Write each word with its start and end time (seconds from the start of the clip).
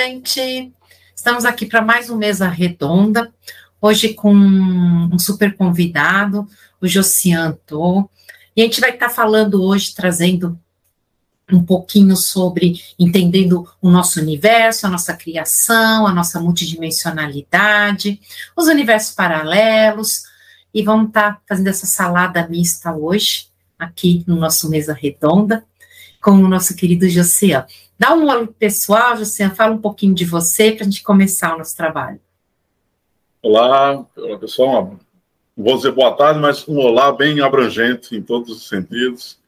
Gente! 0.00 0.72
Estamos 1.12 1.44
aqui 1.44 1.66
para 1.66 1.82
mais 1.82 2.08
uma 2.08 2.18
mesa 2.18 2.46
redonda, 2.46 3.34
hoje 3.82 4.14
com 4.14 4.32
um 4.32 5.18
super 5.18 5.56
convidado, 5.56 6.46
o 6.80 6.86
Josianto. 6.86 8.08
E 8.54 8.60
a 8.60 8.64
gente 8.64 8.80
vai 8.80 8.90
estar 8.90 9.08
falando 9.08 9.60
hoje, 9.60 9.92
trazendo 9.92 10.56
um 11.52 11.64
pouquinho 11.64 12.16
sobre 12.16 12.80
entendendo 12.96 13.68
o 13.82 13.90
nosso 13.90 14.20
universo, 14.20 14.86
a 14.86 14.88
nossa 14.88 15.16
criação, 15.16 16.06
a 16.06 16.14
nossa 16.14 16.38
multidimensionalidade, 16.38 18.20
os 18.56 18.68
universos 18.68 19.16
paralelos, 19.16 20.22
e 20.72 20.80
vamos 20.80 21.08
estar 21.08 21.42
fazendo 21.48 21.66
essa 21.66 21.86
salada 21.86 22.46
mista 22.46 22.94
hoje, 22.94 23.48
aqui 23.76 24.22
no 24.28 24.36
nosso 24.36 24.70
mesa 24.70 24.94
redonda, 24.94 25.64
com 26.22 26.30
o 26.30 26.46
nosso 26.46 26.76
querido 26.76 27.08
Josian. 27.08 27.66
Dá 27.98 28.14
um 28.14 28.30
oi 28.30 28.46
pessoal, 28.46 29.16
Josian, 29.16 29.50
fala 29.50 29.74
um 29.74 29.80
pouquinho 29.80 30.14
de 30.14 30.24
você 30.24 30.70
para 30.70 30.82
a 30.82 30.84
gente 30.84 31.02
começar 31.02 31.56
o 31.56 31.58
nosso 31.58 31.76
trabalho. 31.76 32.20
Olá, 33.42 34.06
pessoal. 34.38 34.96
Vou 35.56 35.76
dizer 35.76 35.90
boa 35.90 36.14
tarde, 36.14 36.38
mas 36.38 36.68
um 36.68 36.78
olá 36.78 37.10
bem 37.10 37.40
abrangente 37.40 38.14
em 38.14 38.22
todos 38.22 38.50
os 38.50 38.68
sentidos. 38.68 39.40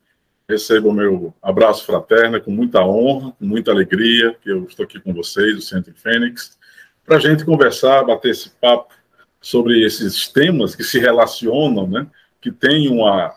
Recebo 0.49 0.89
o 0.89 0.93
meu 0.93 1.33
abraço 1.41 1.87
fraterno 1.87 2.41
com 2.41 2.51
muita 2.51 2.85
honra, 2.85 3.31
com 3.39 3.45
muita 3.45 3.71
alegria, 3.71 4.37
que 4.43 4.51
eu 4.51 4.65
estou 4.65 4.85
aqui 4.85 4.99
com 4.99 5.15
vocês, 5.15 5.57
o 5.57 5.63
Centro 5.63 5.95
Fênix, 5.95 6.59
para 7.07 7.19
a 7.19 7.21
gente 7.21 7.45
conversar, 7.45 8.05
bater 8.05 8.33
esse 8.33 8.51
papo 8.51 8.93
sobre 9.41 9.81
esses 9.87 10.27
temas 10.27 10.75
que 10.75 10.83
se 10.83 10.99
relacionam, 10.99 11.87
né, 11.87 12.05
que 12.41 12.51
têm 12.51 12.89
uma, 12.89 13.33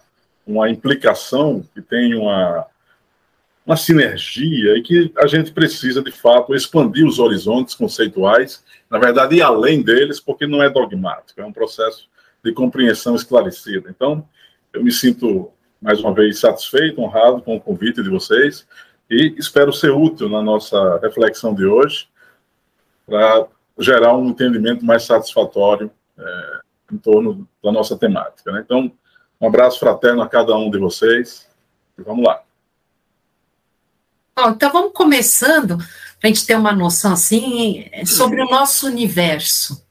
uma 0.48 0.72
implicação, 0.72 1.64
que 1.72 1.84
têm 1.84 2.16
uma, 2.16 2.66
uma 3.66 3.78
sinergia 3.78 4.78
e 4.78 4.82
que 4.82 5.12
a 5.18 5.26
gente 5.26 5.52
precisa, 5.52 6.02
de 6.02 6.12
fato, 6.12 6.54
expandir 6.54 7.06
os 7.06 7.18
horizontes 7.18 7.76
conceituais, 7.76 8.64
na 8.90 9.00
verdade, 9.00 9.38
ir 9.38 9.42
além 9.42 9.82
deles, 9.82 10.20
porque 10.20 10.46
não 10.46 10.62
é 10.62 10.70
dogmático, 10.70 11.40
é 11.40 11.46
um 11.46 11.54
processo 11.54 12.10
de 12.44 12.52
compreensão 12.52 13.16
esclarecida. 13.16 13.90
Então, 13.90 14.28
eu 14.74 14.84
me 14.84 14.92
sinto, 14.92 15.52
mais 15.82 16.00
uma 16.02 16.14
vez, 16.14 16.40
satisfeito, 16.40 17.02
honrado 17.02 17.42
com 17.42 17.56
o 17.56 17.62
convite 17.62 18.04
de 18.04 18.10
vocês 18.10 18.68
e 19.10 19.34
espero 19.38 19.72
ser 19.72 19.92
útil 19.92 20.28
na 20.28 20.42
nossa 20.42 21.00
reflexão 21.00 21.54
de 21.54 21.66
hoje 21.66 22.08
para 23.06 23.48
gerar 23.80 24.16
um 24.16 24.30
entendimento 24.30 24.86
mais 24.86 25.04
satisfatório 25.04 25.90
é, 26.18 26.60
em 26.92 26.98
torno 26.98 27.48
da 27.64 27.72
nossa 27.72 27.98
temática. 27.98 28.52
Né? 28.52 28.62
Então, 28.64 28.92
um 29.40 29.48
abraço 29.48 29.80
fraterno 29.80 30.22
a 30.22 30.28
cada 30.28 30.56
um 30.56 30.70
de 30.70 30.78
vocês 30.78 31.50
e 31.98 32.02
vamos 32.02 32.26
lá. 32.26 32.43
Bom, 34.36 34.50
então 34.50 34.72
vamos 34.72 34.94
começando 34.94 35.78
para 35.78 35.86
a 36.24 36.28
gente 36.28 36.46
ter 36.46 36.56
uma 36.56 36.74
noção 36.74 37.14
assim 37.14 37.86
sobre 38.06 38.42
o 38.42 38.50
nosso 38.50 38.88
universo, 38.88 39.86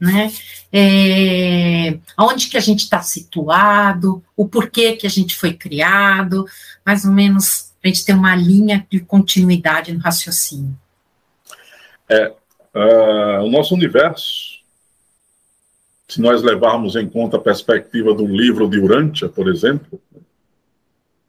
né? 0.00 0.32
É, 0.72 1.98
onde 2.18 2.48
que 2.48 2.56
a 2.56 2.60
gente 2.60 2.80
está 2.80 3.02
situado, 3.02 4.24
o 4.34 4.48
porquê 4.48 4.96
que 4.96 5.06
a 5.06 5.10
gente 5.10 5.36
foi 5.36 5.52
criado, 5.52 6.46
mais 6.84 7.04
ou 7.04 7.12
menos 7.12 7.72
para 7.78 7.90
a 7.90 7.92
gente 7.92 8.04
ter 8.06 8.14
uma 8.14 8.34
linha 8.34 8.86
de 8.90 9.00
continuidade 9.00 9.92
no 9.92 10.00
raciocínio. 10.00 10.74
É, 12.08 12.28
uh, 12.28 13.42
o 13.42 13.50
nosso 13.50 13.74
universo, 13.74 14.60
se 16.08 16.20
nós 16.20 16.42
levarmos 16.42 16.96
em 16.96 17.08
conta 17.08 17.36
a 17.36 17.40
perspectiva 17.40 18.14
do 18.14 18.26
livro 18.26 18.70
de 18.70 18.78
Urântia, 18.78 19.28
por 19.28 19.48
exemplo, 19.48 20.00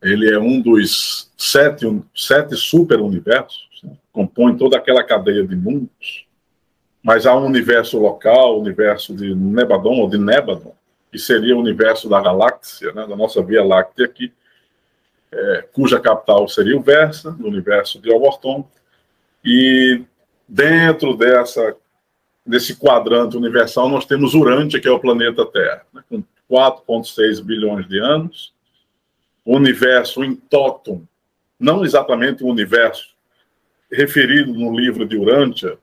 ele 0.03 0.31
é 0.31 0.38
um 0.38 0.62
dos 0.62 1.31
sete, 1.38 1.86
sete 2.16 2.56
super-universos, 2.56 3.68
né? 3.84 3.91
compõe 4.12 4.56
toda 4.58 4.78
aquela 4.78 5.03
cadeia 5.03 5.46
de 5.46 5.56
mundos, 5.56 6.28
mas 7.02 7.25
há 7.25 7.36
um 7.36 7.46
universo 7.46 8.00
local, 8.00 8.58
o 8.58 8.62
universo 8.62 9.16
de 9.16 9.34
Nebadon, 9.34 10.02
ou 10.02 10.09
de 10.09 10.18
Nebadon, 10.18 10.75
que 11.12 11.18
seria 11.18 11.56
o 11.56 11.59
universo 11.59 12.09
da 12.09 12.22
galáxia, 12.22 12.91
né? 12.94 13.08
da 13.08 13.16
nossa 13.16 13.41
Via 13.41 13.64
Láctea 13.64 14.06
aqui, 14.06 14.31
é, 15.31 15.66
cuja 15.74 16.00
capital 16.00 16.47
seria 16.47 16.78
o 16.78 16.81
Versa, 16.81 17.31
no 17.31 17.47
universo 17.47 18.00
de 18.00 18.12
Overton, 18.12 18.68
e 19.44 20.03
dentro 20.47 21.16
dessa 21.16 21.75
desse 22.46 22.75
quadrante 22.75 23.38
universal 23.38 23.88
nós 23.88 24.06
temos 24.06 24.34
Urântia, 24.34 24.80
que 24.80 24.88
é 24.88 24.91
o 24.91 25.00
planeta 25.00 25.46
Terra, 25.46 25.84
né? 25.94 26.03
com 26.09 26.22
4,6 26.50 27.41
bilhões 27.41 27.88
de 27.88 28.00
anos, 28.00 28.53
o 29.45 29.55
universo 29.55 30.23
em 30.23 30.35
totum, 30.35 31.05
não 31.59 31.83
exatamente 31.83 32.43
o 32.43 32.47
universo 32.47 33.13
referido 33.91 34.53
no 34.53 34.75
livro 34.75 35.05
de 35.05 35.17
Urântia, 35.17 35.77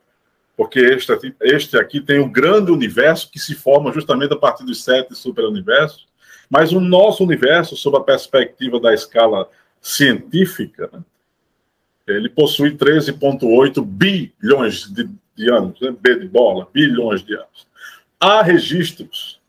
porque 0.56 0.81
este 0.81 1.12
aqui, 1.12 1.34
este 1.41 1.76
aqui 1.78 2.00
tem 2.00 2.21
um 2.21 2.31
grande 2.31 2.71
universo 2.71 3.31
que 3.31 3.38
se 3.38 3.54
forma 3.54 3.93
justamente 3.93 4.34
a 4.34 4.38
partir 4.38 4.65
dos 4.65 4.82
sete 4.82 5.15
superuniversos, 5.15 6.06
mas 6.50 6.72
o 6.72 6.81
nosso 6.81 7.22
universo, 7.22 7.76
sob 7.76 7.97
a 7.97 8.03
perspectiva 8.03 8.81
da 8.81 8.93
escala 8.93 9.48
científica, 9.81 10.91
né, 10.92 11.03
ele 12.06 12.28
possui 12.28 12.77
13,8 12.77 13.82
bilhões 13.84 14.92
de, 14.92 15.09
de 15.37 15.50
anos, 15.50 15.81
né, 15.81 15.94
B 15.98 16.19
de 16.19 16.28
bola, 16.28 16.69
bilhões 16.72 17.22
de 17.22 17.34
anos. 17.34 17.69
Há 18.19 18.42
registros 18.42 19.41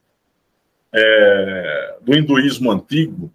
é, 0.94 1.96
do 2.02 2.16
hinduísmo 2.16 2.72
antigo 2.72 3.34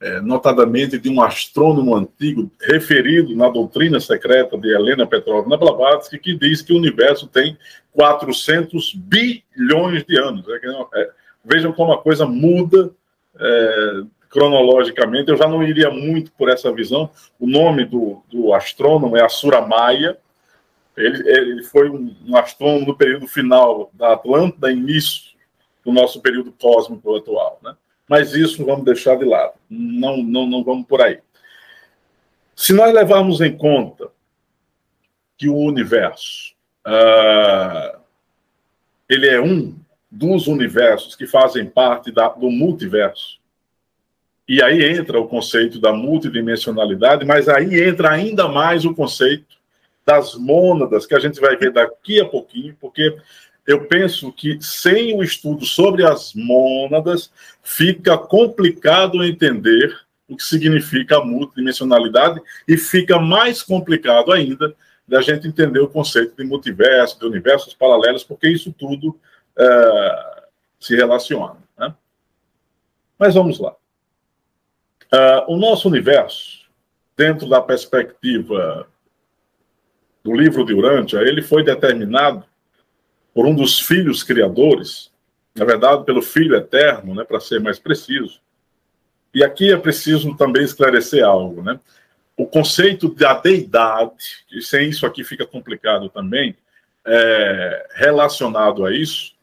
é, 0.00 0.20
notadamente 0.20 0.98
de 0.98 1.08
um 1.08 1.22
astrônomo 1.22 1.94
antigo 1.94 2.50
referido 2.60 3.34
na 3.34 3.48
doutrina 3.48 3.98
secreta 3.98 4.56
de 4.58 4.68
Helena 4.68 5.06
Petrovna 5.06 5.56
Blavatsky, 5.56 6.18
que 6.18 6.34
diz 6.34 6.60
que 6.60 6.72
o 6.72 6.76
universo 6.76 7.26
tem 7.26 7.56
400 7.92 8.94
bilhões 8.94 10.04
de 10.04 10.18
anos. 10.18 10.44
É, 10.48 11.00
é, 11.00 11.10
vejam 11.44 11.72
como 11.72 11.92
a 11.92 12.02
coisa 12.02 12.26
muda 12.26 12.90
é, 13.38 14.02
cronologicamente. 14.28 15.30
Eu 15.30 15.36
já 15.36 15.48
não 15.48 15.62
iria 15.62 15.90
muito 15.90 16.30
por 16.32 16.50
essa 16.50 16.70
visão. 16.72 17.10
O 17.40 17.46
nome 17.46 17.86
do, 17.86 18.22
do 18.30 18.52
astrônomo 18.52 19.16
é 19.16 19.24
Asura 19.24 19.62
Maia. 19.62 20.18
Ele, 20.94 21.28
ele 21.28 21.62
foi 21.62 21.88
um, 21.88 22.14
um 22.26 22.36
astrônomo 22.36 22.86
no 22.86 22.96
período 22.96 23.26
final 23.26 23.90
da 23.94 24.12
Atlântida, 24.12 24.70
início 24.70 25.34
do 25.84 25.92
nosso 25.92 26.20
período 26.20 26.52
cósmico 26.52 27.16
atual, 27.16 27.60
né? 27.62 27.74
Mas 28.08 28.32
isso 28.34 28.64
vamos 28.64 28.84
deixar 28.84 29.16
de 29.16 29.24
lado. 29.24 29.54
Não, 29.68 30.18
não, 30.18 30.46
não 30.46 30.64
vamos 30.64 30.86
por 30.86 31.00
aí. 31.02 31.20
Se 32.54 32.72
nós 32.72 32.92
levarmos 32.92 33.40
em 33.40 33.56
conta 33.56 34.08
que 35.36 35.48
o 35.48 35.56
universo 35.56 36.54
uh, 36.86 37.98
ele 39.08 39.28
é 39.28 39.40
um 39.40 39.76
dos 40.10 40.46
universos 40.46 41.14
que 41.14 41.26
fazem 41.26 41.66
parte 41.66 42.10
da, 42.12 42.28
do 42.28 42.50
multiverso, 42.50 43.38
e 44.48 44.62
aí 44.62 44.84
entra 44.84 45.20
o 45.20 45.26
conceito 45.26 45.80
da 45.80 45.92
multidimensionalidade, 45.92 47.24
mas 47.24 47.48
aí 47.48 47.82
entra 47.82 48.12
ainda 48.12 48.48
mais 48.48 48.84
o 48.84 48.94
conceito 48.94 49.56
das 50.04 50.36
mônadas, 50.36 51.04
que 51.04 51.16
a 51.16 51.18
gente 51.18 51.40
vai 51.40 51.56
ver 51.56 51.72
daqui 51.72 52.20
a 52.20 52.24
pouquinho, 52.24 52.76
porque 52.80 53.16
eu 53.66 53.86
penso 53.86 54.32
que 54.32 54.58
sem 54.60 55.16
o 55.16 55.22
estudo 55.22 55.64
sobre 55.64 56.04
as 56.04 56.32
mônadas, 56.34 57.32
fica 57.62 58.16
complicado 58.16 59.24
entender 59.24 59.98
o 60.28 60.36
que 60.36 60.42
significa 60.42 61.18
a 61.18 61.24
multidimensionalidade 61.24 62.40
e 62.66 62.76
fica 62.76 63.18
mais 63.18 63.62
complicado 63.62 64.32
ainda 64.32 64.74
da 65.06 65.20
gente 65.20 65.46
entender 65.46 65.80
o 65.80 65.88
conceito 65.88 66.36
de 66.36 66.44
multiverso, 66.44 67.18
de 67.18 67.26
universos 67.26 67.74
paralelos, 67.74 68.24
porque 68.24 68.48
isso 68.48 68.72
tudo 68.72 69.18
é, 69.56 70.42
se 70.80 70.96
relaciona. 70.96 71.56
Né? 71.78 71.94
Mas 73.18 73.34
vamos 73.34 73.58
lá. 73.58 73.74
Uh, 75.12 75.54
o 75.54 75.56
nosso 75.56 75.88
universo, 75.88 76.66
dentro 77.16 77.48
da 77.48 77.62
perspectiva 77.62 78.88
do 80.24 80.34
livro 80.34 80.64
de 80.64 80.74
Urântia, 80.74 81.18
ele 81.18 81.40
foi 81.40 81.62
determinado 81.62 82.44
por 83.36 83.44
um 83.46 83.54
dos 83.54 83.78
filhos 83.78 84.22
criadores, 84.22 85.12
na 85.54 85.66
verdade, 85.66 86.06
pelo 86.06 86.22
Filho 86.22 86.56
Eterno, 86.56 87.14
né, 87.14 87.22
para 87.22 87.38
ser 87.38 87.60
mais 87.60 87.78
preciso. 87.78 88.40
E 89.34 89.44
aqui 89.44 89.70
é 89.70 89.76
preciso 89.76 90.34
também 90.38 90.64
esclarecer 90.64 91.22
algo, 91.22 91.62
né? 91.62 91.78
O 92.34 92.46
conceito 92.46 93.10
da 93.10 93.34
deidade, 93.34 94.46
e 94.50 94.62
sem 94.62 94.88
isso 94.88 95.04
aqui 95.04 95.22
fica 95.22 95.44
complicado 95.44 96.08
também, 96.08 96.56
é, 97.04 97.86
relacionado 97.96 98.86
a 98.86 98.94
isso, 98.94 99.34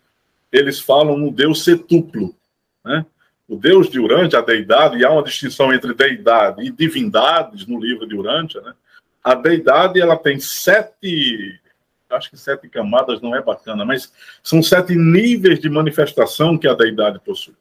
eles 0.51 0.79
falam 0.79 1.15
no 1.15 1.29
Deus 1.29 1.63
setuplo, 1.63 2.35
né? 2.83 3.05
O 3.47 3.55
Deus 3.55 3.91
de 3.91 3.99
Urântia, 3.99 4.39
a 4.39 4.41
deidade, 4.41 4.97
e 4.97 5.05
há 5.05 5.11
uma 5.11 5.21
distinção 5.21 5.71
entre 5.71 5.93
deidade 5.93 6.63
e 6.63 6.71
divindades 6.71 7.67
no 7.67 7.79
livro 7.79 8.07
de 8.07 8.15
Urântia, 8.15 8.59
né? 8.61 8.73
A 9.23 9.35
deidade, 9.35 10.01
ela 10.01 10.17
tem 10.17 10.39
sete 10.39 11.61
acho 12.13 12.29
que 12.29 12.37
sete 12.37 12.69
camadas 12.69 13.21
não 13.21 13.35
é 13.35 13.41
bacana, 13.41 13.83
mas 13.83 14.11
são 14.41 14.61
sete 14.61 14.95
níveis 14.95 15.59
de 15.59 15.69
manifestação 15.69 16.57
que 16.57 16.67
a 16.67 16.73
deidade 16.73 17.19
possui. 17.19 17.55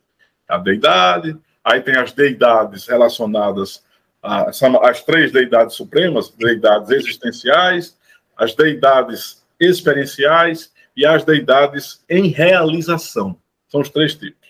A 0.49 0.59
deidade, 0.59 1.37
aí 1.65 1.81
tem 1.81 1.97
as 1.97 2.13
deidades 2.13 2.87
relacionadas 2.87 3.85
às 4.23 5.03
três 5.05 5.33
deidades 5.33 5.75
supremas, 5.75 6.31
deidades 6.31 6.91
existenciais, 6.91 7.99
as 8.37 8.55
deidades 8.55 9.43
experienciais 9.59 10.73
e 10.97 11.05
as 11.05 11.25
deidades 11.25 12.05
em 12.09 12.29
realização. 12.29 13.37
São 13.69 13.81
os 13.81 13.89
três 13.89 14.15
tipos. 14.15 14.43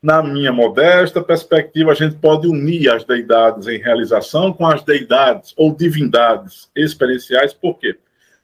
Na 0.00 0.22
minha 0.22 0.52
modesta 0.52 1.20
perspectiva, 1.20 1.90
a 1.90 1.94
gente 1.94 2.16
pode 2.16 2.46
unir 2.46 2.88
as 2.88 3.04
deidades 3.04 3.66
em 3.66 3.78
realização 3.78 4.52
com 4.52 4.64
as 4.64 4.82
deidades 4.84 5.52
ou 5.56 5.74
divindades 5.74 6.70
experienciais. 6.76 7.52
Por 7.52 7.78
quê? 7.78 7.98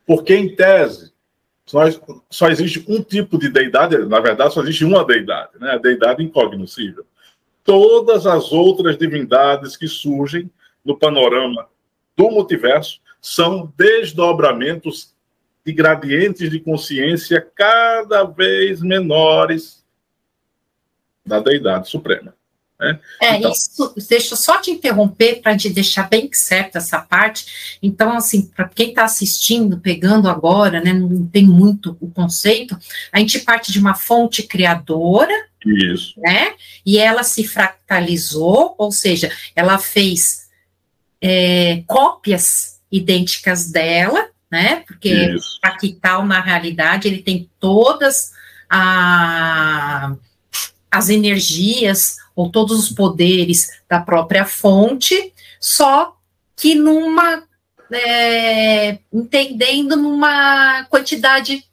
Porque, 0.07 0.35
em 0.35 0.55
tese, 0.55 1.13
só, 2.31 2.49
existe 2.49 2.85
um 2.87 3.03
tipo 3.03 3.39
de 3.39 3.49
deidade, 3.49 3.97
na 4.07 4.21
verdade, 4.21 4.53
só 4.53 4.63
existe 4.63 4.85
uma 4.85 5.05
deidade, 5.05 5.53
né? 5.59 5.73
a 5.73 5.79
deidade 5.79 6.23
incognoscível. 6.23 7.07
Todas 7.65 8.27
as 8.27 8.53
outras 8.53 8.99
divindades 8.99 9.77
que 9.77 9.89
surgem 9.89 10.51
no 10.85 10.99
panorama 10.99 11.67
do 12.15 12.31
multiverso 12.31 13.01
são 13.21 13.73
desdobramentos 13.77 15.15
de 15.65 15.73
gradientes 15.73 16.51
de 16.51 16.61
consciência 16.61 17.41
cada 17.55 18.25
vez 18.25 18.83
menores 18.83 19.83
da 21.25 21.41
deidade 21.41 21.89
suprema. 21.89 22.35
Né? 22.79 22.99
É, 23.21 23.37
então, 23.37 23.53
isso, 23.53 23.95
deixa 24.09 24.35
eu 24.35 24.37
só 24.37 24.61
te 24.61 24.71
interromper 24.71 25.41
para 25.41 25.57
te 25.57 25.71
deixar 25.71 26.09
bem 26.09 26.29
certo 26.33 26.77
essa 26.77 26.99
parte. 26.99 27.79
Então, 27.83 28.17
assim, 28.17 28.47
para 28.47 28.69
quem 28.69 28.89
está 28.89 29.05
assistindo, 29.05 29.79
pegando 29.79 30.29
agora, 30.29 30.81
né, 30.81 30.93
não 30.93 31.27
tem 31.27 31.47
muito 31.47 31.97
o 32.01 32.11
conceito, 32.11 32.77
a 33.13 33.19
gente 33.19 33.39
parte 33.41 33.71
de 33.71 33.79
uma 33.79 33.95
fonte 33.95 34.43
criadora, 34.43 35.33
isso. 35.65 36.15
né, 36.19 36.55
e 36.85 36.99
ela 36.99 37.23
se 37.23 37.47
fractalizou, 37.47 38.75
ou 38.77 38.93
seja, 38.93 39.31
ela 39.55 39.79
fez 39.79 40.49
é, 41.21 41.83
cópias 41.87 42.81
idênticas 42.91 43.71
dela, 43.71 44.29
né, 44.51 44.83
porque 44.87 45.35
o 45.35 45.41
fractal, 45.61 46.27
na 46.27 46.41
realidade, 46.41 47.09
ele 47.09 47.23
tem 47.23 47.49
todas 47.59 48.33
a 48.69 50.15
as 50.95 51.09
energias 51.09 52.17
ou 52.37 52.51
todos 52.51 52.79
os 52.79 52.89
poderes 52.89 53.83
da 53.89 54.01
própria 54.01 54.45
fonte, 54.45 55.33
só 55.61 56.17
que 56.57 56.77
numa 56.77 57.43
é, 57.93 58.99
entendendo 59.13 59.97
numa 59.97 60.85
quantidade 60.85 61.65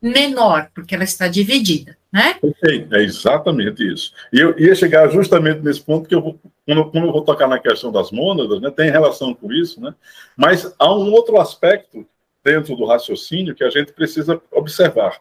menor, 0.00 0.70
porque 0.74 0.94
ela 0.94 1.04
está 1.04 1.26
dividida, 1.26 1.96
né? 2.12 2.34
Perfeito, 2.34 2.94
é 2.94 3.02
exatamente 3.02 3.82
isso. 3.82 4.12
E 4.30 4.38
eu 4.38 4.56
ia 4.58 4.74
chegar 4.74 5.08
justamente 5.08 5.60
nesse 5.60 5.80
ponto 5.80 6.06
que 6.06 6.14
eu 6.14 6.20
vou, 6.20 6.40
quando, 6.66 6.90
eu 6.94 7.12
vou 7.12 7.24
tocar 7.24 7.48
na 7.48 7.58
questão 7.58 7.90
das 7.90 8.10
mônadas, 8.10 8.60
né, 8.60 8.70
tem 8.70 8.90
relação 8.90 9.34
com 9.34 9.50
isso, 9.50 9.80
né? 9.80 9.94
Mas 10.36 10.70
há 10.78 10.94
um 10.94 11.10
outro 11.12 11.40
aspecto 11.40 12.06
dentro 12.44 12.76
do 12.76 12.84
raciocínio 12.84 13.54
que 13.54 13.64
a 13.64 13.70
gente 13.70 13.92
precisa 13.92 14.40
observar. 14.52 15.18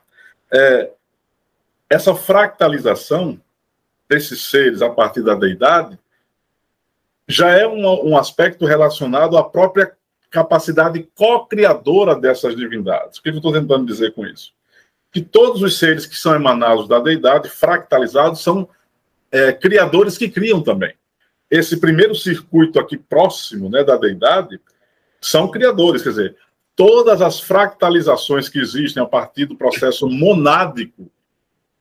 É, 0.53 0.91
essa 1.89 2.13
fractalização 2.15 3.39
desses 4.09 4.49
seres 4.49 4.81
a 4.81 4.89
partir 4.89 5.21
da 5.21 5.35
deidade 5.35 5.97
já 7.27 7.49
é 7.51 7.67
um, 7.67 8.09
um 8.09 8.17
aspecto 8.17 8.65
relacionado 8.65 9.37
à 9.37 9.43
própria 9.43 9.91
capacidade 10.29 11.07
co-criadora 11.15 12.15
dessas 12.15 12.55
divindades. 12.55 13.17
O 13.17 13.23
que 13.23 13.29
eu 13.29 13.35
estou 13.35 13.51
tentando 13.51 13.85
dizer 13.85 14.13
com 14.13 14.25
isso? 14.25 14.53
Que 15.11 15.21
todos 15.21 15.61
os 15.61 15.77
seres 15.77 16.05
que 16.05 16.15
são 16.15 16.35
emanados 16.35 16.87
da 16.87 16.99
deidade, 16.99 17.49
fractalizados, 17.49 18.41
são 18.41 18.67
é, 19.31 19.51
criadores 19.51 20.17
que 20.17 20.29
criam 20.29 20.61
também. 20.61 20.93
Esse 21.49 21.77
primeiro 21.77 22.13
circuito 22.13 22.79
aqui 22.79 22.97
próximo 22.97 23.69
né, 23.69 23.83
da 23.83 23.95
deidade 23.95 24.59
são 25.21 25.49
criadores, 25.49 26.03
quer 26.03 26.09
dizer, 26.09 26.35
todas 26.75 27.21
as 27.21 27.39
fractalizações 27.39 28.47
que 28.47 28.59
existem 28.59 29.01
a 29.01 29.05
partir 29.05 29.45
do 29.45 29.55
processo 29.55 30.07
monádico 30.07 31.09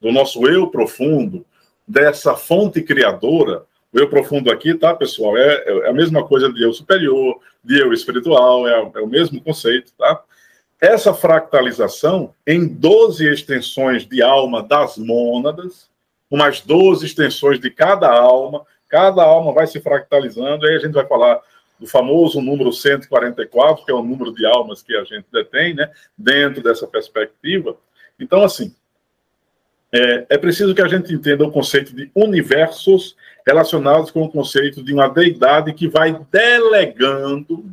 do 0.07 0.13
nosso 0.13 0.47
eu 0.47 0.69
profundo, 0.69 1.45
dessa 1.87 2.37
fonte 2.37 2.81
criadora, 2.81 3.65
o 3.93 3.99
eu 3.99 4.09
profundo 4.09 4.53
aqui, 4.53 4.73
tá, 4.75 4.95
pessoal? 4.95 5.37
É, 5.37 5.65
é 5.67 5.89
a 5.89 5.93
mesma 5.93 6.25
coisa 6.25 6.53
de 6.53 6.63
eu 6.63 6.73
superior, 6.73 7.41
de 7.65 7.81
eu 7.81 7.93
espiritual, 7.93 8.69
é, 8.69 8.73
é 8.95 9.01
o 9.01 9.07
mesmo 9.07 9.41
conceito, 9.41 9.93
tá? 9.99 10.23
Essa 10.81 11.13
fractalização 11.13 12.33
em 12.47 12.69
12 12.69 13.27
extensões 13.27 14.07
de 14.07 14.23
alma 14.23 14.63
das 14.63 14.97
mônadas, 14.97 15.89
umas 16.31 16.61
12 16.61 17.07
extensões 17.07 17.59
de 17.59 17.71
cada 17.71 18.09
alma, 18.09 18.65
cada 18.89 19.25
alma 19.25 19.53
vai 19.53 19.67
se 19.67 19.81
fractalizando, 19.81 20.67
aí 20.67 20.77
a 20.77 20.79
gente 20.79 20.93
vai 20.93 21.07
falar 21.07 21.41
do 21.81 21.87
famoso 21.87 22.41
número 22.41 22.73
144, 22.73 23.85
que 23.85 23.91
é 23.91 23.95
o 23.95 24.03
número 24.03 24.33
de 24.33 24.47
almas 24.47 24.83
que 24.83 24.95
a 24.95 25.03
gente 25.03 25.27
detém, 25.33 25.75
né, 25.75 25.91
dentro 26.17 26.63
dessa 26.63 26.87
perspectiva. 26.87 27.77
Então, 28.21 28.43
assim, 28.45 28.75
é, 29.93 30.27
é 30.31 30.39
preciso 30.39 30.75
que 30.75 30.83
a 30.83 30.89
gente 30.89 31.13
entenda 31.13 31.45
o 31.45 31.51
conceito 31.51 31.95
de 31.95 32.11
universos 32.15 33.17
relacionados 33.47 34.11
com 34.11 34.23
o 34.23 34.31
conceito 34.31 34.83
de 34.83 34.93
uma 34.93 35.09
deidade 35.09 35.73
que 35.73 35.89
vai 35.89 36.19
delegando, 36.31 37.65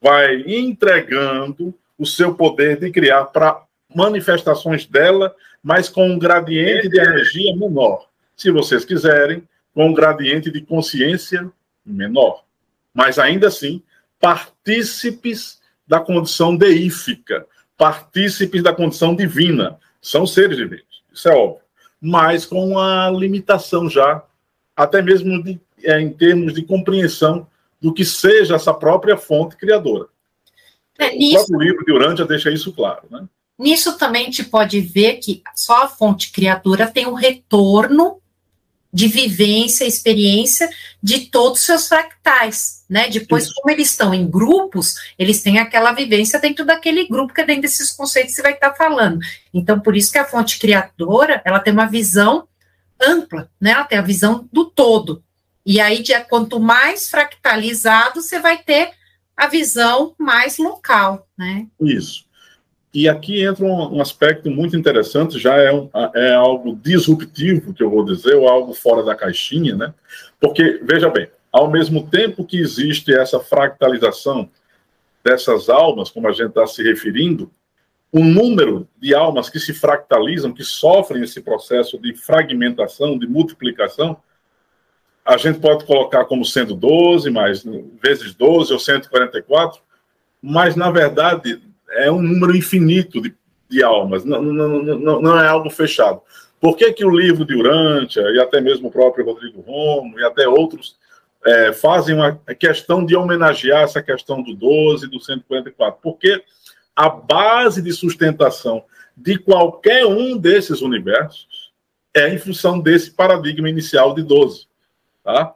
vai 0.00 0.44
entregando 0.46 1.74
o 1.98 2.06
seu 2.06 2.34
poder 2.34 2.78
de 2.78 2.90
criar 2.90 3.24
para 3.24 3.62
manifestações 3.94 4.86
dela, 4.86 5.34
mas 5.62 5.88
com 5.88 6.08
um 6.08 6.18
gradiente 6.18 6.88
de 6.88 6.98
energia 6.98 7.56
menor. 7.56 8.06
Se 8.36 8.50
vocês 8.50 8.84
quiserem, 8.84 9.42
com 9.74 9.88
um 9.88 9.94
gradiente 9.94 10.50
de 10.50 10.60
consciência 10.60 11.50
menor. 11.84 12.44
Mas 12.92 13.18
ainda 13.18 13.48
assim, 13.48 13.82
partícipes 14.20 15.58
da 15.86 16.00
condição 16.00 16.54
deífica, 16.54 17.46
partícipes 17.76 18.62
da 18.62 18.72
condição 18.72 19.14
divina. 19.14 19.78
São 20.00 20.26
seres 20.26 20.56
divinos, 20.56 21.02
isso 21.12 21.28
é 21.28 21.34
óbvio. 21.34 21.62
Mas 22.00 22.46
com 22.46 22.64
uma 22.70 23.10
limitação 23.10 23.88
já, 23.90 24.22
até 24.76 25.02
mesmo 25.02 25.42
de, 25.42 25.60
é, 25.82 26.00
em 26.00 26.12
termos 26.12 26.54
de 26.54 26.62
compreensão 26.62 27.46
do 27.80 27.92
que 27.92 28.04
seja 28.04 28.56
essa 28.56 28.72
própria 28.72 29.16
fonte 29.16 29.56
criadora. 29.56 30.06
É, 30.98 31.14
isso... 31.16 31.36
O 31.36 31.46
próprio 31.46 31.60
livro 31.60 31.84
de 31.84 31.92
Urântia 31.92 32.24
deixa 32.24 32.50
isso 32.50 32.72
claro, 32.72 33.02
né? 33.10 33.26
Nisso 33.58 33.98
também 33.98 34.22
a 34.22 34.24
gente 34.26 34.44
pode 34.44 34.80
ver 34.80 35.14
que 35.14 35.42
só 35.54 35.82
a 35.82 35.88
fonte 35.88 36.30
criadora 36.30 36.86
tem 36.86 37.06
um 37.06 37.14
retorno 37.14 38.20
de 38.92 39.06
vivência, 39.06 39.84
experiência 39.84 40.68
de 41.02 41.26
todos 41.26 41.60
os 41.60 41.66
seus 41.66 41.88
fractais, 41.88 42.84
né? 42.88 43.08
Depois, 43.08 43.44
isso. 43.44 43.54
como 43.54 43.70
eles 43.70 43.90
estão 43.90 44.14
em 44.14 44.28
grupos, 44.28 44.94
eles 45.18 45.42
têm 45.42 45.58
aquela 45.58 45.92
vivência 45.92 46.38
dentro 46.38 46.64
daquele 46.64 47.06
grupo, 47.06 47.34
que 47.34 47.40
é 47.40 47.44
dentro 47.44 47.62
desses 47.62 47.92
conceitos 47.92 48.30
que 48.30 48.36
você 48.36 48.42
vai 48.42 48.52
estar 48.54 48.74
falando. 48.74 49.20
Então, 49.52 49.78
por 49.78 49.96
isso 49.96 50.10
que 50.10 50.18
a 50.18 50.24
fonte 50.24 50.58
criadora, 50.58 51.42
ela 51.44 51.60
tem 51.60 51.72
uma 51.72 51.86
visão 51.86 52.48
ampla, 53.00 53.50
né? 53.60 53.72
Ela 53.72 53.84
tem 53.84 53.98
a 53.98 54.02
visão 54.02 54.48
do 54.50 54.64
todo. 54.64 55.22
E 55.64 55.80
aí, 55.80 56.02
de, 56.02 56.18
quanto 56.24 56.58
mais 56.58 57.10
fractalizado, 57.10 58.22
você 58.22 58.38
vai 58.38 58.58
ter 58.58 58.90
a 59.36 59.46
visão 59.46 60.14
mais 60.18 60.58
local, 60.58 61.28
né? 61.36 61.66
Isso. 61.80 62.27
E 62.92 63.08
aqui 63.08 63.44
entra 63.44 63.64
um, 63.64 63.96
um, 63.96 64.00
aspecto 64.00 64.50
muito 64.50 64.76
interessante, 64.76 65.38
já 65.38 65.56
é, 65.56 65.70
um, 65.72 65.90
é 66.14 66.32
algo 66.32 66.74
disruptivo, 66.74 67.74
que 67.74 67.82
eu 67.82 67.90
vou 67.90 68.04
dizer, 68.04 68.34
ou 68.34 68.48
algo 68.48 68.72
fora 68.72 69.02
da 69.02 69.14
caixinha, 69.14 69.76
né? 69.76 69.94
Porque, 70.40 70.80
veja 70.82 71.10
bem, 71.10 71.28
ao 71.52 71.70
mesmo 71.70 72.08
tempo 72.08 72.44
que 72.44 72.58
existe 72.58 73.14
essa 73.14 73.40
fractalização 73.40 74.48
dessas 75.22 75.68
almas, 75.68 76.10
como 76.10 76.28
a 76.28 76.32
gente 76.32 76.48
está 76.48 76.66
se 76.66 76.82
referindo, 76.82 77.50
o 78.10 78.20
número 78.20 78.88
de 78.96 79.14
almas 79.14 79.50
que 79.50 79.60
se 79.60 79.74
fractalizam, 79.74 80.52
que 80.52 80.64
sofrem 80.64 81.22
esse 81.22 81.42
processo 81.42 81.98
de 81.98 82.14
fragmentação, 82.14 83.18
de 83.18 83.26
multiplicação, 83.26 84.16
a 85.22 85.36
gente 85.36 85.58
pode 85.58 85.84
colocar 85.84 86.24
como 86.24 86.42
sendo 86.42 86.74
12, 86.74 87.28
mais 87.30 87.62
vezes 88.02 88.32
12 88.34 88.72
ou 88.72 88.78
144, 88.78 89.82
mas, 90.40 90.74
na 90.74 90.90
verdade, 90.90 91.60
é 91.90 92.10
um 92.10 92.20
número 92.20 92.56
infinito 92.56 93.20
de, 93.20 93.34
de 93.68 93.82
almas, 93.82 94.24
não, 94.24 94.42
não, 94.42 94.82
não, 94.82 95.22
não, 95.22 95.40
é 95.40 95.46
algo 95.46 95.70
fechado. 95.70 96.20
Por 96.60 96.76
que, 96.76 96.92
que 96.92 97.04
o 97.04 97.16
livro 97.16 97.44
de 97.44 97.54
Urântia, 97.54 98.22
e 98.22 98.40
até 98.40 98.60
mesmo 98.60 98.88
o 98.88 98.92
próprio 98.92 99.24
Rodrigo 99.24 99.60
Romo, 99.60 100.18
e 100.18 100.24
até 100.24 100.48
outros, 100.48 100.96
é, 101.44 101.72
fazem 101.72 102.14
uma 102.14 102.40
questão 102.58 103.04
de 103.04 103.14
homenagear 103.14 103.82
essa 103.82 104.02
questão 104.02 104.42
do 104.42 104.54
12 104.54 105.06
e 105.06 105.08
do 105.08 105.20
144? 105.20 106.00
Porque 106.02 106.42
a 106.94 107.08
base 107.08 107.80
de 107.80 107.92
sustentação 107.92 108.84
de 109.16 109.38
qualquer 109.38 110.04
um 110.04 110.36
desses 110.36 110.80
universos 110.80 111.72
é 112.14 112.32
em 112.32 112.38
função 112.38 112.80
desse 112.80 113.12
paradigma 113.12 113.68
inicial 113.68 114.14
de 114.14 114.22
12. 114.22 114.66
Tá? 115.22 115.54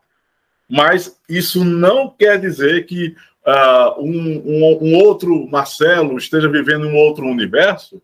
Mas 0.68 1.20
isso 1.28 1.64
não 1.64 2.08
quer 2.08 2.38
dizer 2.40 2.86
que 2.86 3.14
uh, 3.46 4.00
um, 4.00 4.42
um, 4.44 4.78
um, 4.82 4.94
outro 4.96 5.46
Marcelo 5.48 6.16
esteja 6.16 6.48
vivendo 6.48 6.86
um 6.86 6.96
outro 6.96 7.26
universo, 7.26 8.00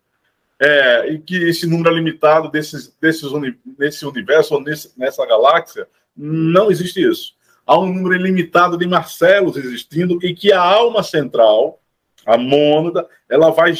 é, 0.61 1.13
e 1.13 1.19
que 1.19 1.35
esse 1.47 1.65
número 1.65 1.95
limitado 1.95 2.49
desses, 2.49 2.93
desses 2.99 3.23
uni, 3.23 3.57
nesse 3.77 4.05
universo 4.05 4.55
ou 4.55 4.61
nesse, 4.61 4.91
nessa 4.97 5.25
galáxia, 5.25 5.87
não 6.15 6.69
existe 6.69 7.01
isso. 7.01 7.33
Há 7.65 7.79
um 7.79 7.93
número 7.93 8.15
ilimitado 8.15 8.77
de 8.77 8.85
Marcelos 8.85 9.55
existindo 9.55 10.19
e 10.21 10.33
que 10.33 10.51
a 10.51 10.61
alma 10.61 11.03
central, 11.03 11.79
A 12.25 12.37
mônada, 12.37 13.07
ela 13.29 13.51
vai, 13.51 13.73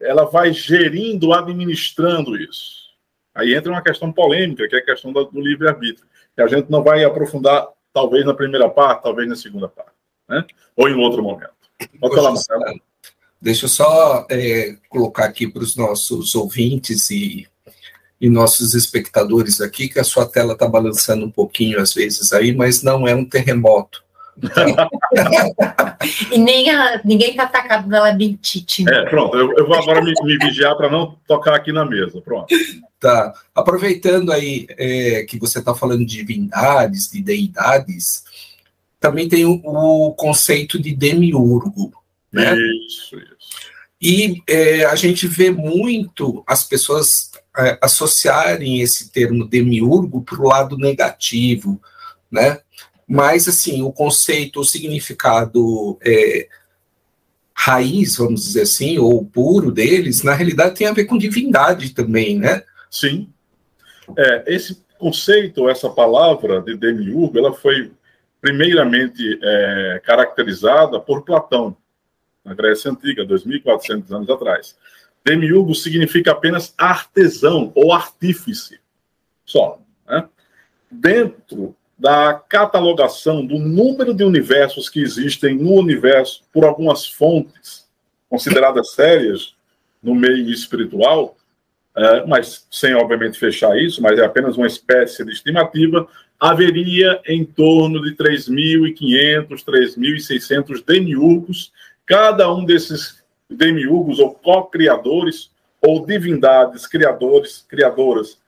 ela 0.00 0.24
vai 0.24 0.52
gerindo, 0.52 1.32
administrando 1.32 2.36
isso. 2.36 2.84
Aí 3.32 3.54
entra 3.54 3.70
uma 3.70 3.82
questão 3.82 4.12
polêmica, 4.12 4.68
que 4.68 4.74
é 4.74 4.78
a 4.78 4.84
questão 4.84 5.12
do, 5.12 5.24
do 5.24 5.40
livre-arbítrio, 5.40 6.06
que 6.34 6.42
a 6.42 6.46
gente 6.46 6.70
não 6.70 6.82
vai 6.82 7.04
aprofundar, 7.04 7.68
talvez 7.92 8.24
na 8.24 8.34
primeira 8.34 8.68
parte, 8.68 9.02
talvez 9.02 9.28
na 9.28 9.36
segunda 9.36 9.68
parte, 9.68 9.93
né? 10.28 10.44
ou 10.76 10.88
em 10.88 10.94
outro 10.94 11.22
momento. 11.22 11.50
Pode 12.00 12.14
falar, 12.14 12.30
Marcelo. 12.30 12.80
Deixa 13.40 13.66
eu 13.66 13.68
só 13.68 14.26
é, 14.30 14.76
colocar 14.88 15.26
aqui 15.26 15.46
para 15.46 15.62
os 15.62 15.76
nossos 15.76 16.34
ouvintes 16.34 17.10
e, 17.10 17.46
e 18.20 18.30
nossos 18.30 18.74
espectadores 18.74 19.60
aqui 19.60 19.88
que 19.88 20.00
a 20.00 20.04
sua 20.04 20.24
tela 20.24 20.54
está 20.54 20.66
balançando 20.66 21.26
um 21.26 21.30
pouquinho 21.30 21.78
às 21.78 21.92
vezes 21.92 22.32
aí, 22.32 22.54
mas 22.54 22.82
não 22.82 23.06
é 23.06 23.14
um 23.14 23.24
terremoto. 23.24 24.02
e 26.32 26.38
nem 26.38 26.70
a, 26.70 27.00
ninguém 27.04 27.30
está 27.30 27.44
atacado 27.44 27.88
pela 27.88 28.08
labirintite. 28.08 28.82
Né? 28.82 28.92
É, 28.92 29.10
pronto. 29.10 29.36
Eu, 29.36 29.52
eu 29.56 29.66
vou 29.66 29.76
agora 29.76 30.02
me, 30.02 30.12
me 30.22 30.38
vigiar 30.38 30.76
para 30.76 30.90
não 30.90 31.16
tocar 31.26 31.54
aqui 31.54 31.70
na 31.70 31.84
mesa. 31.84 32.20
Pronto. 32.20 32.46
Tá. 32.98 33.32
Aproveitando 33.54 34.32
aí 34.32 34.66
é, 34.70 35.24
que 35.24 35.38
você 35.38 35.58
está 35.58 35.74
falando 35.74 36.00
de 36.00 36.16
divindades, 36.16 37.10
de 37.10 37.22
deidades, 37.22 38.24
também 39.04 39.28
tem 39.28 39.44
o, 39.44 39.60
o 39.62 40.14
conceito 40.14 40.80
de 40.80 40.94
demiurgo. 40.94 41.92
Né? 42.32 42.56
Isso, 42.86 43.16
isso. 43.18 43.54
E 44.00 44.42
é, 44.48 44.86
a 44.86 44.94
gente 44.94 45.26
vê 45.26 45.50
muito 45.50 46.42
as 46.46 46.64
pessoas 46.64 47.30
é, 47.54 47.78
associarem 47.82 48.80
esse 48.80 49.10
termo 49.10 49.46
demiurgo 49.46 50.22
para 50.22 50.40
o 50.40 50.48
lado 50.48 50.78
negativo, 50.78 51.78
né? 52.30 52.60
Mas, 53.06 53.46
assim, 53.46 53.82
o 53.82 53.92
conceito, 53.92 54.60
o 54.60 54.64
significado 54.64 55.98
é, 56.02 56.48
raiz, 57.54 58.16
vamos 58.16 58.42
dizer 58.42 58.62
assim, 58.62 58.96
ou 58.96 59.22
puro 59.22 59.70
deles, 59.70 60.22
na 60.22 60.32
realidade 60.32 60.76
tem 60.76 60.86
a 60.86 60.94
ver 60.94 61.04
com 61.04 61.18
divindade 61.18 61.90
também, 61.90 62.38
né? 62.38 62.62
Sim. 62.90 63.28
É, 64.16 64.44
esse 64.54 64.82
conceito, 64.98 65.68
essa 65.68 65.90
palavra 65.90 66.62
de 66.62 66.74
demiurgo, 66.74 67.38
ela 67.38 67.52
foi 67.52 67.92
primeiramente 68.44 69.40
é, 69.42 70.02
caracterizada 70.04 71.00
por 71.00 71.24
Platão, 71.24 71.74
na 72.44 72.52
Grécia 72.52 72.90
Antiga, 72.90 73.24
2.400 73.24 74.14
anos 74.14 74.28
atrás. 74.28 74.76
Demiurgo 75.24 75.74
significa 75.74 76.32
apenas 76.32 76.74
artesão 76.76 77.72
ou 77.74 77.90
artífice, 77.90 78.78
só. 79.46 79.80
Né? 80.06 80.28
Dentro 80.90 81.74
da 81.98 82.34
catalogação 82.34 83.46
do 83.46 83.58
número 83.58 84.12
de 84.12 84.22
universos 84.22 84.90
que 84.90 85.00
existem 85.00 85.56
no 85.56 85.72
universo 85.72 86.42
por 86.52 86.66
algumas 86.66 87.06
fontes 87.06 87.88
consideradas 88.28 88.90
sérias 88.92 89.54
no 90.02 90.14
meio 90.14 90.50
espiritual, 90.50 91.34
é, 91.96 92.26
mas 92.26 92.66
sem 92.70 92.94
obviamente 92.94 93.38
fechar 93.38 93.74
isso, 93.78 94.02
mas 94.02 94.18
é 94.18 94.24
apenas 94.26 94.58
uma 94.58 94.66
espécie 94.66 95.24
de 95.24 95.32
estimativa, 95.32 96.06
haveria 96.44 97.22
em 97.26 97.42
torno 97.42 98.02
de 98.02 98.14
3.500, 98.14 99.64
3.600 99.64 100.84
demiurgos, 100.84 101.72
cada 102.04 102.52
um 102.52 102.66
desses 102.66 103.24
demiurgos 103.48 104.18
ou 104.18 104.34
co-criadores 104.34 105.50
ou 105.80 106.04
divindades 106.04 106.86
criadores, 106.86 107.64
criadoras 107.66 108.38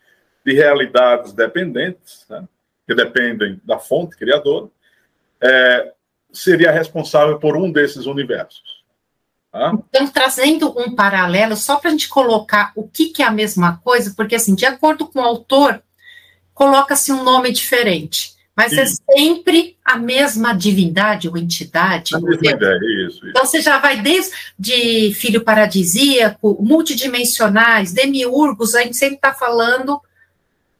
de 0.44 0.52
realidades 0.52 1.32
dependentes, 1.32 2.26
né? 2.28 2.46
que 2.86 2.94
dependem 2.94 3.58
da 3.64 3.78
fonte 3.78 4.14
criadora, 4.14 4.68
é, 5.40 5.92
seria 6.30 6.70
responsável 6.70 7.38
por 7.38 7.56
um 7.56 7.72
desses 7.72 8.04
universos. 8.04 8.84
Tá? 9.50 9.72
Então, 9.88 10.06
trazendo 10.06 10.78
um 10.78 10.94
paralelo, 10.94 11.56
só 11.56 11.76
para 11.78 11.88
a 11.88 11.92
gente 11.92 12.10
colocar 12.10 12.72
o 12.76 12.86
que, 12.86 13.06
que 13.06 13.22
é 13.22 13.26
a 13.26 13.30
mesma 13.30 13.78
coisa, 13.78 14.12
porque, 14.14 14.34
assim, 14.34 14.54
de 14.54 14.66
acordo 14.66 15.06
com 15.06 15.18
o 15.18 15.24
autor, 15.24 15.82
coloca-se 16.56 17.12
um 17.12 17.22
nome 17.22 17.52
diferente. 17.52 18.34
Mas 18.56 18.72
é 18.72 18.82
isso. 18.82 19.02
é 19.10 19.18
sempre 19.18 19.76
a 19.84 19.98
mesma 19.98 20.54
divindade 20.54 21.28
ou 21.28 21.36
entidade. 21.36 22.16
A 22.16 22.18
mesma 22.18 22.50
ideia, 22.50 22.78
isso, 23.06 23.18
isso. 23.18 23.28
Então 23.28 23.44
você 23.44 23.60
já 23.60 23.78
vai 23.78 24.00
desde 24.00 24.32
de 24.58 25.12
filho 25.12 25.44
paradisíaco, 25.44 26.56
multidimensionais, 26.58 27.92
demiurgos, 27.92 28.74
a 28.74 28.82
gente 28.82 28.96
sempre 28.96 29.16
está 29.16 29.34
falando 29.34 30.00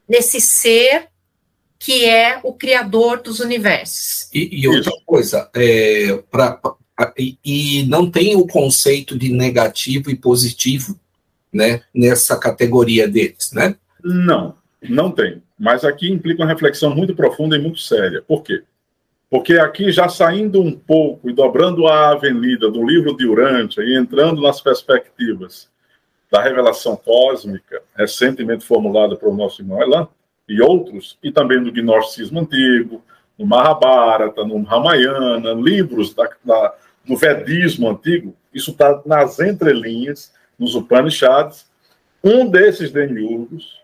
nesse 0.09 0.40
ser 0.40 1.09
que 1.78 2.06
é 2.06 2.40
o 2.42 2.54
criador 2.54 3.21
dos 3.21 3.38
universos. 3.38 4.30
E, 4.33 4.62
e 4.62 4.66
outra 4.66 4.90
Isso. 4.90 5.02
coisa, 5.04 5.50
é, 5.54 6.23
pra, 6.30 6.59
e, 7.18 7.37
e 7.45 7.87
não 7.87 8.11
tem 8.11 8.35
o 8.35 8.47
conceito 8.47 9.18
de 9.18 9.28
negativo 9.28 10.11
e 10.11 10.16
positivo 10.16 10.99
né, 11.52 11.83
nessa 11.95 12.38
categoria 12.38 13.06
deles, 13.06 13.50
né? 13.52 13.76
Não, 14.02 14.54
não 14.83 15.11
tem. 15.11 15.42
Mas 15.59 15.85
aqui 15.85 16.11
implica 16.11 16.42
uma 16.42 16.49
reflexão 16.49 16.95
muito 16.95 17.14
profunda 17.14 17.56
e 17.56 17.61
muito 17.61 17.78
séria. 17.78 18.23
Por 18.23 18.42
quê? 18.42 18.62
Porque 19.28 19.54
aqui, 19.54 19.90
já 19.90 20.09
saindo 20.09 20.61
um 20.61 20.73
pouco 20.73 21.28
e 21.28 21.33
dobrando 21.33 21.87
a 21.87 22.11
avenida 22.11 22.71
do 22.71 22.85
livro 22.85 23.16
de 23.16 23.26
Urântia 23.26 23.83
e 23.83 23.97
entrando 23.97 24.40
nas 24.40 24.61
perspectivas 24.61 25.68
da 26.30 26.42
revelação 26.42 26.97
cósmica, 26.97 27.83
recentemente 27.97 28.64
formulada 28.64 29.16
pelo 29.16 29.37
nosso 29.37 29.62
irmão 29.62 29.83
Elan, 29.83 30.09
e 30.49 30.61
outros, 30.61 31.18
e 31.23 31.33
também 31.33 31.62
do 31.62 31.73
gnosticismo 31.73 32.40
antigo, 32.40 33.02
no 33.37 33.45
Mahabharata, 33.47 34.45
no 34.45 34.62
Ramayana, 34.62 35.52
livros 35.52 36.14
da, 36.14 36.28
da, 36.45 36.75
no 37.04 37.16
Vedismo 37.16 37.90
antigo, 37.90 38.35
isso 38.54 38.71
está 38.71 39.02
nas 39.04 39.38
entrelinhas, 39.40 40.33
nos 40.59 40.75
Upanishads. 40.75 41.66
Um 42.23 42.49
desses 42.49 42.90
demiurgos, 42.90 43.80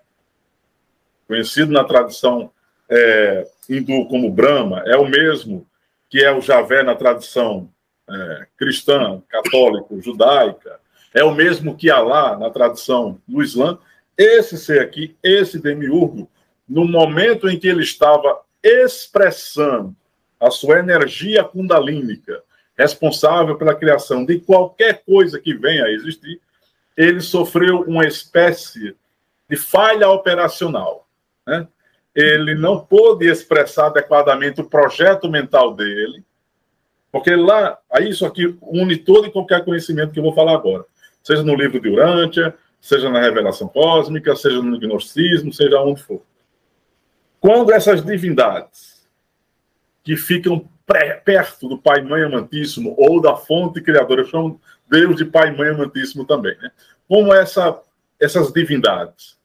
conhecido 1.33 1.73
na 1.73 1.83
tradição 1.83 2.51
é, 2.91 3.47
hindu 3.67 4.05
como 4.05 4.31
Brahma, 4.31 4.83
é 4.85 4.99
o 4.99 5.09
mesmo 5.09 5.67
que 6.11 6.23
é 6.23 6.31
o 6.31 6.43
Javé 6.43 6.83
na 6.83 6.95
tradição 6.95 7.71
é, 8.07 8.47
cristã, 8.55 9.23
católica, 9.31 9.99
judaica, 9.99 10.79
é 11.15 11.25
o 11.25 11.35
mesmo 11.35 11.75
que 11.75 11.89
Alá 11.89 12.37
na 12.37 12.51
tradição 12.51 13.19
do 13.27 13.43
Islã. 13.43 13.79
Esse 14.17 14.59
ser 14.59 14.83
aqui, 14.83 15.17
esse 15.23 15.59
demiurgo, 15.59 16.29
no 16.69 16.85
momento 16.85 17.49
em 17.49 17.59
que 17.59 17.67
ele 17.67 17.83
estava 17.83 18.41
expressando 18.62 19.97
a 20.39 20.51
sua 20.51 20.81
energia 20.81 21.43
kundalínica, 21.43 22.43
responsável 22.77 23.57
pela 23.57 23.75
criação 23.75 24.23
de 24.23 24.39
qualquer 24.39 25.03
coisa 25.03 25.41
que 25.41 25.55
venha 25.55 25.87
a 25.87 25.91
existir, 25.91 26.39
ele 26.95 27.23
sofreu 27.23 27.81
uma 27.85 28.05
espécie 28.05 28.95
de 29.49 29.57
falha 29.57 30.11
operacional. 30.11 31.02
Né? 31.47 31.67
Ele 32.15 32.55
não 32.55 32.81
pôde 32.81 33.27
expressar 33.27 33.87
adequadamente 33.87 34.61
o 34.61 34.69
projeto 34.69 35.31
mental 35.31 35.75
dele, 35.75 36.25
porque 37.11 37.35
lá, 37.35 37.79
aí 37.91 38.09
isso 38.09 38.25
aqui 38.25 38.57
une 38.63 38.97
todo 38.97 39.27
e 39.27 39.31
qualquer 39.31 39.65
conhecimento 39.65 40.13
que 40.13 40.19
eu 40.19 40.25
vou 40.25 40.35
falar 40.35 40.55
agora, 40.55 40.85
seja 41.23 41.43
no 41.43 41.55
livro 41.55 41.81
de 41.81 41.89
Urântia, 41.89 42.55
seja 42.81 43.09
na 43.09 43.21
revelação 43.21 43.69
cósmica, 43.69 44.35
seja 44.35 44.61
no 44.61 44.79
gnosticismo, 44.79 45.53
seja 45.53 45.81
onde 45.81 46.03
for. 46.03 46.23
Quando 47.39 47.73
essas 47.73 48.05
divindades 48.05 49.09
que 50.03 50.17
ficam 50.17 50.69
perto 51.25 51.69
do 51.69 51.79
Pai 51.79 52.03
Mãe 52.03 52.23
Amantíssimo 52.23 52.95
ou 52.99 53.21
da 53.21 53.37
fonte 53.37 53.81
criadora, 53.81 54.25
chamam 54.25 54.61
Deus 54.89 55.17
de 55.17 55.25
Pai 55.25 55.55
Mãe 55.55 55.69
Amantíssimo 55.69 56.25
também, 56.25 56.57
né? 56.59 56.71
Como 57.09 57.33
essa, 57.33 57.81
essas 58.21 58.53
divindades, 58.53 59.39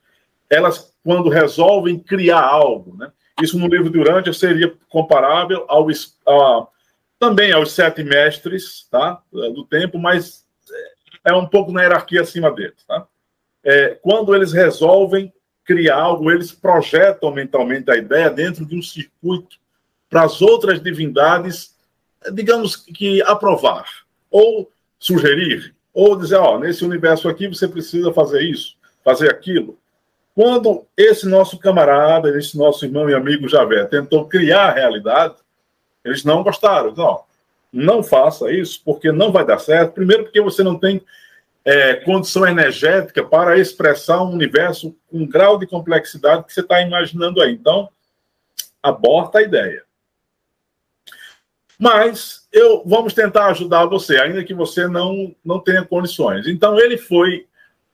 elas 0.50 0.87
quando 1.04 1.28
resolvem 1.28 1.98
criar 1.98 2.42
algo, 2.42 2.96
né? 2.96 3.10
Isso 3.40 3.58
no 3.58 3.68
livro 3.68 3.88
de 3.90 3.98
Urântia 3.98 4.32
seria 4.32 4.74
comparável 4.88 5.64
ao, 5.68 5.86
a, 5.88 6.66
também 7.18 7.52
aos 7.52 7.72
sete 7.72 8.02
mestres, 8.02 8.86
tá? 8.90 9.22
Do 9.32 9.64
tempo, 9.64 9.98
mas 9.98 10.44
é 11.24 11.32
um 11.32 11.46
pouco 11.46 11.72
na 11.72 11.82
hierarquia 11.82 12.22
acima 12.22 12.50
deles, 12.50 12.84
tá? 12.86 13.06
É, 13.64 13.98
quando 14.02 14.34
eles 14.34 14.52
resolvem 14.52 15.32
criar 15.64 15.96
algo, 15.96 16.30
eles 16.30 16.50
projetam 16.52 17.30
mentalmente 17.30 17.90
a 17.90 17.96
ideia 17.96 18.30
dentro 18.30 18.64
de 18.64 18.76
um 18.76 18.82
circuito 18.82 19.56
para 20.08 20.22
as 20.22 20.40
outras 20.40 20.80
divindades, 20.80 21.76
digamos 22.32 22.74
que 22.74 23.20
aprovar, 23.22 23.86
ou 24.30 24.70
sugerir, 24.98 25.74
ou 25.92 26.16
dizer, 26.16 26.36
ó, 26.36 26.58
nesse 26.58 26.84
universo 26.84 27.28
aqui 27.28 27.46
você 27.46 27.68
precisa 27.68 28.12
fazer 28.12 28.42
isso, 28.42 28.76
fazer 29.04 29.30
aquilo. 29.30 29.78
Quando 30.38 30.86
esse 30.96 31.26
nosso 31.26 31.58
camarada, 31.58 32.38
esse 32.38 32.56
nosso 32.56 32.84
irmão 32.84 33.10
e 33.10 33.12
amigo 33.12 33.48
Javé 33.48 33.84
tentou 33.86 34.24
criar 34.28 34.68
a 34.68 34.72
realidade, 34.72 35.34
eles 36.04 36.22
não 36.22 36.44
gostaram. 36.44 36.94
Não, 36.94 37.24
não 37.72 38.04
faça 38.04 38.48
isso, 38.52 38.80
porque 38.84 39.10
não 39.10 39.32
vai 39.32 39.44
dar 39.44 39.58
certo. 39.58 39.94
Primeiro, 39.94 40.22
porque 40.22 40.40
você 40.40 40.62
não 40.62 40.78
tem 40.78 41.02
é, 41.64 41.96
condição 41.96 42.46
energética 42.46 43.24
para 43.24 43.58
expressar 43.58 44.22
um 44.22 44.30
universo 44.30 44.94
com 45.10 45.18
um 45.18 45.26
grau 45.26 45.58
de 45.58 45.66
complexidade 45.66 46.44
que 46.44 46.54
você 46.54 46.60
está 46.60 46.80
imaginando 46.82 47.42
aí. 47.42 47.52
Então, 47.52 47.88
aborta 48.80 49.40
a 49.40 49.42
ideia. 49.42 49.82
Mas 51.76 52.46
eu 52.52 52.84
vamos 52.86 53.12
tentar 53.12 53.46
ajudar 53.46 53.86
você, 53.86 54.20
ainda 54.20 54.44
que 54.44 54.54
você 54.54 54.86
não, 54.86 55.34
não 55.44 55.58
tenha 55.58 55.84
condições. 55.84 56.46
Então, 56.46 56.78
ele 56.78 56.96
foi 56.96 57.48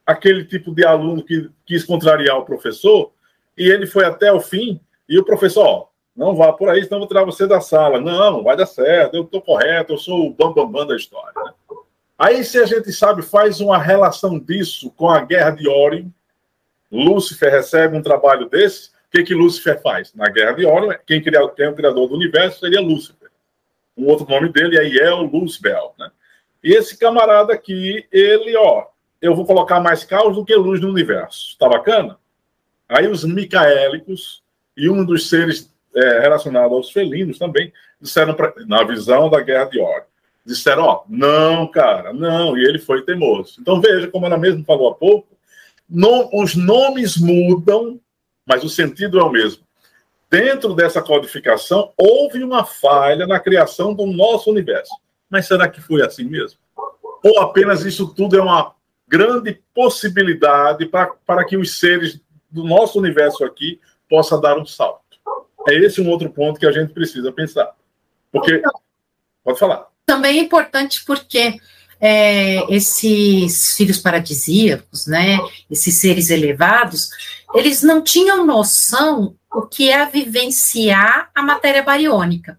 aquele 0.06 0.44
tipo 0.44 0.74
de 0.74 0.84
aluno 0.84 1.24
que 1.24 1.50
quis 1.64 1.84
contrariar 1.84 2.38
o 2.38 2.44
professor, 2.44 3.12
e 3.56 3.68
ele 3.68 3.86
foi 3.86 4.04
até 4.04 4.32
o 4.32 4.40
fim, 4.40 4.80
e 5.08 5.18
o 5.18 5.24
professor, 5.24 5.64
ó, 5.66 5.86
não 6.16 6.34
vá 6.36 6.52
por 6.52 6.68
aí, 6.68 6.84
senão 6.84 7.00
vou 7.00 7.08
tirar 7.08 7.24
você 7.24 7.46
da 7.46 7.60
sala. 7.60 8.00
Não, 8.00 8.42
vai 8.42 8.56
dar 8.56 8.66
certo, 8.66 9.14
eu 9.14 9.22
estou 9.22 9.42
correto, 9.42 9.92
eu 9.92 9.98
sou 9.98 10.26
o 10.26 10.30
bambambam 10.30 10.66
bam, 10.66 10.72
bam 10.80 10.86
da 10.86 10.96
história. 10.96 11.32
Aí, 12.16 12.44
se 12.44 12.58
a 12.58 12.66
gente 12.66 12.92
sabe, 12.92 13.22
faz 13.22 13.60
uma 13.60 13.76
relação 13.76 14.38
disso 14.38 14.90
com 14.92 15.08
a 15.08 15.20
guerra 15.20 15.50
de 15.50 15.68
Orion, 15.68 16.06
Lúcifer 16.90 17.50
recebe 17.50 17.96
um 17.96 18.02
trabalho 18.02 18.48
desse, 18.48 18.90
o 18.90 18.92
que, 19.10 19.24
que 19.24 19.34
Lúcifer 19.34 19.80
faz? 19.82 20.14
Na 20.14 20.28
guerra 20.28 20.52
de 20.52 20.64
Orion, 20.64 20.94
quem, 21.04 21.20
cria, 21.20 21.48
quem 21.48 21.66
é 21.66 21.68
o 21.68 21.74
criador 21.74 22.08
do 22.08 22.14
universo 22.14 22.60
seria 22.60 22.80
Lúcifer. 22.80 23.30
Um 23.96 24.06
outro 24.06 24.28
nome 24.28 24.48
dele 24.52 24.78
é 24.78 24.84
Iel 24.84 25.22
Luzbel, 25.22 25.94
né? 25.98 26.10
E 26.62 26.72
esse 26.72 26.96
camarada 26.96 27.52
aqui, 27.52 28.06
ele, 28.10 28.56
ó, 28.56 28.86
eu 29.24 29.34
vou 29.34 29.44
colocar 29.44 29.80
mais 29.80 30.04
caos 30.04 30.36
do 30.36 30.44
que 30.44 30.54
luz 30.54 30.80
no 30.80 30.88
universo. 30.88 31.56
Tá 31.58 31.68
bacana? 31.68 32.18
Aí 32.88 33.08
os 33.08 33.24
micaélicos 33.24 34.42
e 34.76 34.88
um 34.88 35.04
dos 35.04 35.28
seres 35.28 35.72
é, 35.94 36.20
relacionados 36.20 36.72
aos 36.72 36.90
felinos 36.90 37.38
também 37.38 37.72
disseram, 38.00 38.34
pra, 38.34 38.52
na 38.66 38.82
visão 38.84 39.30
da 39.30 39.40
guerra 39.40 39.64
de 39.66 39.80
Orion, 39.80 40.02
disseram, 40.44 40.82
ó, 40.84 41.02
não, 41.08 41.66
cara, 41.66 42.12
não, 42.12 42.56
e 42.58 42.64
ele 42.64 42.78
foi 42.78 43.02
teimoso. 43.02 43.60
Então 43.60 43.80
veja, 43.80 44.08
como 44.08 44.26
ela 44.26 44.36
mesmo 44.36 44.64
falou 44.64 44.90
há 44.90 44.94
pouco, 44.94 45.28
os 46.32 46.54
nomes 46.54 47.16
mudam, 47.16 48.00
mas 48.46 48.64
o 48.64 48.68
sentido 48.68 49.18
é 49.18 49.22
o 49.22 49.30
mesmo 49.30 49.64
dentro 50.34 50.74
dessa 50.74 51.00
codificação, 51.00 51.92
houve 51.96 52.42
uma 52.42 52.64
falha 52.64 53.24
na 53.24 53.38
criação 53.38 53.94
do 53.94 54.04
nosso 54.04 54.50
universo. 54.50 54.92
Mas 55.30 55.46
será 55.46 55.68
que 55.68 55.80
foi 55.80 56.02
assim 56.02 56.24
mesmo? 56.24 56.58
Ou 57.22 57.38
apenas 57.38 57.84
isso 57.84 58.12
tudo 58.12 58.36
é 58.36 58.42
uma 58.42 58.74
grande 59.06 59.60
possibilidade 59.74 60.86
para, 60.86 61.12
para 61.26 61.44
que 61.44 61.56
os 61.56 61.78
seres 61.78 62.20
do 62.50 62.64
nosso 62.64 62.98
universo 62.98 63.44
aqui 63.44 63.80
possam 64.08 64.40
dar 64.40 64.58
um 64.58 64.66
salto? 64.66 65.02
É 65.68 65.74
esse 65.74 66.00
um 66.00 66.08
outro 66.08 66.30
ponto 66.30 66.60
que 66.60 66.66
a 66.66 66.72
gente 66.72 66.92
precisa 66.92 67.32
pensar. 67.32 67.72
Porque. 68.30 68.62
Pode 69.42 69.58
falar. 69.58 69.86
Também 70.06 70.38
é 70.38 70.42
importante 70.42 71.04
porque 71.04 71.58
é, 72.00 72.74
esses 72.74 73.74
filhos 73.76 73.98
paradisíacos, 73.98 75.06
né, 75.06 75.38
esses 75.70 76.00
seres 76.00 76.30
elevados, 76.30 77.08
eles 77.54 77.82
não 77.82 78.02
tinham 78.02 78.44
noção 78.44 79.36
o 79.52 79.62
que 79.62 79.90
é 79.90 80.04
vivenciar 80.04 81.30
a 81.34 81.42
matéria 81.42 81.82
bariônica. 81.82 82.58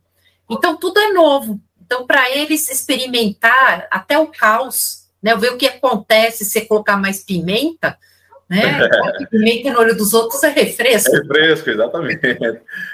Então, 0.49 0.77
tudo 0.77 0.99
é 0.99 1.11
novo. 1.11 1.59
Então, 1.83 2.07
para 2.07 2.31
eles 2.31 2.69
experimentar 2.69 3.87
até 3.91 4.17
o 4.17 4.27
caos, 4.27 5.04
né, 5.25 5.35
ver 5.35 5.53
o 5.53 5.57
que 5.57 5.65
acontece 5.65 6.45
se 6.45 6.51
você 6.51 6.61
colocar 6.61 6.97
mais 6.97 7.23
pimenta, 7.23 7.97
né? 8.47 8.61
pimenta 9.31 9.73
no 9.73 9.79
olho 9.79 9.97
dos 9.97 10.13
outros 10.13 10.43
é 10.43 10.49
refresco. 10.49 11.15
É 11.15 11.19
refresco, 11.19 11.71
exatamente. 11.71 12.21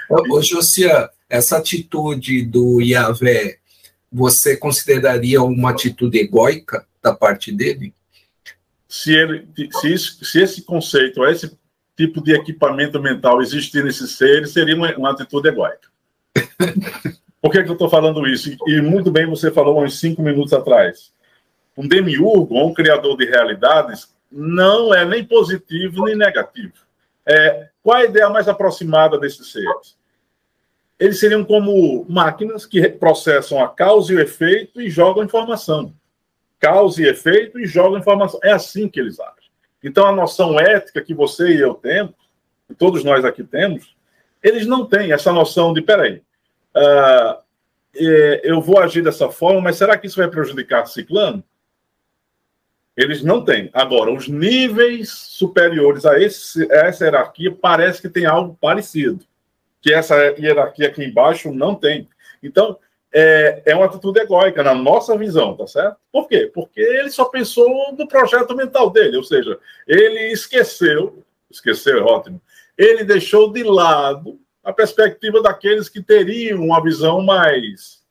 Ô, 0.08 0.40
Josia, 0.40 1.10
essa 1.28 1.58
atitude 1.58 2.42
do 2.46 2.80
Iavé, 2.80 3.58
você 4.10 4.56
consideraria 4.56 5.42
uma 5.42 5.72
atitude 5.72 6.20
egóica 6.20 6.86
da 7.02 7.14
parte 7.14 7.52
dele? 7.52 7.92
Se, 8.88 9.12
ele, 9.14 9.46
se, 9.78 9.92
isso, 9.92 10.24
se 10.24 10.40
esse 10.40 10.62
conceito, 10.62 11.26
esse 11.26 11.54
tipo 11.94 12.22
de 12.22 12.32
equipamento 12.32 12.98
mental 12.98 13.42
existir 13.42 13.84
nesses 13.84 14.12
seres, 14.12 14.52
seria 14.52 14.74
uma, 14.74 14.90
uma 14.96 15.10
atitude 15.10 15.48
egóica. 15.48 15.88
Por 17.42 17.52
que, 17.52 17.62
que 17.62 17.68
eu 17.68 17.74
estou 17.74 17.90
falando 17.90 18.26
isso? 18.26 18.56
E 18.66 18.80
muito 18.80 19.10
bem 19.10 19.26
você 19.26 19.50
falou 19.50 19.84
uns 19.84 20.00
cinco 20.00 20.22
minutos 20.22 20.54
atrás. 20.54 21.12
Um 21.76 21.88
demiurgo, 21.88 22.54
ou 22.54 22.68
um 22.68 22.74
criador 22.74 23.16
de 23.16 23.24
realidades, 23.24 24.12
não 24.30 24.94
é 24.94 25.04
nem 25.04 25.24
positivo 25.24 26.04
nem 26.04 26.16
negativo. 26.16 26.74
É, 27.26 27.68
qual 27.82 27.98
a 27.98 28.04
ideia 28.04 28.28
mais 28.28 28.48
aproximada 28.48 29.18
desses 29.18 29.52
seres? 29.52 29.96
Eles 30.98 31.18
seriam 31.18 31.44
como 31.44 32.06
máquinas 32.08 32.64
que 32.64 32.88
processam 32.88 33.62
a 33.62 33.68
causa 33.68 34.12
e 34.12 34.16
o 34.16 34.20
efeito 34.20 34.80
e 34.80 34.88
jogam 34.88 35.24
informação. 35.24 35.92
Causa 36.60 37.02
e 37.02 37.08
efeito 37.08 37.58
e 37.58 37.66
jogam 37.66 37.98
informação. 37.98 38.38
É 38.42 38.52
assim 38.52 38.88
que 38.88 39.00
eles 39.00 39.18
agem. 39.18 39.50
Então, 39.82 40.06
a 40.06 40.12
noção 40.12 40.58
ética 40.60 41.02
que 41.02 41.12
você 41.12 41.56
e 41.56 41.60
eu 41.60 41.74
temos, 41.74 42.14
que 42.68 42.74
todos 42.74 43.02
nós 43.02 43.24
aqui 43.24 43.42
temos, 43.42 43.96
eles 44.42 44.66
não 44.66 44.86
têm 44.86 45.12
essa 45.12 45.32
noção 45.32 45.72
de, 45.72 45.82
peraí, 45.82 46.22
uh, 46.76 47.42
eu 48.42 48.60
vou 48.60 48.78
agir 48.78 49.02
dessa 49.02 49.28
forma, 49.28 49.60
mas 49.60 49.76
será 49.76 49.98
que 49.98 50.06
isso 50.06 50.16
vai 50.16 50.28
prejudicar 50.28 50.86
ciclano? 50.86 51.42
Eles 52.96 53.22
não 53.22 53.44
têm. 53.44 53.70
Agora, 53.72 54.12
os 54.12 54.28
níveis 54.28 55.10
superiores 55.10 56.04
a, 56.04 56.20
esse, 56.20 56.70
a 56.70 56.86
essa 56.86 57.04
hierarquia 57.04 57.50
parece 57.50 58.02
que 58.02 58.08
tem 58.08 58.26
algo 58.26 58.56
parecido, 58.60 59.24
que 59.80 59.92
essa 59.92 60.16
hierarquia 60.38 60.88
aqui 60.88 61.02
embaixo 61.02 61.52
não 61.52 61.74
tem. 61.74 62.08
Então, 62.42 62.78
é, 63.12 63.62
é 63.66 63.74
uma 63.74 63.86
atitude 63.86 64.20
egóica 64.20 64.62
na 64.62 64.74
nossa 64.74 65.16
visão, 65.16 65.54
tá 65.56 65.66
certo? 65.66 65.96
Por 66.10 66.26
quê? 66.26 66.50
Porque 66.52 66.80
ele 66.80 67.10
só 67.10 67.26
pensou 67.26 67.92
no 67.96 68.08
projeto 68.08 68.56
mental 68.56 68.90
dele, 68.90 69.16
ou 69.16 69.24
seja, 69.24 69.58
ele 69.86 70.32
esqueceu, 70.32 71.22
esqueceu 71.50 71.98
é 71.98 72.02
ótimo, 72.02 72.40
ele 72.76 73.04
deixou 73.04 73.52
de 73.52 73.62
lado 73.62 74.40
a 74.64 74.72
perspectiva 74.72 75.42
daqueles 75.42 75.88
que 75.88 76.02
teriam 76.02 76.60
uma 76.60 76.82
visão 76.82 77.20
mais. 77.20 78.02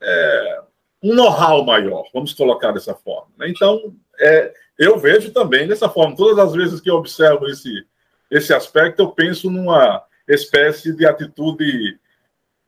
É, 0.00 0.60
um 1.02 1.14
know-how 1.14 1.64
maior, 1.64 2.04
vamos 2.12 2.32
colocar 2.32 2.72
dessa 2.72 2.94
forma. 2.94 3.28
Né? 3.38 3.48
Então, 3.50 3.94
é, 4.18 4.52
eu 4.78 4.98
vejo 4.98 5.32
também 5.32 5.66
dessa 5.66 5.88
forma. 5.88 6.16
Todas 6.16 6.38
as 6.38 6.52
vezes 6.52 6.80
que 6.80 6.90
eu 6.90 6.96
observo 6.96 7.46
esse, 7.46 7.86
esse 8.30 8.52
aspecto, 8.52 9.02
eu 9.02 9.10
penso 9.10 9.50
numa 9.50 10.02
espécie 10.26 10.94
de 10.94 11.06
atitude 11.06 11.98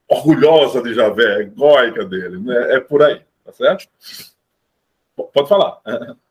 orgulhosa 0.08 0.82
de 0.82 0.92
Javé, 0.92 1.42
egóica 1.42 2.04
dele, 2.04 2.38
né? 2.38 2.74
É 2.74 2.80
por 2.80 3.02
aí, 3.02 3.20
tá 3.44 3.52
certo? 3.52 3.88
Pode 5.32 5.48
falar. 5.48 5.80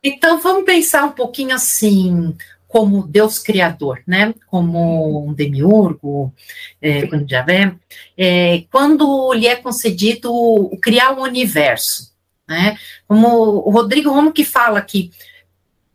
Então 0.03 0.39
vamos 0.41 0.65
pensar 0.65 1.05
um 1.05 1.11
pouquinho 1.11 1.55
assim, 1.55 2.35
como 2.69 3.05
Deus 3.05 3.39
criador, 3.39 3.99
né? 4.05 4.33
Como 4.47 5.27
um 5.27 5.33
demiurgo, 5.33 6.31
é, 6.79 7.07
como 7.07 7.27
Javé, 7.27 7.75
é, 8.15 8.63
quando 8.71 9.33
lhe 9.33 9.47
é 9.47 9.55
concedido 9.55 10.31
criar 10.79 11.11
um 11.13 11.23
universo, 11.23 12.13
né? 12.47 12.77
Como 13.07 13.27
o 13.27 13.71
Rodrigo 13.71 14.11
Romo 14.11 14.31
que 14.31 14.45
fala 14.45 14.83
que 14.83 15.11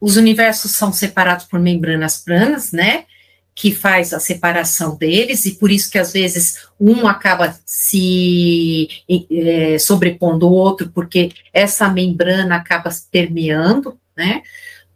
os 0.01 0.17
universos 0.17 0.73
são 0.73 0.93
separados 0.93 1.47
por 1.47 1.61
membranas 1.61 2.19
planas, 2.19 2.73
né? 2.73 3.05
que 3.55 3.73
faz 3.73 4.13
a 4.13 4.19
separação 4.19 4.97
deles, 4.97 5.47
e 5.47 5.53
por 5.53 5.71
isso 5.71 5.89
que 5.89 5.97
às 5.97 6.13
vezes 6.13 6.67
um 6.79 7.07
acaba 7.07 7.57
se 7.65 8.89
é, 9.31 9.79
sobrepondo 9.79 10.49
o 10.49 10.53
outro, 10.53 10.91
porque 10.93 11.31
essa 11.53 11.89
membrana 11.89 12.57
acaba 12.57 12.91
permeando, 13.13 13.97
né? 14.17 14.43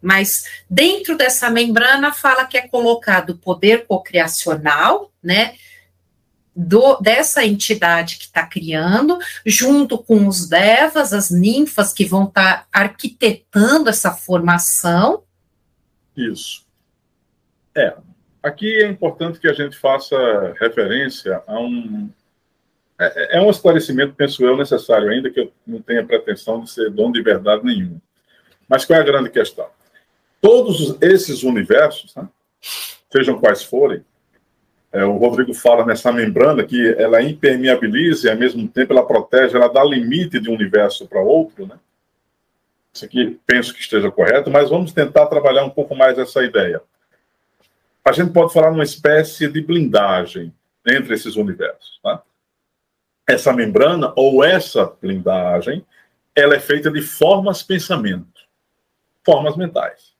Mas 0.00 0.44
dentro 0.68 1.16
dessa 1.16 1.50
membrana 1.50 2.12
fala 2.12 2.44
que 2.44 2.56
é 2.56 2.68
colocado 2.68 3.30
o 3.30 3.38
poder 3.38 3.86
cocriacional, 3.86 5.12
né? 5.22 5.54
Do, 6.54 6.96
dessa 6.96 7.44
entidade 7.44 8.16
que 8.18 8.24
está 8.24 8.44
criando, 8.44 9.16
junto 9.46 9.96
com 9.96 10.26
os 10.26 10.48
devas, 10.48 11.12
as 11.12 11.30
ninfas 11.30 11.92
que 11.92 12.04
vão 12.04 12.24
estar 12.24 12.62
tá 12.62 12.66
arquitetando 12.72 13.88
essa 13.88 14.10
formação. 14.10 15.22
Isso. 16.16 16.66
É, 17.76 17.94
Aqui 18.42 18.82
é 18.82 18.86
importante 18.86 19.40
que 19.40 19.48
a 19.48 19.52
gente 19.52 19.76
faça 19.76 20.16
referência 20.60 21.42
a 21.46 21.58
um. 21.58 22.08
É, 22.98 23.36
é, 23.36 23.40
um 23.40 23.50
esclarecimento, 23.50 24.14
penso 24.14 24.44
eu, 24.44 24.56
necessário, 24.56 25.10
ainda 25.10 25.30
que 25.30 25.40
eu 25.40 25.52
não 25.66 25.80
tenha 25.80 26.04
pretensão 26.04 26.62
de 26.62 26.70
ser 26.70 26.90
dono 26.90 27.12
de 27.12 27.22
verdade 27.22 27.64
nenhuma. 27.64 28.00
Mas 28.68 28.84
qual 28.84 28.98
é 28.98 29.02
a 29.02 29.04
grande 29.04 29.30
questão? 29.30 29.68
Todos 30.40 30.96
esses 31.00 31.42
universos, 31.42 32.14
né, 32.14 32.28
sejam 33.10 33.38
quais 33.38 33.62
forem, 33.62 34.04
é, 34.92 35.04
o 35.04 35.16
Rodrigo 35.16 35.52
fala 35.52 35.84
nessa 35.84 36.10
membrana 36.10 36.64
que 36.64 36.94
ela 36.96 37.22
impermeabiliza 37.22 38.28
e, 38.28 38.30
ao 38.30 38.38
mesmo 38.38 38.66
tempo, 38.68 38.92
ela 38.92 39.06
protege, 39.06 39.56
ela 39.56 39.68
dá 39.68 39.84
limite 39.84 40.40
de 40.40 40.48
um 40.48 40.54
universo 40.54 41.06
para 41.06 41.20
outro, 41.20 41.66
né? 41.66 41.78
Isso 42.92 43.04
aqui 43.04 43.38
penso 43.46 43.74
que 43.74 43.80
esteja 43.80 44.10
correto, 44.10 44.50
mas 44.50 44.70
vamos 44.70 44.92
tentar 44.92 45.26
trabalhar 45.26 45.64
um 45.64 45.70
pouco 45.70 45.94
mais 45.94 46.18
essa 46.18 46.42
ideia 46.42 46.82
a 48.08 48.12
gente 48.12 48.32
pode 48.32 48.52
falar 48.52 48.70
numa 48.70 48.84
espécie 48.84 49.48
de 49.48 49.60
blindagem 49.60 50.52
entre 50.86 51.14
esses 51.14 51.36
universos. 51.36 52.00
Tá? 52.02 52.22
Essa 53.26 53.52
membrana 53.52 54.12
ou 54.16 54.42
essa 54.42 54.86
blindagem, 54.86 55.84
ela 56.34 56.54
é 56.54 56.60
feita 56.60 56.90
de 56.90 57.02
formas 57.02 57.62
pensamento, 57.62 58.48
formas 59.24 59.56
mentais. 59.56 60.16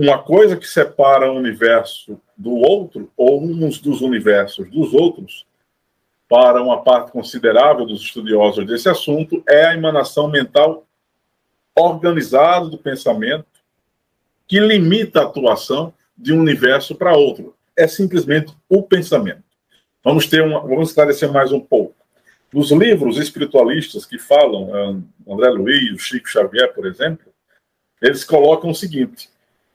Uma 0.00 0.22
coisa 0.22 0.56
que 0.56 0.64
separa 0.64 1.28
um 1.28 1.38
universo 1.38 2.20
do 2.36 2.54
outro, 2.54 3.10
ou 3.16 3.42
uns 3.42 3.80
dos 3.80 4.00
universos 4.00 4.70
dos 4.70 4.94
outros, 4.94 5.44
para 6.28 6.62
uma 6.62 6.84
parte 6.84 7.10
considerável 7.10 7.84
dos 7.84 8.02
estudiosos 8.02 8.64
desse 8.64 8.88
assunto, 8.88 9.42
é 9.48 9.66
a 9.66 9.74
emanação 9.74 10.28
mental 10.28 10.86
organizada 11.74 12.68
do 12.68 12.78
pensamento 12.78 13.48
que 14.46 14.60
limita 14.60 15.18
a 15.18 15.24
atuação 15.24 15.92
de 16.16 16.32
um 16.32 16.38
universo 16.38 16.94
para 16.94 17.16
outro. 17.16 17.56
É 17.76 17.88
simplesmente 17.88 18.54
o 18.68 18.84
pensamento. 18.84 19.42
Vamos 20.04 20.28
ter 20.28 20.44
uma, 20.44 20.60
vamos 20.60 20.90
esclarecer 20.90 21.32
mais 21.32 21.50
um 21.50 21.58
pouco. 21.58 21.96
Nos 22.52 22.70
livros 22.70 23.18
espiritualistas 23.18 24.06
que 24.06 24.16
falam, 24.16 24.70
eh, 24.76 25.32
André 25.32 25.50
Luiz, 25.50 25.92
o 25.92 25.98
Chico 25.98 26.28
Xavier, 26.28 26.72
por 26.72 26.86
exemplo, 26.86 27.26
eles 28.00 28.22
colocam 28.22 28.70
o 28.70 28.74
seguinte: 28.76 29.28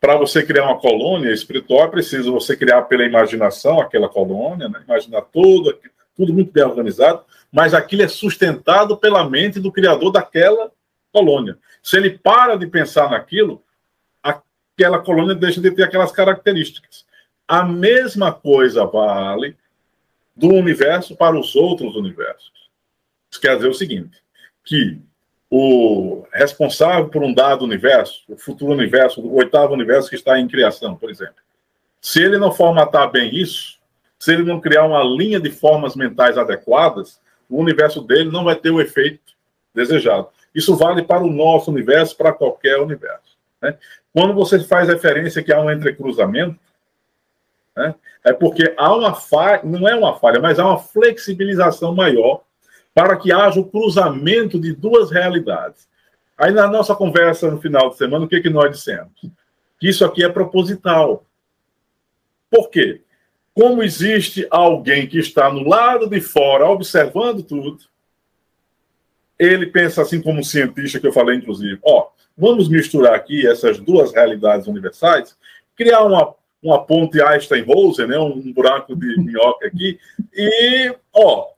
para 0.04 0.18
você 0.18 0.46
criar 0.46 0.66
uma 0.66 0.78
colônia 0.78 1.32
espiritual, 1.32 1.86
é 1.86 1.88
preciso 1.88 2.34
você 2.34 2.58
criar 2.58 2.82
pela 2.82 3.06
imaginação 3.06 3.80
aquela 3.80 4.10
colônia, 4.10 4.68
né? 4.68 4.84
imaginar 4.86 5.22
tudo, 5.22 5.80
tudo 6.14 6.34
muito 6.34 6.52
bem 6.52 6.66
organizado, 6.66 7.24
mas 7.50 7.74
aquilo 7.74 8.02
é 8.02 8.08
sustentado 8.10 8.98
pela 8.98 9.30
mente 9.30 9.62
do 9.62 9.72
criador 9.72 10.12
daquela 10.12 10.70
colônia. 11.10 11.58
Se 11.82 11.96
ele 11.96 12.18
para 12.18 12.58
de 12.58 12.68
pensar 12.68 13.12
naquilo, 13.12 13.64
aquela 14.22 15.00
colônia 15.00 15.34
deixa 15.36 15.62
de 15.62 15.72
ter 15.72 15.84
aquelas 15.84 16.12
características. 16.12 17.06
A 17.48 17.64
mesma 17.64 18.30
coisa 18.30 18.84
vale 18.86 19.56
do 20.36 20.50
universo 20.50 21.16
para 21.16 21.40
os 21.40 21.56
outros 21.56 21.96
universos. 21.96 22.52
Isso 23.32 23.40
quer 23.40 23.56
dizer 23.56 23.70
o 23.70 23.74
seguinte, 23.74 24.22
que 24.66 25.00
o 25.56 26.26
responsável 26.34 27.10
por 27.10 27.22
um 27.22 27.32
dado 27.32 27.64
universo, 27.64 28.24
o 28.28 28.36
futuro 28.36 28.72
universo, 28.72 29.22
o 29.22 29.36
oitavo 29.36 29.72
universo 29.72 30.10
que 30.10 30.16
está 30.16 30.40
em 30.40 30.48
criação, 30.48 30.96
por 30.96 31.12
exemplo, 31.12 31.36
se 32.02 32.24
ele 32.24 32.40
não 32.40 32.52
formatar 32.52 33.12
bem 33.12 33.36
isso, 33.36 33.78
se 34.18 34.34
ele 34.34 34.42
não 34.42 34.60
criar 34.60 34.84
uma 34.84 35.04
linha 35.04 35.40
de 35.40 35.52
formas 35.52 35.96
mentais 35.96 36.40
adequadas, 36.40 37.22
o 37.48 37.62
universo 37.62 38.02
dele 38.02 38.32
não 38.32 38.44
vai 38.44 38.56
ter 38.56 38.72
o 38.72 38.82
efeito 38.82 39.22
desejado. 39.76 40.28
Isso 40.56 40.76
vale 40.76 41.04
para 41.04 41.22
o 41.22 41.32
nosso 41.32 41.70
universo, 41.70 42.18
para 42.18 42.34
qualquer 42.34 42.80
universo. 42.80 43.38
Né? 43.62 43.78
Quando 44.12 44.34
você 44.34 44.60
faz 44.60 44.88
referência 44.88 45.44
que 45.44 45.54
há 45.54 45.62
um 45.62 45.70
entrecruzamento, 45.70 46.60
né, 47.78 47.94
é 48.24 48.34
porque 48.34 48.74
há 48.76 48.92
uma 48.92 49.14
falha, 49.14 49.62
não 49.64 49.88
é 49.88 49.94
uma 49.94 50.18
falha, 50.18 50.40
mas 50.40 50.58
há 50.58 50.66
uma 50.66 50.80
flexibilização 50.80 51.94
maior 51.94 52.42
para 52.94 53.18
que 53.18 53.32
haja 53.32 53.60
o 53.60 53.66
cruzamento 53.66 54.60
de 54.60 54.74
duas 54.74 55.12
realidades. 55.12 55.88
Aí 56.38 56.52
na 56.52 56.68
nossa 56.68 56.96
conversa 56.96 57.50
no 57.50 57.60
final 57.60 57.90
de 57.90 57.98
semana, 57.98 58.26
o 58.26 58.28
que, 58.28 58.42
que 58.42 58.50
nós 58.50 58.72
dissemos? 58.72 59.14
Que 59.80 59.90
isso 59.90 60.06
aqui 60.06 60.24
é 60.24 60.30
proposital. 60.30 61.26
Por 62.50 62.70
quê? 62.70 63.02
Como 63.54 63.84
existe 63.84 64.48
alguém 64.50 65.08
que 65.08 65.20
está 65.20 65.52
no 65.52 65.68
lado 65.68 66.08
de 66.08 66.20
fora 66.22 66.68
observando 66.68 67.44
tudo, 67.44 67.78
ele 69.38 69.68
pensa 69.68 70.02
assim 70.02 70.22
como 70.22 70.40
um 70.40 70.44
cientista 70.44 71.00
que 71.00 71.08
eu 71.08 71.14
falei, 71.14 71.38
inclusive, 71.38 71.80
ó, 71.84 72.10
Vamos 72.38 72.68
misturar 72.68 73.14
aqui 73.14 73.48
essas 73.48 73.80
duas 73.80 74.12
realidades 74.12 74.66
universais, 74.68 75.38
criar 75.76 76.04
uma, 76.04 76.34
uma 76.62 76.84
ponte 76.84 77.22
Einstein-Rosen, 77.22 78.08
né, 78.08 78.18
um 78.18 78.52
buraco 78.52 78.96
de 78.96 79.20
minhoca 79.20 79.68
aqui, 79.68 80.00
e, 80.34 80.96
ó, 81.14 81.50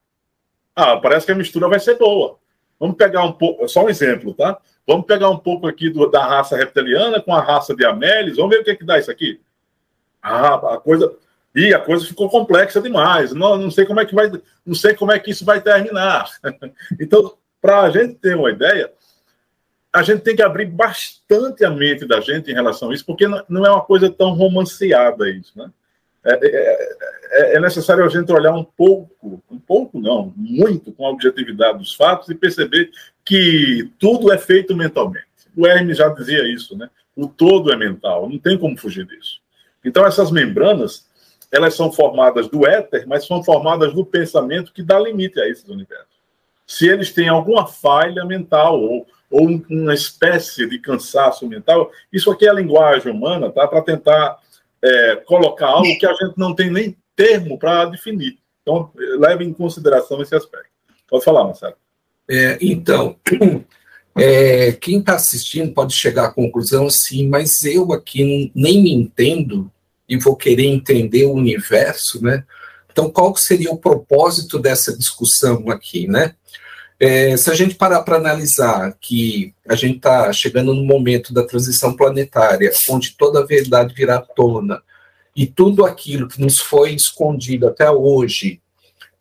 ah, 0.75 0.97
parece 0.97 1.25
que 1.25 1.31
a 1.31 1.35
mistura 1.35 1.67
vai 1.67 1.79
ser 1.79 1.97
boa. 1.97 2.37
Vamos 2.79 2.97
pegar 2.97 3.23
um 3.23 3.31
pouco, 3.31 3.67
só 3.67 3.85
um 3.85 3.89
exemplo, 3.89 4.33
tá? 4.33 4.57
Vamos 4.85 5.05
pegar 5.05 5.29
um 5.29 5.37
pouco 5.37 5.67
aqui 5.67 5.89
do, 5.89 6.07
da 6.07 6.25
raça 6.25 6.57
reptiliana 6.57 7.21
com 7.21 7.33
a 7.33 7.41
raça 7.41 7.75
de 7.75 7.85
Amélis, 7.85 8.35
vamos 8.35 8.51
ver 8.51 8.61
o 8.61 8.63
que, 8.63 8.71
é 8.71 8.75
que 8.75 8.85
dá 8.85 8.99
isso 8.99 9.09
aqui. 9.09 9.39
Ah, 10.21 10.55
a 10.55 10.77
coisa. 10.77 11.15
E 11.53 11.73
a 11.73 11.79
coisa 11.79 12.05
ficou 12.05 12.29
complexa 12.29 12.81
demais. 12.81 13.31
Não, 13.31 13.57
não 13.57 13.71
sei 13.71 13.85
como 13.85 14.01
é 14.01 14.05
que 14.05 14.13
vai, 14.13 14.29
não 14.65 14.75
sei 14.75 14.93
como 14.93 15.11
é 15.13 15.19
que 15.19 15.31
isso 15.31 15.45
vai 15.45 15.61
terminar. 15.61 16.29
então, 16.99 17.33
para 17.61 17.81
a 17.81 17.89
gente 17.89 18.15
ter 18.15 18.35
uma 18.35 18.51
ideia, 18.51 18.91
a 19.93 20.03
gente 20.03 20.21
tem 20.21 20.35
que 20.35 20.41
abrir 20.41 20.65
bastante 20.65 21.63
a 21.63 21.71
mente 21.71 22.05
da 22.05 22.19
gente 22.19 22.51
em 22.51 22.53
relação 22.53 22.89
a 22.89 22.93
isso, 22.93 23.05
porque 23.05 23.25
não 23.47 23.65
é 23.65 23.71
uma 23.71 23.81
coisa 23.81 24.09
tão 24.09 24.33
romanceada 24.33 25.29
isso, 25.29 25.57
né? 25.57 25.71
É, 26.25 26.33
é, 26.33 26.97
é, 27.31 27.55
é, 27.55 27.59
necessário 27.59 28.03
a 28.03 28.09
gente 28.09 28.31
olhar 28.31 28.53
um 28.53 28.63
pouco, 28.63 29.43
um 29.49 29.59
pouco 29.59 29.99
não, 29.99 30.33
muito 30.35 30.91
com 30.91 31.05
a 31.05 31.11
objetividade 31.11 31.77
dos 31.77 31.93
fatos 31.93 32.29
e 32.29 32.35
perceber 32.35 32.89
que 33.23 33.91
tudo 33.99 34.33
é 34.33 34.37
feito 34.37 34.75
mentalmente. 34.75 35.25
O 35.55 35.67
Hermes 35.67 35.97
já 35.97 36.09
dizia 36.09 36.51
isso, 36.51 36.75
né? 36.75 36.89
O 37.15 37.27
todo 37.27 37.71
é 37.71 37.77
mental, 37.77 38.27
não 38.27 38.39
tem 38.39 38.57
como 38.57 38.77
fugir 38.77 39.05
disso. 39.05 39.39
Então 39.83 40.05
essas 40.05 40.31
membranas, 40.31 41.07
elas 41.51 41.75
são 41.75 41.91
formadas 41.91 42.49
do 42.49 42.67
éter, 42.67 43.07
mas 43.07 43.25
são 43.27 43.43
formadas 43.43 43.93
do 43.93 44.03
pensamento 44.03 44.73
que 44.73 44.81
dá 44.81 44.99
limite 44.99 45.39
a 45.39 45.47
esses 45.47 45.69
universos. 45.69 46.15
Se 46.65 46.87
eles 46.87 47.13
têm 47.13 47.29
alguma 47.29 47.67
falha 47.67 48.25
mental 48.25 48.81
ou 48.81 49.05
ou 49.29 49.49
uma 49.69 49.93
espécie 49.93 50.67
de 50.67 50.79
cansaço 50.79 51.47
mental. 51.47 51.91
Isso 52.11 52.31
aqui 52.31 52.45
é 52.45 52.49
a 52.49 52.53
linguagem 52.53 53.11
humana, 53.11 53.51
tá? 53.51 53.67
Para 53.67 53.81
tentar 53.81 54.37
é, 54.83 55.15
colocar 55.25 55.67
algo 55.67 55.97
que 55.97 56.05
a 56.05 56.13
gente 56.13 56.37
não 56.37 56.53
tem 56.53 56.69
nem 56.69 56.95
termo 57.15 57.57
para 57.57 57.85
definir. 57.85 58.37
Então, 58.61 58.91
leve 59.19 59.43
em 59.43 59.53
consideração 59.53 60.21
esse 60.21 60.35
aspecto. 60.35 60.69
Pode 61.07 61.23
falar, 61.23 61.43
Marcelo. 61.43 61.75
É, 62.27 62.57
então, 62.59 63.15
é, 64.17 64.71
quem 64.73 64.99
está 64.99 65.15
assistindo 65.15 65.73
pode 65.73 65.93
chegar 65.93 66.25
à 66.25 66.31
conclusão, 66.31 66.89
sim, 66.89 67.27
mas 67.27 67.63
eu 67.63 67.93
aqui 67.93 68.51
nem 68.55 68.81
me 68.81 68.91
entendo 68.91 69.71
e 70.09 70.17
vou 70.17 70.35
querer 70.35 70.65
entender 70.65 71.25
o 71.25 71.33
universo, 71.33 72.23
né? 72.23 72.43
Então, 72.91 73.09
qual 73.09 73.35
seria 73.35 73.71
o 73.71 73.77
propósito 73.77 74.57
dessa 74.57 74.97
discussão 74.97 75.69
aqui, 75.69 76.07
né? 76.07 76.33
É, 76.99 77.35
se 77.35 77.51
a 77.51 77.53
gente 77.53 77.75
parar 77.75 78.03
para 78.03 78.15
analisar 78.15 78.95
que 79.01 79.53
a 79.67 79.75
gente 79.75 79.97
está 79.97 80.31
chegando 80.31 80.73
no 80.73 80.85
momento 80.85 81.33
da 81.33 81.45
transição 81.45 81.93
planetária, 81.93 82.71
onde 82.89 83.11
toda 83.17 83.39
a 83.39 83.45
verdade 83.45 83.93
virá 83.93 84.15
à 84.17 84.21
tona, 84.21 84.81
e 85.35 85.45
tudo 85.45 85.85
aquilo 85.85 86.27
que 86.27 86.39
nos 86.39 86.59
foi 86.59 86.93
escondido 86.93 87.67
até 87.67 87.91
hoje, 87.91 88.61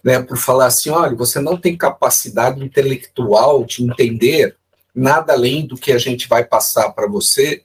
né, 0.05 0.23
por 0.23 0.37
falar 0.37 0.67
assim, 0.67 0.91
olha, 0.91 1.17
você 1.17 1.41
não 1.41 1.57
tem 1.57 1.77
capacidade 1.77 2.63
intelectual 2.63 3.65
de 3.65 3.83
entender 3.83 4.57
nada 4.95 5.33
além 5.33 5.67
do 5.67 5.77
que 5.77 5.91
a 5.91 5.99
gente 5.99 6.29
vai 6.29 6.45
passar 6.45 6.93
para 6.93 7.09
você, 7.09 7.65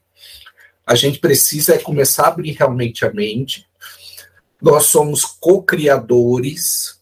a 0.88 0.96
gente 0.96 1.20
precisa 1.20 1.76
é 1.76 1.78
começar 1.78 2.24
a 2.24 2.28
abrir 2.30 2.54
realmente 2.54 3.06
a 3.06 3.14
mente. 3.14 3.68
Nós 4.60 4.86
somos 4.86 5.24
co-criadores, 5.24 6.99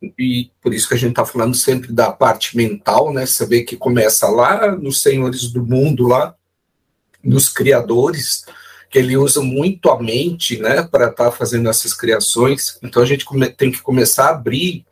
e 0.00 0.50
por 0.62 0.72
isso 0.72 0.88
que 0.88 0.94
a 0.94 0.98
gente 0.98 1.10
está 1.10 1.24
falando 1.24 1.54
sempre 1.54 1.92
da 1.92 2.12
parte 2.12 2.56
mental, 2.56 3.12
né? 3.12 3.26
Saber 3.26 3.64
que 3.64 3.76
começa 3.76 4.28
lá 4.28 4.76
nos 4.76 5.02
senhores 5.02 5.50
do 5.50 5.64
mundo, 5.64 6.06
lá 6.06 6.34
nos 7.22 7.48
criadores, 7.48 8.44
que 8.90 8.98
ele 8.98 9.16
usa 9.16 9.40
muito 9.40 9.90
a 9.90 10.00
mente, 10.00 10.58
né, 10.58 10.82
para 10.82 11.08
estar 11.08 11.24
tá 11.26 11.32
fazendo 11.32 11.68
essas 11.68 11.92
criações. 11.92 12.78
Então 12.82 13.02
a 13.02 13.06
gente 13.06 13.26
tem 13.56 13.70
que 13.70 13.82
começar 13.82 14.26
a 14.26 14.30
abrir 14.30 14.84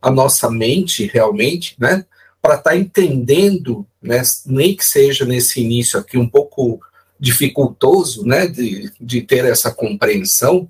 a 0.00 0.10
nossa 0.10 0.50
mente 0.50 1.06
realmente, 1.06 1.76
né, 1.78 2.04
para 2.40 2.54
estar 2.54 2.70
tá 2.70 2.76
entendendo, 2.76 3.86
né, 4.02 4.22
nem 4.46 4.74
que 4.74 4.84
seja 4.84 5.24
nesse 5.24 5.60
início 5.60 5.98
aqui 5.98 6.16
um 6.16 6.28
pouco 6.28 6.80
dificultoso, 7.20 8.24
né, 8.24 8.46
de, 8.46 8.92
de 9.00 9.22
ter 9.22 9.44
essa 9.44 9.70
compreensão, 9.70 10.68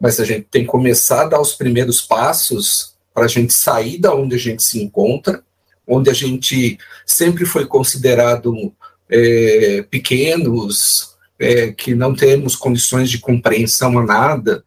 mas 0.00 0.18
a 0.18 0.24
gente 0.24 0.46
tem 0.50 0.62
que 0.62 0.70
começar 0.70 1.22
a 1.22 1.28
dar 1.28 1.40
os 1.40 1.54
primeiros 1.54 2.00
passos 2.00 2.96
para 3.18 3.24
a 3.24 3.28
gente 3.28 3.52
sair 3.52 3.98
da 3.98 4.14
onde 4.14 4.36
a 4.36 4.38
gente 4.38 4.62
se 4.62 4.80
encontra, 4.80 5.42
onde 5.84 6.08
a 6.08 6.12
gente 6.12 6.78
sempre 7.04 7.44
foi 7.44 7.66
considerado 7.66 8.72
é, 9.10 9.84
pequenos, 9.90 11.16
é, 11.36 11.72
que 11.72 11.96
não 11.96 12.14
temos 12.14 12.54
condições 12.54 13.10
de 13.10 13.18
compreensão 13.18 13.98
a 13.98 14.04
nada, 14.04 14.62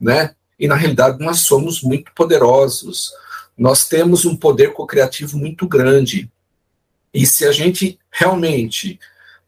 né? 0.00 0.36
E 0.56 0.68
na 0.68 0.76
realidade 0.76 1.18
nós 1.18 1.40
somos 1.40 1.82
muito 1.82 2.12
poderosos. 2.14 3.10
Nós 3.58 3.88
temos 3.88 4.24
um 4.24 4.36
poder 4.36 4.72
co-criativo 4.72 5.36
muito 5.36 5.66
grande. 5.66 6.30
E 7.12 7.26
se 7.26 7.44
a 7.44 7.50
gente 7.50 7.98
realmente 8.08 9.00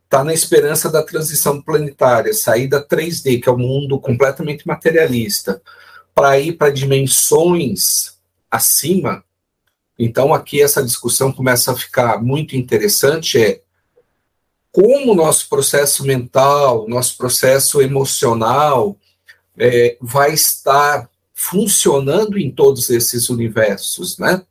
está 0.02 0.24
na 0.24 0.34
esperança 0.34 0.90
da 0.90 1.04
transição 1.04 1.62
planetária, 1.62 2.34
sair 2.34 2.66
da 2.66 2.84
3D, 2.84 3.40
que 3.40 3.48
é 3.48 3.52
um 3.52 3.58
mundo 3.58 4.00
completamente 4.00 4.66
materialista, 4.66 5.62
para 6.12 6.40
ir 6.40 6.54
para 6.54 6.72
dimensões 6.72 8.17
acima. 8.50 9.24
Então, 9.98 10.32
aqui 10.32 10.62
essa 10.62 10.82
discussão 10.82 11.32
começa 11.32 11.72
a 11.72 11.76
ficar 11.76 12.22
muito 12.22 12.56
interessante: 12.56 13.38
é 13.42 13.60
como 14.70 15.12
o 15.12 15.14
nosso 15.14 15.48
processo 15.48 16.04
mental, 16.04 16.86
nosso 16.88 17.16
processo 17.16 17.82
emocional 17.82 18.96
é, 19.56 19.96
vai 20.00 20.32
estar 20.32 21.10
funcionando 21.34 22.38
em 22.38 22.50
todos 22.50 22.90
esses 22.90 23.28
universos, 23.28 24.18
né? 24.18 24.42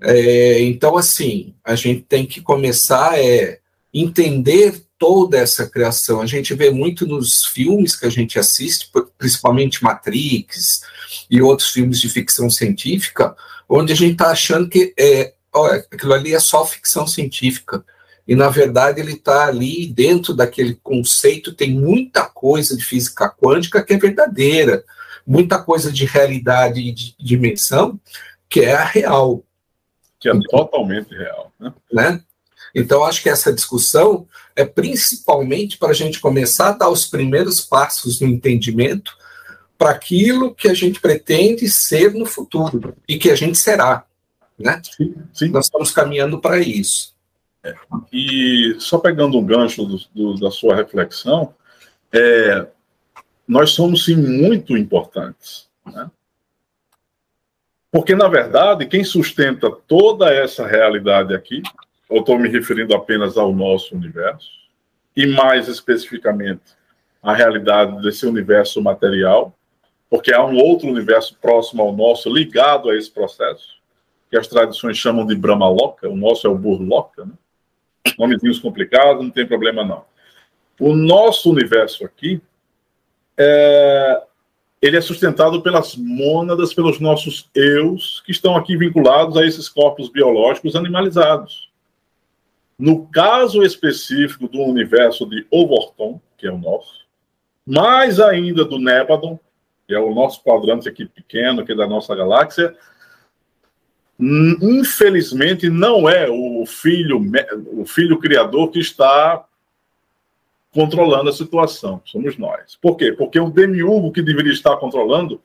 É, 0.00 0.60
então, 0.62 0.96
assim, 0.96 1.54
a 1.64 1.74
gente 1.74 2.02
tem 2.02 2.24
que 2.24 2.40
começar 2.40 3.12
a 3.12 3.22
é, 3.22 3.58
entender 3.92 4.80
toda 4.98 5.38
essa 5.38 5.68
criação. 5.68 6.20
A 6.20 6.26
gente 6.26 6.54
vê 6.54 6.70
muito 6.70 7.06
nos 7.06 7.44
filmes 7.46 7.94
que 7.94 8.06
a 8.06 8.10
gente 8.10 8.38
assiste, 8.38 8.90
principalmente 9.16 9.82
Matrix 9.82 10.82
e 11.30 11.40
outros 11.40 11.70
filmes 11.70 12.00
de 12.00 12.08
ficção 12.08 12.50
científica, 12.50 13.36
onde 13.68 13.92
a 13.92 13.96
gente 13.96 14.12
está 14.12 14.30
achando 14.30 14.68
que 14.68 14.92
é, 14.98 15.34
olha, 15.52 15.86
aquilo 15.90 16.12
ali 16.12 16.34
é 16.34 16.40
só 16.40 16.66
ficção 16.66 17.06
científica. 17.06 17.84
E, 18.26 18.34
na 18.34 18.50
verdade, 18.50 19.00
ele 19.00 19.12
está 19.12 19.46
ali 19.46 19.86
dentro 19.86 20.34
daquele 20.34 20.74
conceito, 20.82 21.54
tem 21.54 21.72
muita 21.72 22.24
coisa 22.26 22.76
de 22.76 22.84
física 22.84 23.30
quântica 23.30 23.82
que 23.82 23.94
é 23.94 23.98
verdadeira, 23.98 24.84
muita 25.26 25.58
coisa 25.58 25.90
de 25.90 26.04
realidade 26.04 26.80
e 26.80 26.92
de 26.92 27.14
dimensão 27.18 27.98
que 28.48 28.60
é 28.60 28.74
a 28.74 28.84
real. 28.84 29.44
Que 30.18 30.28
é 30.28 30.32
totalmente 30.50 31.14
real. 31.14 31.52
Né? 31.60 31.72
né? 31.92 32.22
Então, 32.74 33.04
acho 33.04 33.22
que 33.22 33.28
essa 33.28 33.52
discussão 33.52 34.26
é 34.58 34.64
principalmente 34.64 35.78
para 35.78 35.90
a 35.90 35.94
gente 35.94 36.18
começar 36.18 36.70
a 36.70 36.72
dar 36.72 36.88
os 36.88 37.06
primeiros 37.06 37.60
passos 37.60 38.20
no 38.20 38.26
entendimento 38.26 39.16
para 39.78 39.90
aquilo 39.90 40.52
que 40.52 40.66
a 40.68 40.74
gente 40.74 41.00
pretende 41.00 41.70
ser 41.70 42.12
no 42.12 42.26
futuro 42.26 42.96
e 43.08 43.16
que 43.16 43.30
a 43.30 43.36
gente 43.36 43.56
será. 43.56 44.04
Né? 44.58 44.82
Sim, 44.82 45.14
sim. 45.32 45.48
Nós 45.50 45.66
estamos 45.66 45.92
caminhando 45.92 46.40
para 46.40 46.58
isso. 46.58 47.14
É. 47.62 47.72
E 48.12 48.74
só 48.80 48.98
pegando 48.98 49.38
um 49.38 49.46
gancho 49.46 49.84
do, 49.84 50.00
do, 50.12 50.40
da 50.40 50.50
sua 50.50 50.74
reflexão, 50.74 51.54
é, 52.12 52.66
nós 53.46 53.70
somos 53.70 54.04
sim 54.04 54.16
muito 54.16 54.76
importantes. 54.76 55.68
Né? 55.86 56.10
Porque, 57.92 58.16
na 58.16 58.26
verdade, 58.26 58.86
quem 58.86 59.04
sustenta 59.04 59.70
toda 59.70 60.34
essa 60.34 60.66
realidade 60.66 61.32
aqui, 61.32 61.62
eu 62.10 62.20
estou 62.20 62.38
me 62.38 62.48
referindo 62.48 62.94
apenas 62.94 63.36
ao 63.36 63.54
nosso 63.54 63.94
universo, 63.94 64.50
e 65.16 65.26
mais 65.26 65.68
especificamente 65.68 66.76
a 67.22 67.34
realidade 67.34 68.00
desse 68.02 68.24
universo 68.26 68.80
material, 68.80 69.54
porque 70.08 70.32
há 70.32 70.44
um 70.44 70.56
outro 70.56 70.88
universo 70.88 71.36
próximo 71.40 71.82
ao 71.82 71.92
nosso, 71.92 72.32
ligado 72.32 72.88
a 72.88 72.96
esse 72.96 73.10
processo, 73.10 73.76
que 74.30 74.36
as 74.36 74.46
tradições 74.46 74.96
chamam 74.96 75.26
de 75.26 75.34
Brahmaloka, 75.34 76.08
o 76.08 76.16
nosso 76.16 76.46
é 76.46 76.50
o 76.50 76.54
Burloka, 76.54 77.24
né? 77.24 77.32
nomezinhos 78.18 78.58
complicados, 78.58 79.22
não 79.22 79.30
tem 79.30 79.46
problema 79.46 79.84
não. 79.84 80.04
O 80.80 80.94
nosso 80.94 81.50
universo 81.50 82.04
aqui, 82.04 82.40
é, 83.36 84.22
ele 84.80 84.96
é 84.96 85.00
sustentado 85.00 85.60
pelas 85.62 85.96
mônadas, 85.96 86.72
pelos 86.72 87.00
nossos 87.00 87.50
eus, 87.54 88.22
que 88.24 88.30
estão 88.30 88.56
aqui 88.56 88.76
vinculados 88.76 89.36
a 89.36 89.44
esses 89.44 89.68
corpos 89.68 90.08
biológicos 90.08 90.76
animalizados. 90.76 91.67
No 92.78 93.06
caso 93.08 93.62
específico 93.62 94.48
do 94.48 94.60
universo 94.62 95.26
de 95.26 95.46
Overton, 95.50 96.20
que 96.36 96.46
é 96.46 96.52
o 96.52 96.58
nosso, 96.58 97.06
mais 97.66 98.20
ainda 98.20 98.64
do 98.64 98.78
Nébadon, 98.78 99.38
que 99.86 99.94
é 99.94 99.98
o 99.98 100.14
nosso 100.14 100.42
quadrante 100.44 100.88
aqui 100.88 101.06
pequeno, 101.06 101.64
que 101.64 101.72
é 101.72 101.74
da 101.74 101.86
nossa 101.86 102.14
galáxia, 102.14 102.76
infelizmente 104.20 105.68
não 105.68 106.08
é 106.08 106.28
o 106.28 106.64
filho, 106.66 107.20
o 107.72 107.84
filho 107.84 108.18
criador 108.18 108.70
que 108.70 108.78
está 108.78 109.44
controlando 110.70 111.30
a 111.30 111.32
situação, 111.32 112.00
somos 112.04 112.36
nós. 112.36 112.76
Por 112.76 112.96
quê? 112.96 113.12
Porque 113.12 113.40
o 113.40 113.50
demiurgo 113.50 114.12
que 114.12 114.22
deveria 114.22 114.52
estar 114.52 114.76
controlando, 114.76 115.40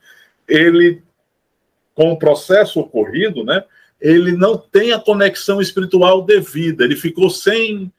ele, 0.48 1.02
com 1.96 2.12
o 2.12 2.20
processo 2.20 2.80
ocorrido, 2.80 3.44
né, 3.44 3.64
ele 4.04 4.34
não 4.34 4.58
tem 4.58 4.92
a 4.92 5.00
conexão 5.00 5.62
espiritual 5.62 6.22
devida, 6.22 6.84
ele 6.84 6.98
ficou 6.98 7.30
sem 7.30 7.90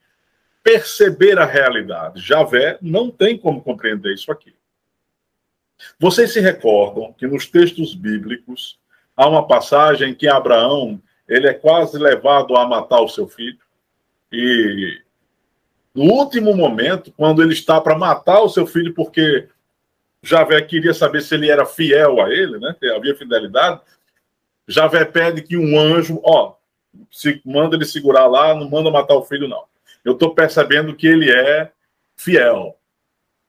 perceber 0.62 1.38
a 1.38 1.46
realidade. 1.46 2.20
Javé 2.20 2.76
não 2.82 3.10
tem 3.10 3.38
como 3.38 3.62
compreender 3.62 4.12
isso 4.12 4.30
aqui. 4.30 4.54
Vocês 5.98 6.30
se 6.30 6.40
recordam 6.40 7.14
que 7.14 7.26
nos 7.26 7.46
textos 7.46 7.94
bíblicos 7.94 8.78
há 9.16 9.26
uma 9.26 9.46
passagem 9.46 10.14
que 10.14 10.28
Abraão 10.28 11.00
ele 11.26 11.48
é 11.48 11.54
quase 11.54 11.96
levado 11.96 12.54
a 12.54 12.68
matar 12.68 13.00
o 13.00 13.08
seu 13.08 13.26
filho 13.26 13.58
e 14.30 15.00
no 15.94 16.12
último 16.12 16.54
momento, 16.54 17.12
quando 17.16 17.40
ele 17.40 17.52
está 17.52 17.80
para 17.80 17.96
matar 17.96 18.40
o 18.40 18.48
seu 18.48 18.66
filho, 18.66 18.92
porque 18.92 19.48
Javé 20.20 20.60
queria 20.60 20.92
saber 20.92 21.22
se 21.22 21.34
ele 21.34 21.48
era 21.48 21.64
fiel 21.64 22.20
a 22.20 22.30
ele, 22.30 22.58
né? 22.58 22.74
Havia 22.96 23.14
fidelidade. 23.14 23.80
Javé 24.66 25.04
pede 25.04 25.42
que 25.42 25.56
um 25.56 25.78
anjo, 25.78 26.20
ó, 26.24 26.54
se 27.10 27.40
manda 27.44 27.76
ele 27.76 27.84
segurar 27.84 28.26
lá, 28.26 28.54
não 28.54 28.68
manda 28.68 28.90
matar 28.90 29.14
o 29.14 29.24
filho, 29.24 29.48
não. 29.48 29.64
Eu 30.04 30.12
estou 30.12 30.34
percebendo 30.34 30.94
que 30.94 31.06
ele 31.06 31.30
é 31.30 31.72
fiel 32.16 32.76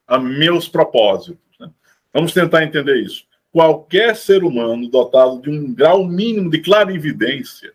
a 0.08 0.17
meus 0.17 0.67
propósitos. 0.67 1.39
Né? 1.60 1.69
Vamos 2.13 2.34
tentar 2.34 2.63
entender 2.63 2.97
isso. 2.97 3.25
Qualquer 3.51 4.15
ser 4.15 4.43
humano 4.43 4.89
dotado 4.89 5.41
de 5.41 5.49
um 5.49 5.73
grau 5.73 6.04
mínimo 6.06 6.49
de 6.49 6.60
clarividência 6.60 7.73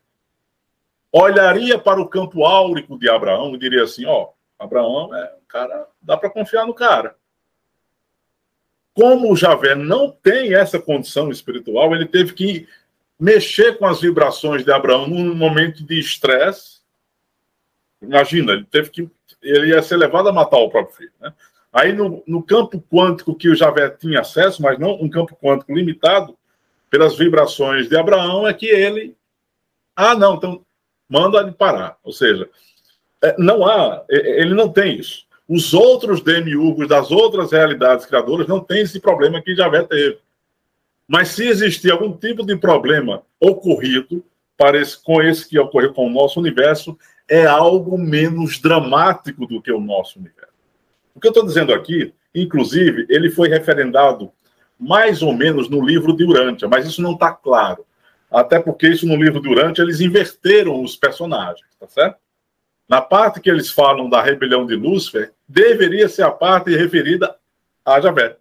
olharia 1.12 1.78
para 1.78 2.00
o 2.00 2.08
campo 2.08 2.44
áurico 2.44 2.98
de 2.98 3.08
Abraão 3.08 3.54
e 3.54 3.58
diria 3.58 3.84
assim: 3.84 4.04
ó, 4.06 4.28
Abraão 4.58 5.14
é 5.14 5.24
um 5.34 5.44
cara, 5.48 5.86
dá 6.00 6.16
para 6.16 6.30
confiar 6.30 6.66
no 6.66 6.74
cara. 6.74 7.16
Como 8.92 9.32
o 9.32 9.36
Javé 9.36 9.74
não 9.74 10.10
tem 10.10 10.54
essa 10.54 10.78
condição 10.78 11.30
espiritual, 11.30 11.94
ele 11.94 12.06
teve 12.06 12.34
que 12.34 12.68
mexer 13.20 13.76
com 13.76 13.86
as 13.86 14.00
vibrações 14.00 14.64
de 14.64 14.72
Abraão 14.72 15.06
num 15.06 15.34
momento 15.34 15.84
de 15.84 16.00
estresse. 16.00 16.80
Imagina, 18.00 18.52
ele 18.52 18.64
teve 18.64 18.88
que. 18.88 19.10
Ele 19.42 19.68
ia 19.68 19.82
ser 19.82 19.96
levado 19.96 20.28
a 20.28 20.32
matar 20.32 20.56
o 20.56 20.70
próprio 20.70 20.96
filho. 20.96 21.12
Né? 21.20 21.32
Aí, 21.72 21.92
no, 21.92 22.22
no 22.26 22.42
campo 22.42 22.82
quântico 22.90 23.34
que 23.34 23.48
o 23.48 23.54
Javé 23.54 23.90
tinha 23.90 24.20
acesso, 24.20 24.62
mas 24.62 24.78
não 24.78 24.94
um 24.94 25.08
campo 25.08 25.36
quântico 25.36 25.74
limitado, 25.74 26.36
pelas 26.88 27.16
vibrações 27.16 27.88
de 27.88 27.96
Abraão, 27.96 28.48
é 28.48 28.54
que 28.54 28.66
ele. 28.66 29.14
Ah, 29.94 30.14
não, 30.14 30.34
então 30.34 30.64
manda 31.08 31.40
ele 31.40 31.52
parar. 31.52 31.98
Ou 32.02 32.12
seja, 32.12 32.48
é, 33.22 33.36
não 33.38 33.66
há, 33.66 34.02
ele 34.08 34.54
não 34.54 34.72
tem 34.72 34.98
isso. 34.98 35.26
Os 35.48 35.74
outros 35.74 36.22
demiurgos 36.22 36.88
das 36.88 37.10
outras 37.10 37.52
realidades 37.52 38.06
criadoras 38.06 38.46
não 38.46 38.60
têm 38.60 38.82
esse 38.82 38.98
problema 38.98 39.42
que 39.42 39.54
Javé 39.54 39.82
teve. 39.82 40.18
Mas 41.10 41.30
se 41.30 41.44
existir 41.48 41.90
algum 41.90 42.16
tipo 42.16 42.46
de 42.46 42.56
problema 42.56 43.22
ocorrido 43.40 44.24
esse, 44.74 45.02
com 45.02 45.20
esse 45.20 45.48
que 45.48 45.58
ocorreu 45.58 45.92
com 45.92 46.06
o 46.06 46.10
nosso 46.10 46.38
universo, 46.38 46.96
é 47.28 47.46
algo 47.46 47.98
menos 47.98 48.60
dramático 48.60 49.44
do 49.44 49.60
que 49.60 49.72
o 49.72 49.80
nosso 49.80 50.20
universo. 50.20 50.52
O 51.12 51.18
que 51.18 51.26
eu 51.26 51.30
estou 51.30 51.44
dizendo 51.44 51.74
aqui, 51.74 52.14
inclusive, 52.32 53.06
ele 53.08 53.28
foi 53.28 53.48
referendado 53.48 54.30
mais 54.78 55.20
ou 55.20 55.34
menos 55.34 55.68
no 55.68 55.84
livro 55.84 56.16
de 56.16 56.22
Urântia, 56.22 56.68
mas 56.68 56.86
isso 56.86 57.02
não 57.02 57.14
está 57.14 57.32
claro. 57.32 57.84
Até 58.30 58.60
porque 58.60 58.86
isso 58.86 59.04
no 59.04 59.16
livro 59.16 59.42
de 59.42 59.48
Urântia 59.48 59.82
eles 59.82 60.00
inverteram 60.00 60.80
os 60.80 60.94
personagens, 60.94 61.66
tá 61.80 61.88
certo? 61.88 62.18
Na 62.88 63.00
parte 63.00 63.40
que 63.40 63.50
eles 63.50 63.68
falam 63.68 64.08
da 64.08 64.22
rebelião 64.22 64.64
de 64.64 64.76
Lúcifer, 64.76 65.32
deveria 65.48 66.08
ser 66.08 66.22
a 66.22 66.30
parte 66.30 66.70
referida 66.70 67.34
a 67.84 68.00
Javé. 68.00 68.36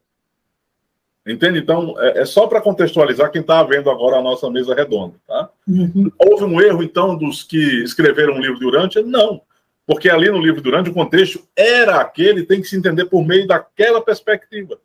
Entende? 1.32 1.60
Então, 1.60 1.96
é, 2.00 2.22
é 2.22 2.26
só 2.26 2.48
para 2.48 2.62
contextualizar 2.62 3.32
quem 3.32 3.42
está 3.42 3.62
vendo 3.64 3.90
agora 3.90 4.18
a 4.18 4.22
nossa 4.22 4.50
mesa 4.50 4.74
redonda. 4.74 5.16
Tá? 5.28 5.50
Uhum. 5.68 6.12
Houve 6.18 6.44
um 6.44 6.62
erro, 6.62 6.82
então, 6.82 7.16
dos 7.16 7.44
que 7.44 7.84
escreveram 7.84 8.36
o 8.36 8.42
livro 8.42 8.60
de 8.60 8.66
Urântia? 8.66 9.02
Não. 9.04 9.42
Porque 9.86 10.10
ali 10.10 10.30
no 10.30 10.42
livro 10.42 10.62
de 10.62 10.70
Urântia, 10.70 10.92
o 10.92 10.96
contexto 10.96 11.42
era 11.56 12.00
aquele, 12.00 12.44
tem 12.44 12.62
que 12.62 12.68
se 12.68 12.78
entender 12.78 13.06
por 13.06 13.26
meio 13.26 13.48
daquela 13.48 14.02
perspectiva. 14.02 14.78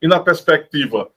E 0.00 0.08
na 0.08 0.18
perspectiva, 0.18 1.08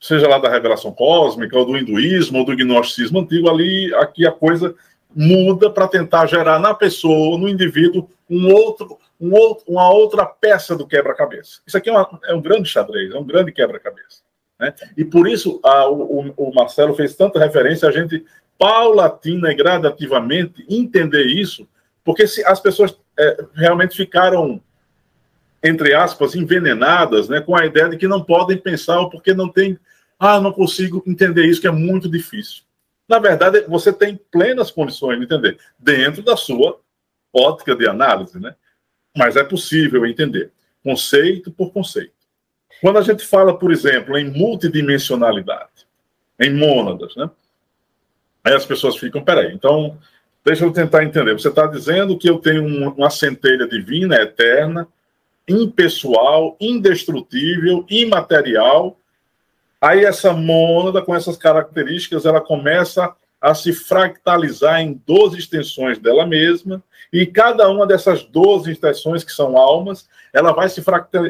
seja 0.00 0.28
lá 0.28 0.38
da 0.38 0.48
revelação 0.48 0.92
cósmica, 0.92 1.58
ou 1.58 1.64
do 1.64 1.76
hinduísmo, 1.76 2.38
ou 2.38 2.44
do 2.44 2.56
gnosticismo 2.56 3.20
antigo, 3.20 3.50
ali, 3.50 3.92
aqui 3.96 4.26
a 4.26 4.32
coisa 4.32 4.74
muda 5.14 5.70
para 5.70 5.88
tentar 5.88 6.26
gerar 6.26 6.58
na 6.58 6.74
pessoa, 6.74 7.38
no 7.38 7.48
indivíduo, 7.48 8.08
um 8.28 8.52
outro, 8.52 8.98
um 9.20 9.32
outro, 9.32 9.64
uma 9.68 9.90
outra 9.90 10.26
peça 10.26 10.76
do 10.76 10.86
quebra-cabeça. 10.86 11.60
Isso 11.66 11.76
aqui 11.76 11.88
é, 11.88 11.92
uma, 11.92 12.20
é, 12.24 12.34
um 12.34 12.40
grande 12.40 12.68
xadrez, 12.68 13.12
é 13.12 13.18
um 13.18 13.24
grande 13.24 13.52
quebra-cabeça. 13.52 14.22
Né? 14.58 14.74
E 14.96 15.04
por 15.04 15.28
isso 15.28 15.60
a, 15.62 15.88
o, 15.88 16.32
o, 16.36 16.54
Marcelo 16.54 16.94
fez 16.94 17.14
tanta 17.14 17.38
referência 17.38 17.88
a 17.88 17.92
gente 17.92 18.24
paulatina 18.58 19.52
e 19.52 19.54
gradativamente 19.54 20.64
entender 20.68 21.26
isso, 21.26 21.68
porque 22.04 22.26
se 22.26 22.44
as 22.44 22.60
pessoas 22.60 22.98
é, 23.18 23.44
realmente 23.54 23.96
ficaram 23.96 24.60
entre 25.62 25.94
aspas 25.94 26.34
envenenadas, 26.34 27.28
né, 27.28 27.40
com 27.40 27.56
a 27.56 27.66
ideia 27.66 27.88
de 27.88 27.96
que 27.96 28.06
não 28.06 28.22
podem 28.22 28.56
pensar 28.56 29.00
ou 29.00 29.10
porque 29.10 29.34
não 29.34 29.48
tem, 29.48 29.76
ah, 30.18 30.40
não 30.40 30.52
consigo 30.52 31.02
entender 31.06 31.44
isso 31.44 31.60
que 31.60 31.66
é 31.66 31.72
muito 31.72 32.08
difícil 32.08 32.66
na 33.08 33.18
verdade, 33.18 33.62
você 33.68 33.92
tem 33.92 34.18
plenas 34.30 34.70
condições 34.70 35.18
de 35.18 35.24
entender, 35.24 35.58
dentro 35.78 36.22
da 36.22 36.36
sua 36.36 36.78
ótica 37.32 37.74
de 37.76 37.86
análise, 37.86 38.38
né? 38.38 38.54
Mas 39.16 39.36
é 39.36 39.44
possível 39.44 40.04
entender, 40.06 40.50
conceito 40.82 41.50
por 41.50 41.72
conceito. 41.72 42.12
Quando 42.80 42.98
a 42.98 43.02
gente 43.02 43.24
fala, 43.24 43.58
por 43.58 43.72
exemplo, 43.72 44.16
em 44.18 44.30
multidimensionalidade, 44.30 45.86
em 46.38 46.52
mônadas, 46.52 47.16
né? 47.16 47.30
Aí 48.44 48.52
as 48.52 48.66
pessoas 48.66 48.96
ficam, 48.96 49.24
peraí, 49.24 49.52
então, 49.52 49.98
deixa 50.44 50.64
eu 50.64 50.72
tentar 50.72 51.02
entender. 51.02 51.32
Você 51.32 51.48
está 51.48 51.66
dizendo 51.66 52.18
que 52.18 52.28
eu 52.28 52.38
tenho 52.38 52.64
uma 52.64 53.10
centelha 53.10 53.66
divina, 53.66 54.16
eterna, 54.16 54.86
impessoal, 55.48 56.56
indestrutível, 56.60 57.84
imaterial, 57.88 58.96
Aí 59.80 60.04
essa 60.04 60.32
mônada, 60.32 61.02
com 61.02 61.14
essas 61.14 61.36
características, 61.36 62.24
ela 62.24 62.40
começa 62.40 63.14
a 63.40 63.54
se 63.54 63.72
fractalizar 63.72 64.80
em 64.80 65.00
12 65.06 65.38
extensões 65.38 65.98
dela 65.98 66.26
mesma, 66.26 66.82
e 67.16 67.26
cada 67.26 67.68
uma 67.70 67.86
dessas 67.86 68.24
12 68.24 68.70
extensões, 68.70 69.24
que 69.24 69.32
são 69.32 69.56
almas, 69.56 70.08
ela 70.32 70.52
vai 70.52 70.68
se 70.68 70.82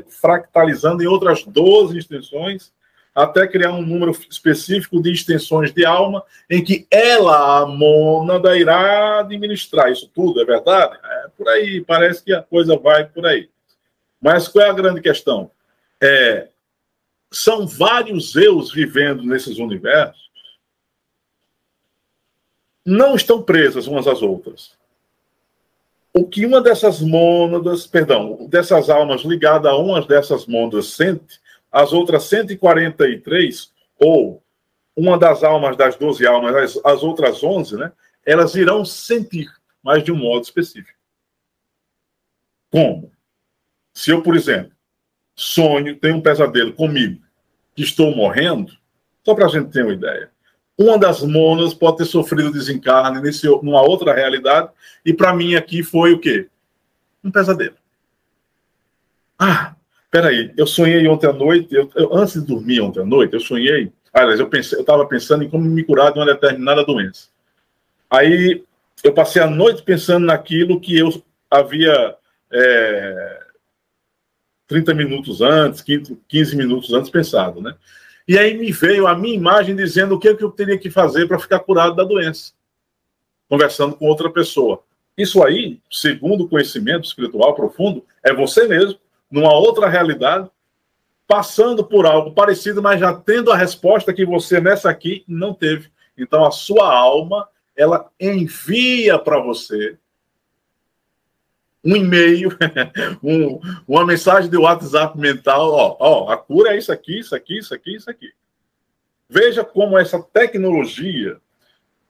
fractalizando 0.08 1.02
em 1.02 1.06
outras 1.06 1.44
12 1.44 1.96
extensões, 1.96 2.72
até 3.14 3.46
criar 3.46 3.72
um 3.72 3.82
número 3.82 4.10
específico 4.28 5.00
de 5.00 5.12
extensões 5.12 5.72
de 5.72 5.86
alma, 5.86 6.22
em 6.50 6.62
que 6.62 6.86
ela, 6.90 7.60
a 7.60 7.66
mônada, 7.66 8.58
irá 8.58 9.20
administrar 9.20 9.90
isso 9.90 10.10
tudo, 10.14 10.40
é 10.40 10.44
verdade? 10.44 10.98
É 11.02 11.28
por 11.36 11.48
aí, 11.48 11.80
parece 11.82 12.24
que 12.24 12.32
a 12.32 12.42
coisa 12.42 12.76
vai 12.76 13.06
por 13.06 13.24
aí. 13.24 13.48
Mas 14.20 14.48
qual 14.48 14.66
é 14.66 14.68
a 14.68 14.74
grande 14.74 15.00
questão? 15.00 15.50
É, 16.02 16.48
são 17.30 17.66
vários 17.66 18.34
eus 18.34 18.72
vivendo 18.72 19.22
nesses 19.22 19.58
universos, 19.58 20.26
não 22.84 23.16
estão 23.16 23.42
presas 23.42 23.86
umas 23.86 24.06
às 24.06 24.20
outras. 24.20 24.76
O 26.18 26.26
que 26.26 26.46
uma 26.46 26.62
dessas 26.62 27.02
mônadas, 27.02 27.86
perdão, 27.86 28.48
dessas 28.48 28.88
almas 28.88 29.20
ligadas 29.20 29.70
a 29.70 29.76
uma 29.76 30.00
dessas 30.00 30.46
mônadas 30.46 30.86
sente, 30.94 31.38
as 31.70 31.92
outras 31.92 32.22
143, 32.22 33.70
ou 34.00 34.42
uma 34.96 35.18
das 35.18 35.44
almas 35.44 35.76
das 35.76 35.94
12 35.96 36.26
almas, 36.26 36.56
as, 36.56 36.84
as 36.86 37.02
outras 37.02 37.44
11, 37.44 37.76
né, 37.76 37.92
elas 38.24 38.54
irão 38.54 38.82
sentir, 38.82 39.46
mas 39.82 40.02
de 40.02 40.10
um 40.10 40.16
modo 40.16 40.42
específico. 40.42 40.98
Como? 42.70 43.12
Se 43.92 44.10
eu, 44.10 44.22
por 44.22 44.34
exemplo, 44.34 44.72
sonho, 45.34 45.96
tenho 45.96 46.16
um 46.16 46.22
pesadelo 46.22 46.72
comigo, 46.72 47.22
que 47.74 47.82
estou 47.82 48.16
morrendo, 48.16 48.72
só 49.22 49.34
para 49.34 49.44
a 49.44 49.48
gente 49.50 49.70
ter 49.70 49.82
uma 49.82 49.92
ideia. 49.92 50.30
Uma 50.78 50.98
das 50.98 51.22
monas 51.22 51.72
pode 51.72 51.98
ter 51.98 52.04
sofrido 52.04 52.52
desencarne 52.52 53.20
nesse, 53.20 53.46
numa 53.46 53.82
outra 53.82 54.14
realidade, 54.14 54.70
e 55.04 55.12
para 55.12 55.34
mim 55.34 55.54
aqui 55.54 55.82
foi 55.82 56.12
o 56.12 56.18
quê? 56.18 56.48
Um 57.24 57.30
pesadelo. 57.30 57.76
Ah, 59.38 59.76
Peraí, 60.16 60.50
eu 60.56 60.66
sonhei 60.66 61.06
ontem 61.08 61.26
à 61.26 61.32
noite, 61.32 61.74
eu, 61.74 61.90
eu, 61.94 62.16
antes 62.16 62.40
de 62.40 62.46
dormir 62.46 62.80
ontem 62.80 63.00
à 63.00 63.04
noite, 63.04 63.34
eu 63.34 63.40
sonhei. 63.40 63.92
Aliás, 64.10 64.40
eu 64.40 64.48
estava 64.50 65.04
pensando 65.04 65.44
em 65.44 65.50
como 65.50 65.64
me 65.64 65.84
curar 65.84 66.10
de 66.10 66.18
uma 66.18 66.24
determinada 66.24 66.82
doença. 66.84 67.28
Aí 68.08 68.64
eu 69.04 69.12
passei 69.12 69.42
a 69.42 69.46
noite 69.46 69.82
pensando 69.82 70.24
naquilo 70.24 70.80
que 70.80 70.96
eu 70.96 71.22
havia 71.50 72.16
é, 72.50 73.40
30 74.68 74.94
minutos 74.94 75.42
antes, 75.42 75.82
15, 75.82 76.18
15 76.26 76.56
minutos 76.56 76.94
antes 76.94 77.10
pensado, 77.10 77.60
né? 77.60 77.74
E 78.26 78.36
aí 78.36 78.56
me 78.56 78.72
veio 78.72 79.06
a 79.06 79.14
minha 79.14 79.36
imagem 79.36 79.76
dizendo 79.76 80.14
o 80.14 80.18
que, 80.18 80.34
que 80.34 80.42
eu 80.42 80.50
teria 80.50 80.78
que 80.78 80.90
fazer 80.90 81.28
para 81.28 81.38
ficar 81.38 81.60
curado 81.60 81.94
da 81.94 82.02
doença, 82.02 82.52
conversando 83.48 83.94
com 83.94 84.06
outra 84.06 84.28
pessoa. 84.30 84.82
Isso 85.16 85.42
aí, 85.42 85.80
segundo 85.90 86.44
o 86.44 86.48
conhecimento 86.48 87.04
espiritual 87.04 87.54
profundo, 87.54 88.04
é 88.22 88.34
você 88.34 88.66
mesmo 88.66 88.98
numa 89.30 89.54
outra 89.54 89.88
realidade, 89.88 90.50
passando 91.26 91.84
por 91.84 92.06
algo 92.06 92.32
parecido, 92.32 92.82
mas 92.82 93.00
já 93.00 93.12
tendo 93.14 93.50
a 93.50 93.56
resposta 93.56 94.12
que 94.12 94.24
você 94.24 94.60
nessa 94.60 94.90
aqui 94.90 95.24
não 95.26 95.54
teve. 95.54 95.88
Então 96.16 96.44
a 96.44 96.50
sua 96.50 96.92
alma, 96.92 97.48
ela 97.76 98.10
envia 98.20 99.18
para 99.18 99.40
você 99.40 99.96
um 101.86 101.94
e-mail, 101.94 102.50
um, 103.22 103.60
uma 103.86 104.04
mensagem 104.04 104.50
de 104.50 104.56
WhatsApp 104.56 105.16
mental, 105.16 105.70
ó, 105.70 105.96
ó, 106.00 106.32
a 106.32 106.36
cura 106.36 106.74
é 106.74 106.78
isso 106.78 106.90
aqui, 106.90 107.20
isso 107.20 107.34
aqui, 107.34 107.58
isso 107.58 107.72
aqui, 107.72 107.94
isso 107.94 108.10
aqui. 108.10 108.32
Veja 109.30 109.64
como 109.64 109.96
essa 109.96 110.20
tecnologia 110.20 111.36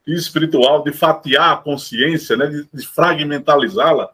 espiritual 0.07 0.83
de 0.83 0.91
fatiar 0.91 1.53
a 1.53 1.57
consciência, 1.57 2.35
né, 2.35 2.47
de, 2.47 2.67
de 2.73 2.87
fragmentalizá-la, 2.87 4.09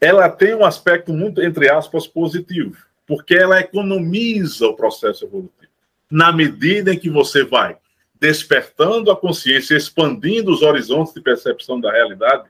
ela 0.00 0.28
tem 0.28 0.54
um 0.54 0.64
aspecto 0.64 1.12
muito, 1.12 1.42
entre 1.42 1.68
aspas, 1.68 2.06
positivo, 2.06 2.76
porque 3.06 3.34
ela 3.34 3.58
economiza 3.58 4.68
o 4.68 4.76
processo 4.76 5.24
evolutivo. 5.24 5.72
Na 6.08 6.30
medida 6.30 6.94
em 6.94 6.98
que 6.98 7.10
você 7.10 7.42
vai 7.42 7.76
despertando 8.20 9.10
a 9.10 9.16
consciência, 9.16 9.76
expandindo 9.76 10.52
os 10.52 10.62
horizontes 10.62 11.12
de 11.12 11.20
percepção 11.20 11.80
da 11.80 11.90
realidade 11.90 12.48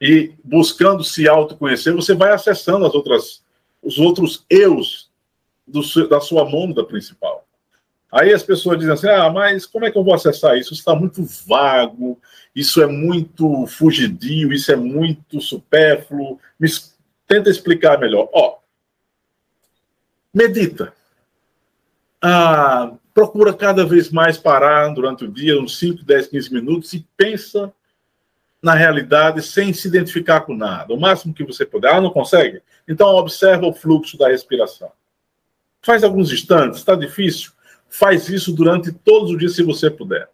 e 0.00 0.34
buscando 0.44 1.02
se 1.02 1.28
autoconhecer, 1.28 1.94
você 1.94 2.14
vai 2.14 2.32
acessando 2.32 2.84
as 2.84 2.94
outras, 2.94 3.42
os 3.82 3.98
outros 3.98 4.44
eus 4.48 5.10
do, 5.66 5.82
da 6.08 6.20
sua 6.20 6.44
mônada 6.44 6.84
principal. 6.84 7.46
Aí 8.12 8.32
as 8.32 8.42
pessoas 8.42 8.78
dizem 8.78 8.94
assim: 8.94 9.08
ah, 9.08 9.30
mas 9.30 9.66
como 9.66 9.84
é 9.84 9.90
que 9.90 9.98
eu 9.98 10.04
vou 10.04 10.14
acessar 10.14 10.56
isso? 10.56 10.72
Isso 10.72 10.80
está 10.80 10.94
muito 10.94 11.24
vago, 11.46 12.18
isso 12.54 12.82
é 12.82 12.86
muito 12.86 13.66
fugidio, 13.66 14.52
isso 14.52 14.70
é 14.70 14.76
muito 14.76 15.40
supérfluo. 15.40 16.38
Me, 16.58 16.68
tenta 17.26 17.50
explicar 17.50 17.98
melhor. 17.98 18.28
Ó, 18.32 18.58
medita. 20.32 20.92
Ah, 22.22 22.92
procura 23.12 23.52
cada 23.52 23.84
vez 23.84 24.10
mais 24.10 24.38
parar 24.38 24.88
durante 24.94 25.24
o 25.24 25.30
dia, 25.30 25.60
uns 25.60 25.78
5, 25.78 26.04
10, 26.04 26.28
15 26.28 26.52
minutos, 26.52 26.92
e 26.92 27.06
pensa 27.16 27.72
na 28.66 28.74
realidade 28.74 29.42
sem 29.42 29.72
se 29.72 29.86
identificar 29.86 30.40
com 30.40 30.52
nada. 30.52 30.92
O 30.92 30.98
máximo 30.98 31.32
que 31.32 31.44
você 31.44 31.64
puder. 31.64 31.94
Ah, 31.94 32.00
não 32.00 32.10
consegue? 32.10 32.60
Então 32.88 33.06
observa 33.14 33.64
o 33.64 33.72
fluxo 33.72 34.18
da 34.18 34.26
respiração. 34.26 34.90
Faz 35.80 36.02
alguns 36.02 36.32
instantes, 36.32 36.80
está 36.80 36.96
difícil? 36.96 37.52
Faz 37.88 38.28
isso 38.28 38.52
durante 38.52 38.90
todos 38.90 39.30
os 39.30 39.38
dias, 39.38 39.54
se 39.54 39.62
você 39.62 39.88
puder. 39.88 40.28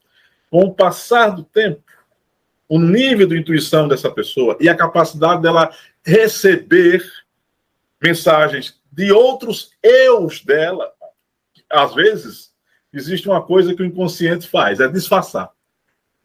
Com 0.51 0.63
o 0.63 0.73
passar 0.73 1.29
do 1.29 1.45
tempo, 1.45 1.83
o 2.67 2.79
nível 2.79 3.27
de 3.27 3.39
intuição 3.39 3.87
dessa 3.87 4.11
pessoa 4.11 4.57
e 4.59 4.67
a 4.67 4.75
capacidade 4.75 5.43
dela 5.43 5.71
receber 6.03 7.05
mensagens 8.03 8.81
de 8.91 9.13
outros 9.13 9.73
eus 9.83 10.43
dela. 10.43 10.91
Às 11.69 11.95
vezes, 11.95 12.51
existe 12.91 13.29
uma 13.29 13.43
coisa 13.43 13.75
que 13.75 13.83
o 13.83 13.87
inconsciente 13.87 14.49
faz, 14.49 14.81
é 14.81 14.89
disfarçar. 14.89 15.51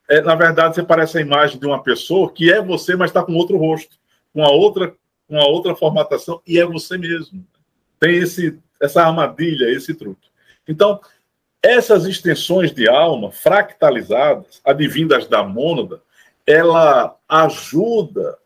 É, 0.09 0.21
na 0.21 0.35
verdade, 0.35 0.75
você 0.75 0.83
parece 0.83 1.17
a 1.17 1.21
imagem 1.21 1.59
de 1.59 1.65
uma 1.65 1.83
pessoa 1.83 2.31
que 2.31 2.51
é 2.51 2.61
você, 2.61 2.95
mas 2.95 3.09
está 3.09 3.23
com 3.23 3.33
outro 3.33 3.57
rosto, 3.57 3.97
com 4.33 4.43
a 4.43 4.49
outra, 4.49 4.95
com 5.27 5.39
a 5.39 5.45
outra 5.45 5.75
formatação, 5.75 6.41
e 6.47 6.59
é 6.59 6.65
você 6.65 6.97
mesmo. 6.97 7.45
Tem 7.99 8.17
esse, 8.17 8.57
essa 8.81 9.03
armadilha, 9.03 9.69
esse 9.69 9.93
truque. 9.93 10.29
Então, 10.67 10.99
essas 11.61 12.05
extensões 12.05 12.71
de 12.73 12.87
alma 12.87 13.31
fractalizadas, 13.31 14.61
advindas 14.63 15.27
da 15.27 15.43
mônada, 15.43 16.01
ela 16.45 17.17
ajuda 17.27 18.37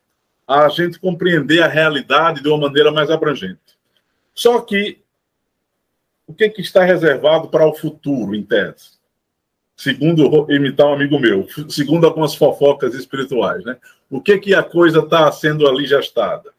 a 0.48 0.68
gente 0.70 1.00
compreender 1.00 1.62
a 1.62 1.68
realidade 1.68 2.42
de 2.42 2.50
uma 2.50 2.58
maneira 2.58 2.92
mais 2.92 3.10
abrangente. 3.10 3.60
Só 4.34 4.60
que 4.62 5.02
o 6.26 6.34
que, 6.34 6.50
que 6.50 6.62
está 6.62 6.84
reservado 6.84 7.50
para 7.50 7.68
o 7.68 7.76
futuro, 7.76 8.34
em 8.34 8.44
tese? 8.44 9.01
Segundo 9.82 10.46
imitar 10.52 10.86
um 10.86 10.94
amigo 10.94 11.18
meu, 11.18 11.48
segundo 11.68 12.06
algumas 12.06 12.36
fofocas 12.36 12.94
espirituais, 12.94 13.66
né? 13.66 13.78
O 14.12 14.22
que 14.22 14.38
que 14.38 14.54
a 14.54 14.62
coisa 14.62 15.00
está 15.00 15.32
sendo 15.32 15.68
ali 15.68 15.88
gestada? 15.88 16.52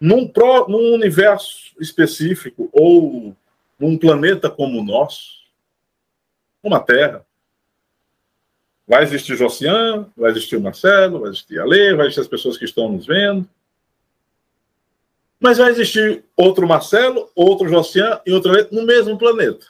Num, 0.00 0.28
pro, 0.28 0.68
num 0.68 0.94
universo 0.94 1.74
específico 1.80 2.70
ou 2.72 3.34
num 3.76 3.98
planeta 3.98 4.48
como 4.48 4.78
o 4.78 4.84
nosso, 4.84 5.40
como 6.62 6.76
a 6.76 6.80
Terra, 6.80 7.26
Vai 8.86 9.04
existir 9.04 9.36
Josian, 9.36 10.08
vai 10.16 10.32
existir 10.32 10.56
o 10.56 10.60
Marcelo, 10.60 11.20
vai 11.20 11.30
existir 11.30 11.60
a 11.60 11.64
Lê, 11.64 11.94
vai 11.94 12.06
existir 12.06 12.22
as 12.22 12.28
pessoas 12.28 12.56
que 12.56 12.64
estão 12.64 12.90
nos 12.90 13.06
vendo. 13.06 13.48
Mas 15.38 15.58
vai 15.58 15.70
existir 15.70 16.24
outro 16.36 16.66
Marcelo, 16.66 17.30
outro 17.34 17.68
Josian 17.68 18.20
e 18.26 18.32
outro 18.32 18.52
no 18.72 18.84
mesmo 18.84 19.16
planeta. 19.16 19.64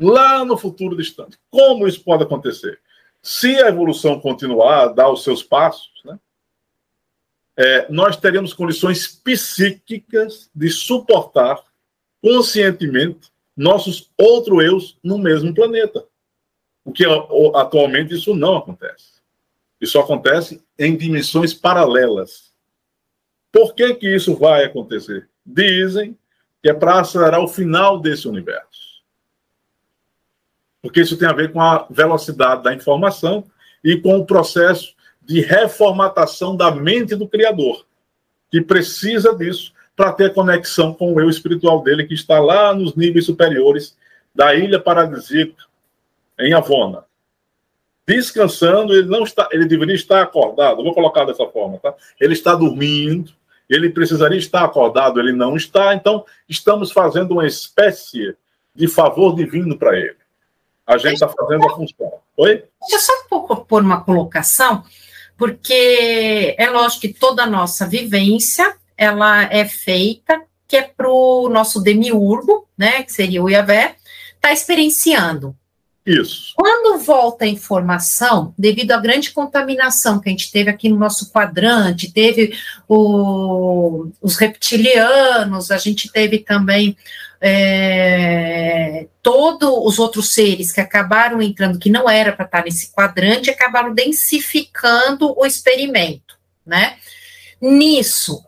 Lá 0.00 0.44
no 0.44 0.56
futuro 0.56 0.96
distante. 0.96 1.38
Como 1.50 1.86
isso 1.86 2.02
pode 2.02 2.22
acontecer? 2.22 2.80
Se 3.20 3.56
a 3.62 3.68
evolução 3.68 4.20
continuar 4.20 4.82
a 4.82 4.88
dar 4.88 5.10
os 5.10 5.24
seus 5.24 5.42
passos, 5.42 5.90
né, 6.04 6.18
é, 7.56 7.90
nós 7.90 8.16
teremos 8.16 8.54
condições 8.54 9.08
psíquicas 9.08 10.48
de 10.54 10.70
suportar 10.70 11.60
conscientemente 12.22 13.32
nossos 13.56 14.10
outros 14.16 14.62
eus 14.62 14.98
no 15.02 15.18
mesmo 15.18 15.52
planeta. 15.52 16.04
O 16.84 16.92
que 16.92 17.04
atualmente 17.56 18.14
isso 18.14 18.34
não 18.34 18.56
acontece. 18.56 19.18
Isso 19.80 19.98
acontece 19.98 20.62
em 20.78 20.96
dimensões 20.96 21.52
paralelas. 21.52 22.52
Por 23.52 23.74
que, 23.74 23.94
que 23.94 24.14
isso 24.14 24.36
vai 24.36 24.64
acontecer? 24.64 25.28
Dizem 25.44 26.16
que 26.62 26.70
é 26.70 26.74
para 26.74 27.00
acelerar 27.00 27.40
o 27.40 27.48
final 27.48 28.00
desse 28.00 28.28
universo. 28.28 28.87
Porque 30.88 31.02
isso 31.02 31.18
tem 31.18 31.28
a 31.28 31.34
ver 31.34 31.52
com 31.52 31.60
a 31.60 31.86
velocidade 31.90 32.62
da 32.62 32.72
informação 32.72 33.44
e 33.84 33.98
com 33.98 34.16
o 34.16 34.24
processo 34.24 34.94
de 35.20 35.42
reformatação 35.42 36.56
da 36.56 36.70
mente 36.70 37.14
do 37.14 37.28
Criador, 37.28 37.84
que 38.50 38.62
precisa 38.62 39.36
disso 39.36 39.74
para 39.94 40.14
ter 40.14 40.32
conexão 40.32 40.94
com 40.94 41.12
o 41.12 41.20
eu 41.20 41.28
espiritual 41.28 41.82
dele, 41.82 42.06
que 42.06 42.14
está 42.14 42.40
lá 42.40 42.74
nos 42.74 42.94
níveis 42.94 43.26
superiores 43.26 43.98
da 44.34 44.54
ilha 44.54 44.80
paradisíaca 44.80 45.62
em 46.40 46.54
Avona. 46.54 47.04
Descansando, 48.06 48.94
ele 48.94 49.08
não 49.08 49.24
está, 49.24 49.46
ele 49.52 49.66
deveria 49.66 49.94
estar 49.94 50.22
acordado. 50.22 50.82
vou 50.82 50.94
colocar 50.94 51.26
dessa 51.26 51.44
forma, 51.48 51.76
tá? 51.76 51.94
Ele 52.18 52.32
está 52.32 52.54
dormindo, 52.54 53.30
ele 53.68 53.90
precisaria 53.90 54.38
estar 54.38 54.64
acordado, 54.64 55.20
ele 55.20 55.32
não 55.32 55.54
está, 55.54 55.94
então 55.94 56.24
estamos 56.48 56.90
fazendo 56.90 57.32
uma 57.32 57.46
espécie 57.46 58.34
de 58.74 58.88
favor 58.88 59.36
divino 59.36 59.76
para 59.76 59.94
ele. 59.94 60.16
A 60.88 60.96
gente 60.96 61.14
está 61.14 61.28
fazendo 61.28 61.66
a 61.66 61.76
função. 61.76 62.12
Oi? 62.38 62.64
Deixa 62.88 62.96
eu 62.96 63.00
só 63.00 63.58
pôr 63.58 63.82
uma 63.82 64.00
colocação, 64.00 64.82
porque 65.36 66.56
é 66.58 66.70
lógico 66.70 67.02
que 67.02 67.12
toda 67.12 67.42
a 67.42 67.46
nossa 67.46 67.86
vivência 67.86 68.74
ela 68.96 69.44
é 69.44 69.66
feita 69.66 70.42
que 70.68 70.76
é 70.76 70.82
para 70.82 71.10
o 71.10 71.48
nosso 71.48 71.80
demiurgo, 71.80 72.68
né, 72.76 73.02
que 73.02 73.12
seria 73.12 73.42
o 73.42 73.48
Iavé, 73.48 73.96
está 74.34 74.52
experienciando. 74.52 75.56
Isso. 76.04 76.52
Quando 76.56 76.98
volta 77.02 77.44
a 77.44 77.48
informação, 77.48 78.54
devido 78.56 78.92
à 78.92 78.98
grande 78.98 79.30
contaminação 79.30 80.20
que 80.20 80.28
a 80.28 80.32
gente 80.32 80.50
teve 80.50 80.70
aqui 80.70 80.88
no 80.88 80.98
nosso 80.98 81.30
quadrante, 81.30 82.12
teve 82.12 82.54
o, 82.86 84.08
os 84.20 84.36
reptilianos, 84.36 85.70
a 85.70 85.78
gente 85.78 86.10
teve 86.10 86.38
também 86.38 86.96
é, 87.40 89.06
todos 89.22 89.68
os 89.68 89.98
outros 89.98 90.32
seres 90.32 90.72
que 90.72 90.80
acabaram 90.80 91.40
entrando, 91.40 91.78
que 91.78 91.90
não 91.90 92.08
era 92.08 92.32
para 92.32 92.44
estar 92.44 92.64
nesse 92.64 92.92
quadrante, 92.92 93.50
acabaram 93.50 93.94
densificando 93.94 95.38
o 95.38 95.46
experimento, 95.46 96.36
né? 96.66 96.96
Nisso, 97.60 98.44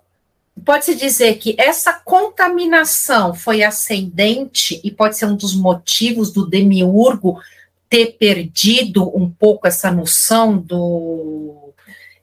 pode-se 0.65 0.95
dizer 0.95 1.39
que 1.39 1.55
essa 1.59 1.93
contaminação 1.93 3.35
foi 3.35 3.63
ascendente 3.63 4.81
e 4.83 4.91
pode 4.91 5.17
ser 5.17 5.27
um 5.27 5.37
dos 5.37 5.55
motivos 5.55 6.33
do 6.33 6.47
demiurgo 6.47 7.41
ter 7.89 8.17
perdido 8.19 9.17
um 9.17 9.29
pouco 9.29 9.67
essa 9.67 9.91
noção 9.91 10.57
do 10.57 11.73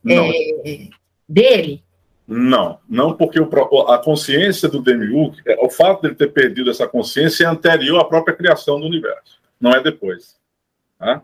é, 0.08 0.88
dele? 1.28 1.84
Não, 2.28 2.78
não 2.90 3.14
porque 3.14 3.40
o, 3.40 3.80
a 3.90 3.98
consciência 4.00 4.68
do 4.68 4.82
demiurgo, 4.82 5.38
é, 5.46 5.56
o 5.64 5.70
fato 5.70 6.02
de 6.02 6.08
ele 6.08 6.16
ter 6.16 6.28
perdido 6.34 6.70
essa 6.70 6.86
consciência 6.86 7.46
é 7.46 7.48
anterior 7.48 8.02
à 8.02 8.06
própria 8.06 8.36
criação 8.36 8.80
do 8.80 8.86
universo, 8.86 9.40
não 9.60 9.72
é 9.72 9.82
depois. 9.82 10.36
Tá? 11.00 11.22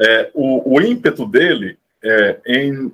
É, 0.00 0.30
o, 0.32 0.76
o 0.76 0.80
ímpeto 0.80 1.26
dele 1.26 1.78
é, 2.02 2.40
em 2.46 2.90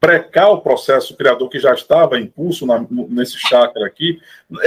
precar 0.00 0.50
o 0.50 0.60
processo 0.60 1.16
criador 1.16 1.48
que 1.50 1.58
já 1.58 1.74
estava 1.74 2.18
em 2.18 2.26
curso 2.26 2.64
na, 2.64 2.86
nesse 2.90 3.38
chakra 3.38 3.86
aqui, 3.86 4.20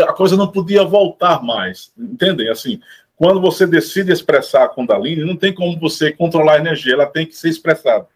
a 0.08 0.14
coisa 0.14 0.36
não 0.36 0.52
podia 0.52 0.84
voltar 0.84 1.42
mais. 1.42 1.92
Entendem? 1.98 2.50
Assim, 2.50 2.82
quando 3.16 3.42
você 3.42 3.66
decide 3.66 4.12
expressar 4.12 4.66
a 4.66 4.70
Kundalini, 4.70 5.26
não 5.26 5.36
tem 5.36 5.54
como 5.54 5.80
você 5.80 6.12
controlar 6.12 6.54
a 6.54 6.60
energia, 6.60 6.94
ela 6.94 7.06
tem 7.06 7.26
que 7.26 7.36
ser 7.36 7.50
expressada. 7.50 8.08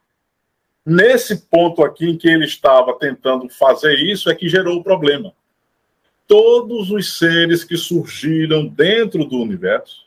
Nesse 0.85 1.37
ponto 1.47 1.83
aqui 1.83 2.09
em 2.09 2.17
que 2.17 2.27
ele 2.27 2.45
estava 2.45 2.97
tentando 2.97 3.47
fazer 3.49 3.95
isso, 3.95 4.29
é 4.29 4.35
que 4.35 4.49
gerou 4.49 4.77
o 4.77 4.83
problema. 4.83 5.33
Todos 6.27 6.91
os 6.91 7.17
seres 7.17 7.63
que 7.63 7.77
surgiram 7.77 8.67
dentro 8.67 9.23
do 9.25 9.37
universo 9.37 10.03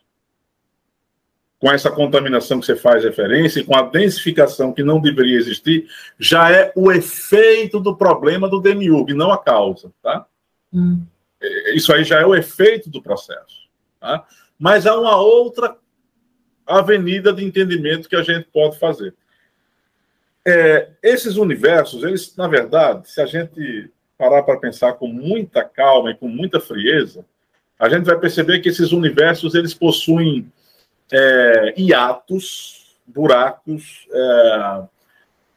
com 1.58 1.72
essa 1.72 1.90
contaminação 1.90 2.60
que 2.60 2.66
você 2.66 2.76
faz 2.76 3.02
referência 3.02 3.60
e 3.60 3.64
com 3.64 3.74
a 3.76 3.82
densificação 3.82 4.72
que 4.72 4.82
não 4.82 5.00
deveria 5.00 5.38
existir, 5.38 5.88
já 6.18 6.50
é 6.50 6.72
o 6.76 6.92
efeito 6.92 7.80
do 7.80 7.96
problema 7.96 8.48
do 8.48 8.60
demiurgo, 8.60 9.14
não 9.14 9.32
a 9.32 9.38
causa, 9.42 9.90
tá? 10.02 10.26
Hum. 10.72 11.02
É, 11.40 11.74
isso 11.74 11.92
aí 11.92 12.04
já 12.04 12.20
é 12.20 12.26
o 12.26 12.34
efeito 12.34 12.90
do 12.90 13.02
processo, 13.02 13.68
tá? 13.98 14.26
Mas 14.58 14.86
há 14.86 14.98
uma 14.98 15.16
outra 15.16 15.76
avenida 16.66 17.32
de 17.32 17.44
entendimento 17.44 18.08
que 18.08 18.16
a 18.16 18.22
gente 18.22 18.48
pode 18.52 18.78
fazer. 18.78 19.14
É, 20.48 20.90
esses 21.02 21.36
universos, 21.36 22.04
eles, 22.04 22.36
na 22.36 22.46
verdade, 22.46 23.10
se 23.10 23.20
a 23.20 23.26
gente 23.26 23.90
parar 24.16 24.44
para 24.44 24.60
pensar 24.60 24.92
com 24.92 25.08
muita 25.08 25.64
calma 25.64 26.12
e 26.12 26.14
com 26.14 26.28
muita 26.28 26.60
frieza, 26.60 27.24
a 27.76 27.88
gente 27.88 28.04
vai 28.04 28.16
perceber 28.16 28.60
que 28.60 28.68
esses 28.68 28.92
universos, 28.92 29.56
eles 29.56 29.74
possuem 29.74 30.50
é, 31.12 31.74
hiatos, 31.76 32.96
buracos, 33.04 34.06
é, 34.12 34.82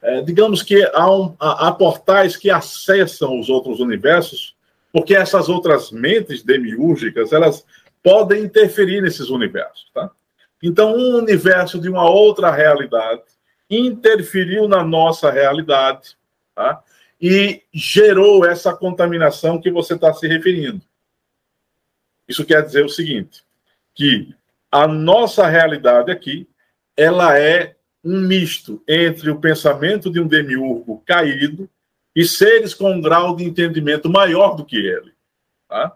é, 0.01 0.21
digamos 0.21 0.63
que 0.63 0.83
há, 0.93 1.11
um, 1.11 1.35
há, 1.39 1.67
há, 1.67 1.71
portais 1.71 2.35
que 2.35 2.49
acessam 2.49 3.39
os 3.39 3.47
outros 3.47 3.79
universos, 3.79 4.55
porque 4.91 5.15
essas 5.15 5.49
outras 5.49 5.91
mentes 5.91 6.41
demiúrgicas, 6.41 7.31
elas 7.31 7.63
podem 8.01 8.43
interferir 8.43 9.01
nesses 9.01 9.29
universos, 9.29 9.91
tá? 9.93 10.09
Então, 10.63 10.95
um 10.95 11.17
universo 11.17 11.79
de 11.79 11.89
uma 11.89 12.09
outra 12.09 12.51
realidade 12.51 13.21
interferiu 13.69 14.67
na 14.67 14.83
nossa 14.83 15.29
realidade, 15.29 16.17
tá? 16.55 16.83
E 17.21 17.63
gerou 17.73 18.45
essa 18.45 18.73
contaminação 18.73 19.59
que 19.59 19.69
você 19.69 19.93
está 19.93 20.13
se 20.13 20.27
referindo. 20.27 20.81
Isso 22.27 22.45
quer 22.45 22.63
dizer 22.63 22.85
o 22.85 22.89
seguinte, 22.89 23.43
que 23.93 24.33
a 24.71 24.87
nossa 24.87 25.47
realidade 25.47 26.11
aqui, 26.11 26.47
ela 26.95 27.37
é 27.37 27.75
um 28.03 28.21
misto 28.21 28.81
entre 28.87 29.29
o 29.29 29.39
pensamento 29.39 30.09
de 30.09 30.19
um 30.19 30.27
demiurgo 30.27 31.03
caído 31.05 31.69
e 32.15 32.25
seres 32.25 32.73
com 32.73 32.91
um 32.91 33.01
grau 33.01 33.35
de 33.35 33.43
entendimento 33.43 34.09
maior 34.09 34.55
do 34.55 34.65
que 34.65 34.77
ele. 34.77 35.13
Tá? 35.67 35.95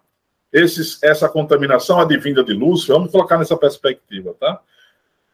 Esses, 0.51 1.01
essa 1.01 1.29
contaminação 1.29 1.99
advinda 1.99 2.43
de 2.43 2.53
Lúcifer, 2.53 2.95
vamos 2.95 3.11
colocar 3.11 3.37
nessa 3.37 3.57
perspectiva, 3.57 4.35
tá? 4.39 4.61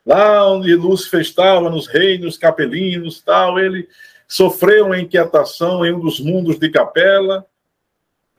Lá 0.06 0.52
onde 0.52 0.74
Lúcifer 0.76 1.22
estava, 1.22 1.70
nos 1.70 1.88
reinos 1.88 2.38
capelinos, 2.38 3.22
tal, 3.22 3.60
ele 3.60 3.88
sofreu 4.28 4.88
uma 4.88 5.00
inquietação 5.00 5.86
em 5.86 5.94
um 5.94 6.00
dos 6.00 6.20
mundos 6.20 6.58
de 6.58 6.70
Capela, 6.70 7.46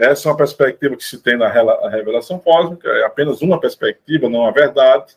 essa 0.01 0.29
é 0.29 0.33
uma 0.33 0.37
perspectiva 0.39 0.97
que 0.97 1.05
se 1.05 1.23
tem 1.23 1.37
na 1.37 1.49
revelação 1.91 2.39
cósmica, 2.39 2.89
é 2.89 3.05
apenas 3.05 3.43
uma 3.43 3.61
perspectiva, 3.61 4.31
não 4.31 4.47
a 4.47 4.51
verdade. 4.51 5.15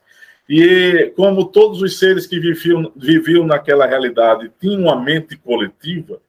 E 0.49 1.13
como 1.15 1.45
todos 1.45 1.81
os 1.81 1.97
seres 1.97 2.27
que 2.27 2.37
viviam, 2.37 2.91
viviam 2.93 3.45
naquela 3.47 3.85
realidade 3.85 4.51
tinham 4.59 4.81
uma 4.81 5.01
mente 5.01 5.37
coletiva, 5.37 6.19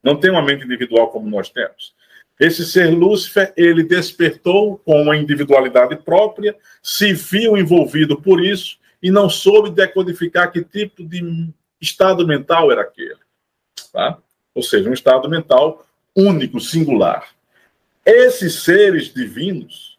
não 0.00 0.16
tem 0.16 0.30
uma 0.30 0.40
mente 0.40 0.64
individual 0.64 1.10
como 1.10 1.28
nós 1.28 1.50
temos. 1.50 1.92
Esse 2.38 2.64
ser 2.64 2.90
Lúcifer, 2.90 3.52
ele 3.56 3.82
despertou 3.82 4.78
com 4.78 5.02
uma 5.02 5.16
individualidade 5.16 5.96
própria, 5.96 6.56
se 6.80 7.12
viu 7.12 7.56
envolvido 7.56 8.22
por 8.22 8.40
isso 8.40 8.78
e 9.02 9.10
não 9.10 9.28
soube 9.28 9.70
decodificar 9.70 10.52
que 10.52 10.62
tipo 10.62 11.04
de 11.04 11.50
estado 11.80 12.26
mental 12.26 12.70
era 12.70 12.82
aquele. 12.82 13.18
Tá? 13.92 14.18
Ou 14.54 14.62
seja, 14.62 14.88
um 14.88 14.92
estado 14.94 15.28
mental 15.28 15.84
único, 16.16 16.60
singular. 16.60 17.26
Esses 18.06 18.62
seres 18.62 19.12
divinos 19.12 19.98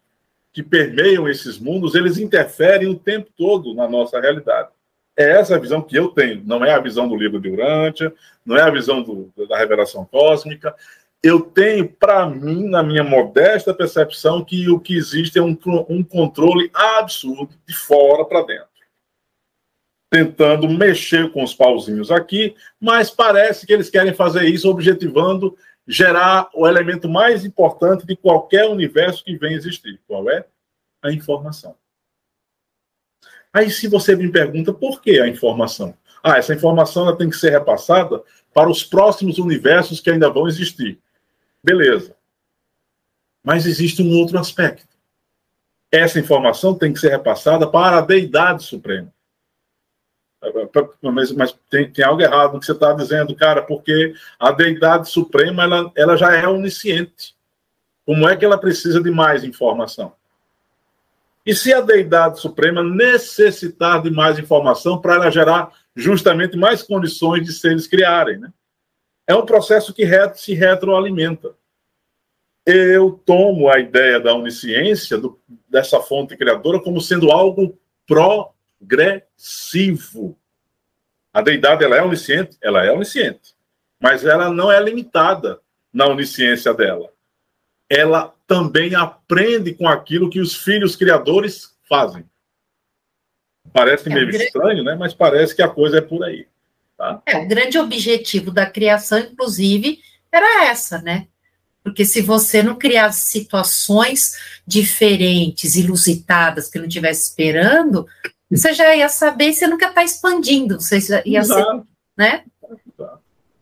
que 0.53 0.63
permeiam 0.63 1.27
esses 1.27 1.59
mundos, 1.59 1.95
eles 1.95 2.17
interferem 2.17 2.87
o 2.87 2.97
tempo 2.97 3.29
todo 3.35 3.73
na 3.73 3.87
nossa 3.87 4.21
realidade. 4.21 4.69
É 5.17 5.31
essa 5.31 5.55
a 5.55 5.59
visão 5.59 5.81
que 5.81 5.95
eu 5.95 6.09
tenho, 6.09 6.41
não 6.45 6.63
é 6.63 6.71
a 6.71 6.79
visão 6.79 7.07
do 7.07 7.15
livro 7.15 7.39
de 7.39 7.49
Urântia, 7.49 8.13
não 8.45 8.55
é 8.55 8.61
a 8.61 8.69
visão 8.69 9.01
do, 9.01 9.31
da 9.47 9.57
revelação 9.57 10.05
cósmica. 10.05 10.75
Eu 11.21 11.41
tenho, 11.41 11.87
para 11.87 12.27
mim, 12.27 12.67
na 12.67 12.83
minha 12.83 13.03
modesta 13.03 13.73
percepção, 13.73 14.43
que 14.43 14.69
o 14.69 14.79
que 14.79 14.95
existe 14.95 15.39
é 15.39 15.41
um, 15.41 15.57
um 15.89 16.03
controle 16.03 16.69
absurdo 16.73 17.53
de 17.67 17.73
fora 17.73 18.25
para 18.25 18.43
dentro 18.43 18.72
tentando 20.13 20.69
mexer 20.69 21.31
com 21.31 21.43
os 21.43 21.55
pauzinhos 21.55 22.11
aqui, 22.11 22.55
mas 22.79 23.09
parece 23.09 23.65
que 23.65 23.73
eles 23.73 23.89
querem 23.89 24.13
fazer 24.13 24.43
isso 24.43 24.69
objetivando 24.69 25.57
gerar 25.87 26.51
o 26.53 26.67
elemento 26.67 27.09
mais 27.09 27.43
importante 27.43 28.05
de 28.05 28.15
qualquer 28.15 28.69
universo 28.69 29.23
que 29.23 29.35
venha 29.35 29.57
existir. 29.57 29.99
Qual 30.07 30.29
é? 30.29 30.45
A 31.01 31.11
informação. 31.11 31.75
Aí, 33.51 33.71
se 33.71 33.87
você 33.87 34.15
me 34.15 34.31
pergunta 34.31 34.71
por 34.71 35.01
que 35.01 35.19
a 35.19 35.27
informação? 35.27 35.97
Ah, 36.23 36.37
essa 36.37 36.53
informação 36.53 37.07
ela 37.07 37.17
tem 37.17 37.27
que 37.27 37.35
ser 37.35 37.49
repassada 37.49 38.21
para 38.53 38.69
os 38.69 38.83
próximos 38.83 39.39
universos 39.39 39.99
que 39.99 40.11
ainda 40.11 40.29
vão 40.29 40.47
existir. 40.47 40.99
Beleza. 41.63 42.15
Mas 43.43 43.65
existe 43.65 44.03
um 44.03 44.15
outro 44.19 44.37
aspecto. 44.37 44.95
Essa 45.91 46.19
informação 46.19 46.75
tem 46.75 46.93
que 46.93 46.99
ser 46.99 47.09
repassada 47.09 47.67
para 47.67 47.97
a 47.97 48.01
deidade 48.01 48.61
suprema. 48.61 49.11
Mas, 51.01 51.31
mas 51.31 51.57
tem, 51.69 51.89
tem, 51.91 52.03
algo 52.03 52.21
errado 52.21 52.53
no 52.53 52.59
que 52.59 52.65
você 52.65 52.73
está 52.73 52.93
dizendo, 52.93 53.35
cara, 53.35 53.61
porque 53.61 54.13
a 54.39 54.51
deidade 54.51 55.09
suprema 55.09 55.63
ela, 55.63 55.91
ela 55.95 56.17
já 56.17 56.35
é 56.35 56.47
onisciente. 56.47 57.35
Como 58.05 58.27
é 58.27 58.35
que 58.35 58.43
ela 58.43 58.57
precisa 58.57 59.01
de 59.01 59.09
mais 59.09 59.43
informação? 59.43 60.13
E 61.45 61.53
se 61.53 61.73
a 61.73 61.81
deidade 61.81 62.39
suprema 62.39 62.83
necessitar 62.83 64.01
de 64.01 64.09
mais 64.09 64.39
informação 64.39 64.99
para 64.99 65.15
ela 65.15 65.29
gerar 65.29 65.71
justamente 65.95 66.57
mais 66.57 66.81
condições 66.81 67.45
de 67.45 67.53
seres 67.53 67.87
criarem, 67.87 68.39
né? 68.39 68.51
É 69.27 69.35
um 69.35 69.45
processo 69.45 69.93
que 69.93 70.05
se 70.35 70.53
retroalimenta. 70.53 71.55
eu 72.65 73.11
tomo 73.25 73.69
a 73.69 73.79
ideia 73.79 74.19
da 74.19 74.33
onisciência, 74.33 75.17
do, 75.17 75.39
dessa 75.69 75.99
fonte 75.99 76.35
criadora, 76.35 76.79
como 76.79 76.99
sendo 76.99 77.31
algo 77.31 77.77
progressivo. 78.87 80.37
A 81.33 81.41
deidade 81.41 81.83
ela 81.83 81.95
é 81.95 82.03
onisciente? 82.03 82.57
Ela 82.61 82.85
é 82.85 82.91
onisciente. 82.91 83.53
Mas 83.99 84.25
ela 84.25 84.49
não 84.49 84.71
é 84.71 84.81
limitada 84.81 85.59
na 85.91 86.07
onisciência 86.07 86.73
dela. 86.73 87.11
Ela 87.89 88.33
também 88.47 88.95
aprende 88.95 89.73
com 89.73 89.87
aquilo 89.87 90.29
que 90.29 90.39
os 90.39 90.55
filhos 90.55 90.95
criadores 90.95 91.75
fazem. 91.87 92.25
Parece 93.71 94.09
é 94.09 94.13
meio 94.13 94.27
grande... 94.27 94.43
estranho, 94.43 94.83
né? 94.83 94.95
Mas 94.95 95.13
parece 95.13 95.55
que 95.55 95.61
a 95.61 95.69
coisa 95.69 95.97
é 95.97 96.01
por 96.01 96.23
aí. 96.23 96.47
Tá? 96.97 97.21
É, 97.25 97.37
o 97.37 97.47
grande 97.47 97.77
objetivo 97.79 98.51
da 98.51 98.65
criação, 98.65 99.19
inclusive, 99.19 99.99
era 100.31 100.65
essa, 100.65 101.01
né? 101.01 101.27
Porque 101.83 102.05
se 102.05 102.21
você 102.21 102.63
não 102.63 102.75
criasse 102.75 103.29
situações 103.29 104.61
diferentes, 104.65 105.75
ilusitadas, 105.75 106.69
que 106.69 106.79
não 106.79 106.87
estivesse 106.87 107.29
esperando, 107.29 108.07
você 108.57 108.73
já 108.73 108.95
ia 108.95 109.09
saber, 109.09 109.53
você 109.53 109.67
nunca 109.67 109.87
está 109.87 110.03
expandindo, 110.03 110.79
você 110.79 110.97
ia 111.25 111.39
Exato. 111.39 111.61
ser, 111.61 111.83
né? 112.17 112.43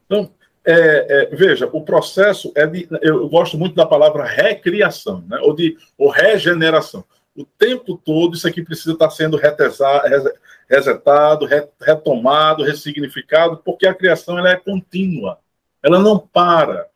Então, 0.05 0.29
é, 0.65 1.31
é, 1.31 1.35
veja, 1.35 1.69
o 1.71 1.81
processo 1.81 2.51
é 2.55 2.67
de, 2.67 2.87
eu 3.01 3.27
gosto 3.29 3.57
muito 3.57 3.75
da 3.75 3.85
palavra 3.85 4.25
recriação, 4.25 5.23
né? 5.27 5.39
ou 5.41 5.55
de 5.55 5.77
ou 5.97 6.09
regeneração. 6.09 7.03
O 7.35 7.45
tempo 7.45 7.97
todo 7.97 8.35
isso 8.35 8.47
aqui 8.47 8.61
precisa 8.61 8.91
estar 8.91 9.09
sendo 9.09 9.39
resetado, 10.69 11.47
retomado, 11.79 12.63
ressignificado, 12.63 13.57
porque 13.57 13.87
a 13.87 13.93
criação 13.93 14.37
ela 14.37 14.49
é 14.49 14.55
contínua, 14.57 15.39
ela 15.81 15.97
não 15.97 16.19
para. 16.19 16.87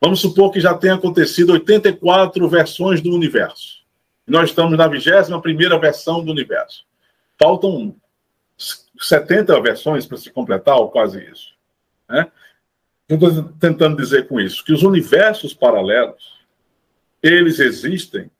Vamos 0.00 0.20
supor 0.20 0.52
que 0.52 0.60
já 0.60 0.74
tenha 0.74 0.94
acontecido 0.94 1.54
84 1.54 2.48
versões 2.48 3.00
do 3.00 3.12
universo. 3.12 3.78
Nós 4.26 4.50
estamos 4.50 4.76
na 4.76 4.86
21 4.86 5.40
primeira 5.40 5.78
versão 5.78 6.22
do 6.22 6.30
universo. 6.30 6.87
Faltam 7.38 7.94
70 8.98 9.60
versões 9.60 10.06
para 10.06 10.16
se 10.16 10.30
completar, 10.30 10.76
ou 10.76 10.90
quase 10.90 11.22
isso. 11.24 11.54
Né? 12.08 12.30
Eu 13.08 13.16
estou 13.16 13.44
tentando 13.60 13.96
dizer 13.96 14.28
com 14.28 14.40
isso 14.40 14.64
que 14.64 14.72
os 14.72 14.82
universos 14.82 15.54
paralelos, 15.54 16.38
eles 17.22 17.58
existem 17.58 18.30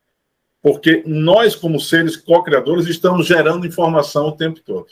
porque 0.61 1.03
nós, 1.07 1.55
como 1.55 1.80
seres 1.80 2.16
co-criadores, 2.16 2.86
estamos 2.86 3.26
gerando 3.26 3.66
informação 3.66 4.28
o 4.28 4.36
tempo 4.36 4.61
todo. 4.61 4.88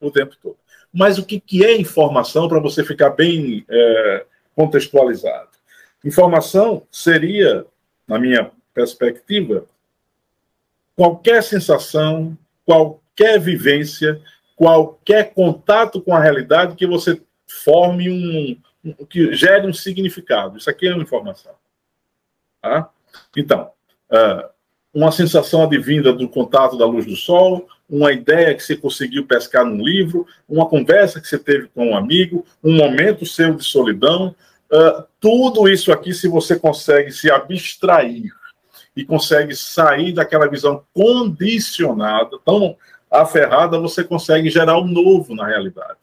O 0.00 0.10
tempo 0.10 0.36
todo. 0.42 0.56
Mas 0.92 1.18
o 1.18 1.24
que, 1.24 1.42
é 1.64 1.76
informação 1.76 2.48
para 2.48 2.58
você 2.58 2.84
ficar 2.84 3.10
bem 3.10 3.64
é, 3.68 4.26
contextualizado? 4.54 5.50
Informação 6.04 6.86
seria, 6.90 7.64
na 8.06 8.18
minha 8.18 8.50
perspectiva, 8.74 9.64
qualquer 10.94 11.42
sensação, 11.42 12.36
qualquer 12.64 13.05
vivência, 13.38 14.20
qualquer 14.54 15.34
contato 15.34 16.00
com 16.00 16.14
a 16.14 16.20
realidade 16.20 16.76
que 16.76 16.86
você 16.86 17.20
forme 17.46 18.10
um, 18.10 18.56
um 18.84 19.04
que 19.06 19.34
gere 19.34 19.66
um 19.66 19.72
significado. 19.72 20.56
Isso 20.56 20.70
aqui 20.70 20.88
é 20.88 20.94
uma 20.94 21.02
informação. 21.02 21.52
Tá? 22.60 22.90
Então, 23.36 23.70
uh, 24.10 24.48
uma 24.92 25.12
sensação 25.12 25.62
advinda 25.62 26.12
do 26.12 26.28
contato 26.28 26.76
da 26.76 26.86
luz 26.86 27.04
do 27.04 27.16
sol, 27.16 27.68
uma 27.88 28.12
ideia 28.12 28.54
que 28.54 28.62
você 28.62 28.76
conseguiu 28.76 29.26
pescar 29.26 29.64
num 29.64 29.84
livro, 29.84 30.26
uma 30.48 30.68
conversa 30.68 31.20
que 31.20 31.28
você 31.28 31.38
teve 31.38 31.68
com 31.68 31.90
um 31.90 31.96
amigo, 31.96 32.44
um 32.64 32.74
momento 32.74 33.26
seu 33.26 33.54
de 33.54 33.64
solidão, 33.64 34.34
uh, 34.72 35.04
tudo 35.20 35.68
isso 35.68 35.92
aqui, 35.92 36.12
se 36.14 36.28
você 36.28 36.58
consegue 36.58 37.12
se 37.12 37.30
abstrair 37.30 38.32
e 38.96 39.04
consegue 39.04 39.54
sair 39.54 40.12
daquela 40.12 40.48
visão 40.48 40.82
condicionada, 40.94 42.38
tão 42.44 42.76
aferrada, 43.10 43.78
você 43.78 44.02
consegue 44.02 44.50
gerar 44.50 44.78
um 44.78 44.86
novo 44.86 45.34
na 45.34 45.46
realidade. 45.46 45.98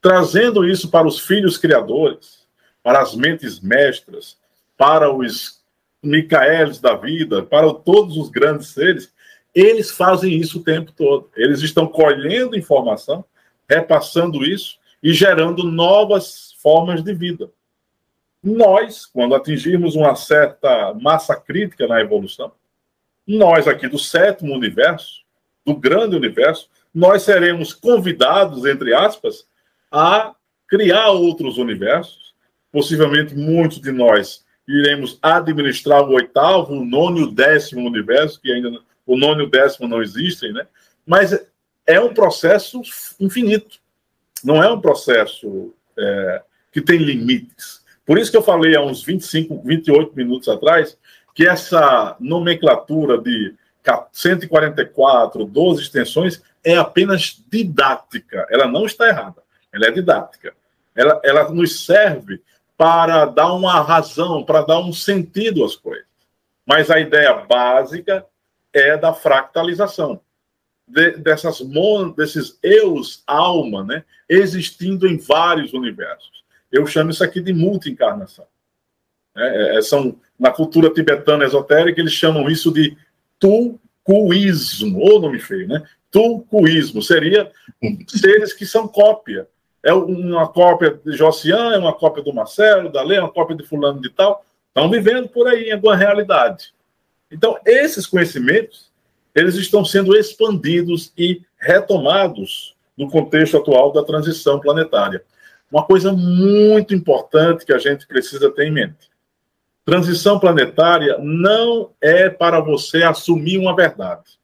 Trazendo 0.00 0.64
isso 0.64 0.90
para 0.90 1.06
os 1.06 1.18
filhos 1.20 1.56
criadores, 1.56 2.46
para 2.82 3.00
as 3.00 3.14
mentes 3.14 3.60
mestras, 3.60 4.38
para 4.76 5.12
os 5.12 5.58
Micaelis 6.02 6.80
da 6.80 6.94
vida, 6.94 7.42
para 7.42 7.72
todos 7.74 8.16
os 8.16 8.30
grandes 8.30 8.68
seres, 8.68 9.12
eles 9.54 9.90
fazem 9.90 10.34
isso 10.34 10.60
o 10.60 10.62
tempo 10.62 10.92
todo. 10.92 11.28
Eles 11.36 11.60
estão 11.62 11.86
colhendo 11.86 12.56
informação, 12.56 13.24
repassando 13.68 14.44
isso 14.44 14.78
e 15.02 15.12
gerando 15.12 15.64
novas 15.64 16.54
formas 16.62 17.02
de 17.02 17.12
vida. 17.12 17.50
Nós, 18.42 19.04
quando 19.04 19.34
atingirmos 19.34 19.96
uma 19.96 20.14
certa 20.14 20.94
massa 20.94 21.34
crítica 21.34 21.88
na 21.88 22.00
evolução, 22.00 22.52
nós 23.26 23.66
aqui 23.66 23.88
do 23.88 23.98
sétimo 23.98 24.54
universo, 24.54 25.22
do 25.68 25.76
grande 25.76 26.16
universo, 26.16 26.68
nós 26.94 27.22
seremos 27.22 27.74
convidados, 27.74 28.64
entre 28.64 28.94
aspas, 28.94 29.46
a 29.92 30.34
criar 30.66 31.10
outros 31.10 31.58
universos. 31.58 32.34
Possivelmente 32.72 33.34
muitos 33.34 33.80
de 33.80 33.92
nós 33.92 34.44
iremos 34.66 35.18
administrar 35.22 36.02
o 36.02 36.12
oitavo, 36.12 36.72
o 36.72 36.84
nono 36.84 37.18
e 37.18 37.22
o 37.24 37.30
décimo 37.30 37.86
universo, 37.86 38.40
que 38.40 38.50
ainda 38.50 38.80
o 39.06 39.16
nono 39.16 39.42
e 39.42 39.44
o 39.44 39.50
décimo 39.50 39.88
não 39.88 40.02
existem, 40.02 40.52
né? 40.52 40.66
Mas 41.06 41.38
é 41.86 42.00
um 42.00 42.12
processo 42.12 42.80
infinito. 43.20 43.78
Não 44.44 44.62
é 44.62 44.70
um 44.70 44.80
processo 44.80 45.74
é, 45.98 46.42
que 46.72 46.80
tem 46.80 46.98
limites. 46.98 47.82
Por 48.06 48.18
isso 48.18 48.30
que 48.30 48.36
eu 48.36 48.42
falei 48.42 48.74
há 48.74 48.82
uns 48.82 49.02
25, 49.02 49.62
28 49.64 50.14
minutos 50.14 50.48
atrás 50.48 50.96
que 51.34 51.46
essa 51.46 52.16
nomenclatura 52.20 53.18
de 53.18 53.54
144, 54.12 55.44
12 55.44 55.82
extensões 55.82 56.42
é 56.64 56.76
apenas 56.76 57.42
didática. 57.48 58.46
Ela 58.50 58.66
não 58.66 58.86
está 58.86 59.08
errada. 59.08 59.42
Ela 59.72 59.86
é 59.86 59.90
didática. 59.90 60.54
Ela, 60.94 61.20
ela 61.24 61.50
nos 61.50 61.84
serve 61.84 62.42
para 62.76 63.24
dar 63.24 63.52
uma 63.52 63.80
razão, 63.80 64.44
para 64.44 64.62
dar 64.62 64.78
um 64.78 64.92
sentido 64.92 65.64
às 65.64 65.76
coisas. 65.76 66.06
Mas 66.66 66.90
a 66.90 67.00
ideia 67.00 67.34
básica 67.34 68.24
é 68.72 68.96
da 68.96 69.12
fractalização. 69.12 70.20
De, 70.86 71.12
dessas 71.12 71.60
mon, 71.60 72.10
desses 72.10 72.58
eus 72.62 73.22
alma, 73.26 73.84
né, 73.84 74.04
existindo 74.28 75.06
em 75.06 75.18
vários 75.18 75.72
universos. 75.72 76.44
Eu 76.70 76.86
chamo 76.86 77.10
isso 77.10 77.24
aqui 77.24 77.40
de 77.40 77.52
multi-encarnação. 77.52 78.46
É, 79.36 79.78
é, 79.78 79.82
são, 79.82 80.18
na 80.38 80.50
cultura 80.50 80.90
tibetana 80.90 81.44
esotérica, 81.44 82.00
eles 82.00 82.12
chamam 82.12 82.48
isso 82.50 82.72
de 82.72 82.96
tucuísmo, 83.38 85.00
ou 85.00 85.20
nome 85.20 85.40
feio, 85.40 85.68
né? 85.68 85.82
Tucuísmo 86.10 87.02
seria 87.02 87.50
seres 88.08 88.52
que 88.52 88.66
são 88.66 88.88
cópia 88.88 89.46
é 89.82 89.92
uma 89.92 90.48
cópia 90.48 91.00
de 91.04 91.16
Josian, 91.16 91.72
é 91.72 91.78
uma 91.78 91.92
cópia 91.92 92.22
do 92.22 92.32
Marcelo, 92.32 92.90
da 92.90 93.02
Lê, 93.02 93.18
uma 93.18 93.30
cópia 93.30 93.56
de 93.56 93.64
fulano 93.64 94.00
de 94.00 94.10
tal, 94.10 94.44
estão 94.68 94.90
vivendo 94.90 95.28
por 95.28 95.46
aí 95.46 95.68
em 95.68 95.72
alguma 95.72 95.96
realidade. 95.96 96.72
Então, 97.30 97.58
esses 97.64 98.06
conhecimentos, 98.06 98.90
eles 99.34 99.54
estão 99.54 99.84
sendo 99.84 100.16
expandidos 100.16 101.12
e 101.16 101.42
retomados 101.56 102.74
no 102.96 103.08
contexto 103.08 103.56
atual 103.56 103.92
da 103.92 104.02
transição 104.02 104.58
planetária. 104.58 105.22
Uma 105.70 105.84
coisa 105.84 106.12
muito 106.12 106.94
importante 106.94 107.64
que 107.64 107.72
a 107.72 107.78
gente 107.78 108.06
precisa 108.06 108.50
ter 108.50 108.66
em 108.66 108.72
mente. 108.72 109.08
Transição 109.88 110.38
planetária 110.38 111.16
não 111.16 111.94
é 111.98 112.28
para 112.28 112.60
você 112.60 113.04
assumir 113.04 113.56
uma 113.56 113.74
verdade. 113.74 114.38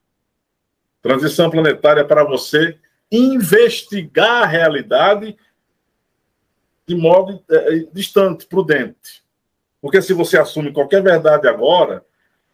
Transição 1.03 1.51
planetária 1.51 2.01
é 2.01 2.05
para 2.05 2.25
você 2.25 2.79
investigar 3.13 4.45
a 4.45 4.47
realidade 4.47 5.37
de 6.87 6.97
modo 6.97 7.45
é, 7.51 7.85
distante, 7.93 8.47
prudente. 8.47 9.23
Porque 9.83 10.01
se 10.01 10.15
você 10.15 10.39
assume 10.39 10.73
qualquer 10.73 11.03
verdade 11.03 11.47
agora, 11.47 12.03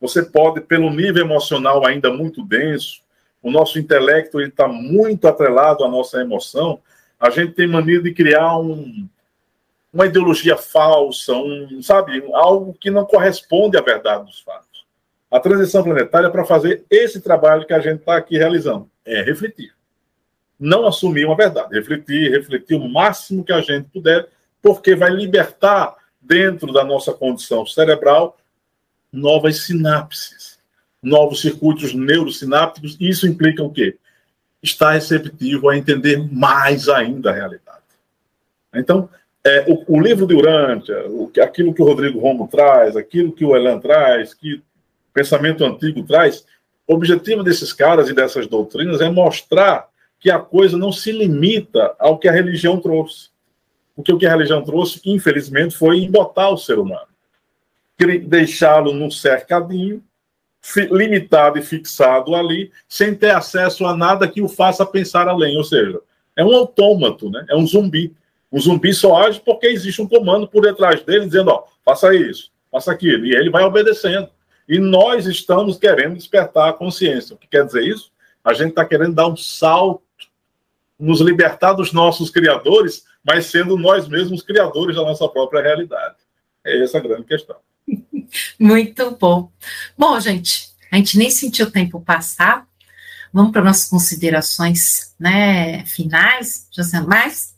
você 0.00 0.24
pode, 0.24 0.60
pelo 0.60 0.90
nível 0.90 1.24
emocional 1.24 1.86
ainda 1.86 2.12
muito 2.12 2.44
denso, 2.44 3.02
o 3.40 3.52
nosso 3.52 3.78
intelecto 3.78 4.40
está 4.40 4.66
muito 4.66 5.28
atrelado 5.28 5.84
à 5.84 5.88
nossa 5.88 6.20
emoção, 6.20 6.80
a 7.20 7.30
gente 7.30 7.52
tem 7.52 7.68
mania 7.68 8.02
de 8.02 8.12
criar 8.12 8.58
um, 8.58 9.08
uma 9.92 10.06
ideologia 10.06 10.56
falsa, 10.56 11.34
um, 11.34 11.82
sabe, 11.82 12.22
algo 12.32 12.74
que 12.74 12.90
não 12.90 13.04
corresponde 13.04 13.76
à 13.76 13.80
verdade 13.80 14.24
dos 14.24 14.40
fatos. 14.40 14.86
A 15.30 15.40
transição 15.40 15.82
planetária 15.82 16.26
é 16.26 16.30
para 16.30 16.44
fazer 16.44 16.84
esse 16.90 17.20
trabalho 17.20 17.66
que 17.66 17.72
a 17.72 17.80
gente 17.80 18.00
está 18.00 18.16
aqui 18.16 18.36
realizando, 18.36 18.90
é 19.04 19.22
refletir 19.22 19.72
não 20.60 20.86
assumir 20.86 21.24
uma 21.24 21.34
verdade, 21.34 21.74
refletir, 21.74 22.30
refletir 22.30 22.74
o 22.74 22.86
máximo 22.86 23.42
que 23.42 23.52
a 23.52 23.62
gente 23.62 23.88
puder, 23.88 24.28
porque 24.60 24.94
vai 24.94 25.10
libertar 25.10 25.96
dentro 26.20 26.70
da 26.70 26.84
nossa 26.84 27.14
condição 27.14 27.64
cerebral 27.64 28.36
novas 29.10 29.64
sinapses, 29.64 30.58
novos 31.02 31.40
circuitos 31.40 31.94
neurosinápticos. 31.94 32.94
Isso 33.00 33.26
implica 33.26 33.62
o 33.62 33.72
quê? 33.72 33.96
Estar 34.62 34.92
receptivo 34.92 35.70
a 35.70 35.78
entender 35.78 36.18
mais 36.30 36.90
ainda 36.90 37.30
a 37.30 37.34
realidade. 37.34 37.78
Então, 38.74 39.08
é, 39.44 39.64
o, 39.68 39.96
o, 39.96 40.00
livro 40.00 40.26
de 40.26 40.34
Urântia, 40.34 41.08
o, 41.08 41.30
aquilo 41.42 41.72
que 41.72 41.82
o 41.82 41.86
Rodrigo 41.86 42.20
Romo 42.20 42.48
traz, 42.48 42.96
aquilo 42.96 43.32
que 43.32 43.44
o 43.44 43.56
Elan 43.56 43.78
traz, 43.78 44.34
que 44.34 44.54
o 44.54 44.62
pensamento 45.12 45.64
antigo 45.64 46.02
traz, 46.02 46.44
o 46.86 46.94
objetivo 46.94 47.42
desses 47.42 47.72
caras 47.72 48.08
e 48.08 48.12
dessas 48.12 48.46
doutrinas 48.46 49.00
é 49.00 49.08
mostrar 49.08 49.88
que 50.18 50.30
a 50.30 50.38
coisa 50.38 50.76
não 50.76 50.92
se 50.92 51.10
limita 51.10 51.94
ao 51.98 52.18
que 52.18 52.28
a 52.28 52.32
religião 52.32 52.78
trouxe. 52.78 53.30
Porque 53.96 54.12
o 54.12 54.18
que 54.18 54.26
a 54.26 54.30
religião 54.30 54.62
trouxe, 54.62 55.00
infelizmente, 55.04 55.76
foi 55.76 55.98
embotar 55.98 56.52
o 56.52 56.58
ser 56.58 56.78
humano. 56.78 57.06
Deixá-lo 58.26 58.92
num 58.92 59.10
cercadinho, 59.10 60.02
limitado 60.90 61.58
e 61.58 61.62
fixado 61.62 62.34
ali, 62.34 62.70
sem 62.88 63.14
ter 63.14 63.30
acesso 63.30 63.86
a 63.86 63.96
nada 63.96 64.28
que 64.28 64.42
o 64.42 64.48
faça 64.48 64.84
pensar 64.84 65.28
além. 65.28 65.56
Ou 65.56 65.64
seja, 65.64 66.00
é 66.36 66.44
um 66.44 66.54
autômato, 66.54 67.30
né? 67.30 67.44
é 67.48 67.56
um 67.56 67.66
zumbi. 67.66 68.14
O 68.50 68.60
zumbi 68.60 68.92
só 68.92 69.16
age 69.22 69.40
porque 69.44 69.68
existe 69.68 70.02
um 70.02 70.08
comando 70.08 70.48
por 70.48 70.62
detrás 70.62 71.02
dele 71.02 71.26
dizendo, 71.26 71.50
ó, 71.50 71.64
faça 71.84 72.14
isso, 72.14 72.50
faça 72.70 72.90
aquilo, 72.90 73.26
e 73.26 73.34
ele 73.34 73.50
vai 73.50 73.62
obedecendo. 73.62 74.28
E 74.68 74.78
nós 74.78 75.26
estamos 75.26 75.78
querendo 75.78 76.16
despertar 76.16 76.68
a 76.68 76.72
consciência. 76.72 77.34
O 77.34 77.38
que 77.38 77.48
quer 77.48 77.64
dizer 77.64 77.84
isso? 77.84 78.10
A 78.44 78.52
gente 78.52 78.70
está 78.70 78.84
querendo 78.84 79.14
dar 79.14 79.28
um 79.28 79.36
salto, 79.36 80.02
nos 80.98 81.20
libertar 81.20 81.72
dos 81.72 81.92
nossos 81.92 82.30
criadores, 82.30 83.04
mas 83.24 83.46
sendo 83.46 83.76
nós 83.76 84.08
mesmos 84.08 84.42
criadores 84.42 84.96
da 84.96 85.02
nossa 85.02 85.28
própria 85.28 85.62
realidade. 85.62 86.16
É 86.64 86.82
essa 86.82 86.98
a 86.98 87.00
grande 87.00 87.24
questão. 87.24 87.56
Muito 88.58 89.10
bom. 89.12 89.50
Bom, 89.96 90.18
gente, 90.20 90.70
a 90.90 90.96
gente 90.96 91.18
nem 91.18 91.30
sentiu 91.30 91.66
o 91.66 91.70
tempo 91.70 92.00
passar. 92.00 92.66
Vamos 93.32 93.52
para 93.52 93.62
nossas 93.62 93.88
considerações 93.88 95.14
né, 95.18 95.84
finais, 95.86 96.68
José, 96.72 97.00
mas 97.00 97.54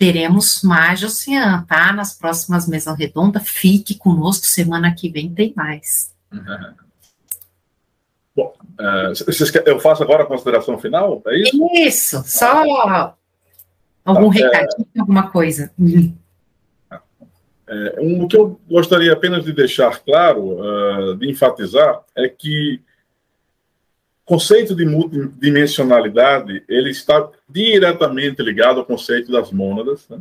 teremos 0.00 0.62
mais 0.62 1.02
Oceano, 1.04 1.66
tá? 1.66 1.92
Nas 1.92 2.16
próximas 2.16 2.66
mesas 2.66 2.96
redondas. 2.96 3.46
Fique 3.46 3.94
conosco, 3.94 4.46
semana 4.46 4.94
que 4.94 5.10
vem 5.10 5.32
tem 5.34 5.52
mais. 5.54 6.10
Uhum. 6.32 6.40
Bom, 8.34 8.54
uh, 8.80 9.60
eu 9.66 9.78
faço 9.78 10.02
agora 10.02 10.22
a 10.22 10.26
consideração 10.26 10.78
final, 10.78 11.20
é 11.26 11.40
isso? 11.40 11.68
Isso, 11.74 12.22
só 12.24 13.14
algum 14.02 14.30
ah, 14.30 14.32
recadinho, 14.32 14.86
é... 14.96 15.00
alguma 15.00 15.30
coisa. 15.30 15.70
É, 17.68 17.96
um, 17.98 18.22
o 18.22 18.28
que 18.28 18.36
eu 18.36 18.58
gostaria 18.70 19.12
apenas 19.12 19.44
de 19.44 19.52
deixar 19.52 19.98
claro, 19.98 20.60
uh, 20.60 21.16
de 21.16 21.28
enfatizar, 21.28 22.00
é 22.16 22.28
que 22.28 22.80
conceito 24.30 24.76
de 24.76 24.84
multidimensionalidade 24.84 26.62
ele 26.68 26.90
está 26.90 27.28
diretamente 27.48 28.40
ligado 28.40 28.78
ao 28.78 28.86
conceito 28.86 29.32
das 29.32 29.50
mônadas, 29.50 30.08
né? 30.08 30.20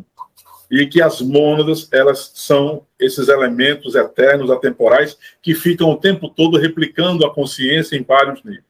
e 0.72 0.88
que 0.88 1.00
as 1.00 1.22
mônadas 1.22 1.88
elas 1.92 2.32
são 2.34 2.88
esses 3.00 3.28
elementos 3.28 3.94
eternos, 3.94 4.50
atemporais, 4.50 5.16
que 5.44 5.54
ficam 5.54 5.92
o 5.92 5.96
tempo 5.96 6.28
todo 6.28 6.58
replicando 6.58 7.24
a 7.24 7.32
consciência 7.32 7.96
em 7.96 8.02
vários 8.02 8.44
níveis. 8.44 8.64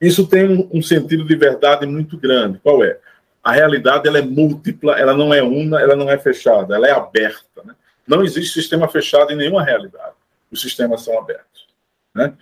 Isso 0.00 0.24
tem 0.24 0.68
um, 0.72 0.80
sentido 0.80 1.24
de 1.24 1.34
verdade 1.34 1.84
muito 1.84 2.16
grande. 2.16 2.60
Qual 2.60 2.84
é? 2.84 3.00
A 3.42 3.50
realidade 3.50 4.06
ela 4.06 4.18
é 4.18 4.22
múltipla, 4.22 4.96
ela 4.96 5.12
não 5.12 5.34
é 5.34 5.42
una, 5.42 5.80
ela 5.80 5.96
não 5.96 6.08
é 6.08 6.16
fechada, 6.16 6.76
ela 6.76 6.86
é 6.86 6.92
aberta. 6.92 7.64
Né? 7.64 7.74
Não 8.06 8.22
existe 8.22 8.54
sistema 8.54 8.86
fechado 8.86 9.32
em 9.32 9.36
nenhuma 9.36 9.64
realidade. 9.64 10.14
Os 10.52 10.60
sistemas 10.60 11.02
são 11.02 11.18
abertos. 11.18 11.66
Né? 12.14 12.32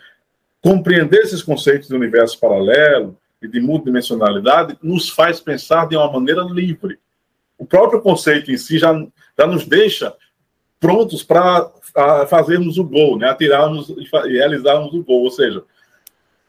Compreender 0.60 1.20
esses 1.20 1.42
conceitos 1.42 1.88
de 1.88 1.94
universo 1.94 2.38
paralelo 2.38 3.16
e 3.40 3.46
de 3.46 3.60
multidimensionalidade 3.60 4.76
nos 4.82 5.08
faz 5.08 5.40
pensar 5.40 5.88
de 5.88 5.96
uma 5.96 6.10
maneira 6.10 6.42
livre. 6.42 6.98
O 7.56 7.64
próprio 7.64 8.00
conceito 8.00 8.50
em 8.50 8.56
si 8.56 8.78
já, 8.78 8.92
já 9.38 9.46
nos 9.46 9.64
deixa 9.66 10.14
prontos 10.80 11.22
para 11.22 11.70
fazermos 12.28 12.78
o 12.78 12.84
gol, 12.84 13.18
né? 13.18 13.28
atirarmos 13.28 13.88
e 13.88 14.32
realizarmos 14.32 14.92
o 14.92 15.02
gol. 15.02 15.24
Ou 15.24 15.30
seja, 15.30 15.62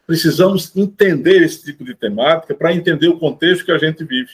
precisamos 0.07 0.75
entender 0.75 1.43
esse 1.43 1.63
tipo 1.63 1.83
de 1.83 1.93
temática 1.93 2.55
para 2.55 2.73
entender 2.73 3.07
o 3.07 3.19
contexto 3.19 3.65
que 3.65 3.71
a 3.71 3.77
gente 3.77 4.03
vive. 4.03 4.31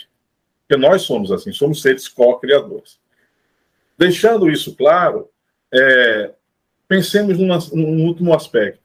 Porque 0.65 0.81
nós 0.81 1.01
somos 1.01 1.31
assim, 1.31 1.51
somos 1.51 1.81
seres 1.81 2.07
co-criadores. 2.07 2.97
Deixando 3.97 4.49
isso 4.49 4.75
claro, 4.75 5.29
é, 5.73 6.31
pensemos 6.87 7.37
num 7.37 8.05
último 8.05 8.33
aspecto 8.33 8.84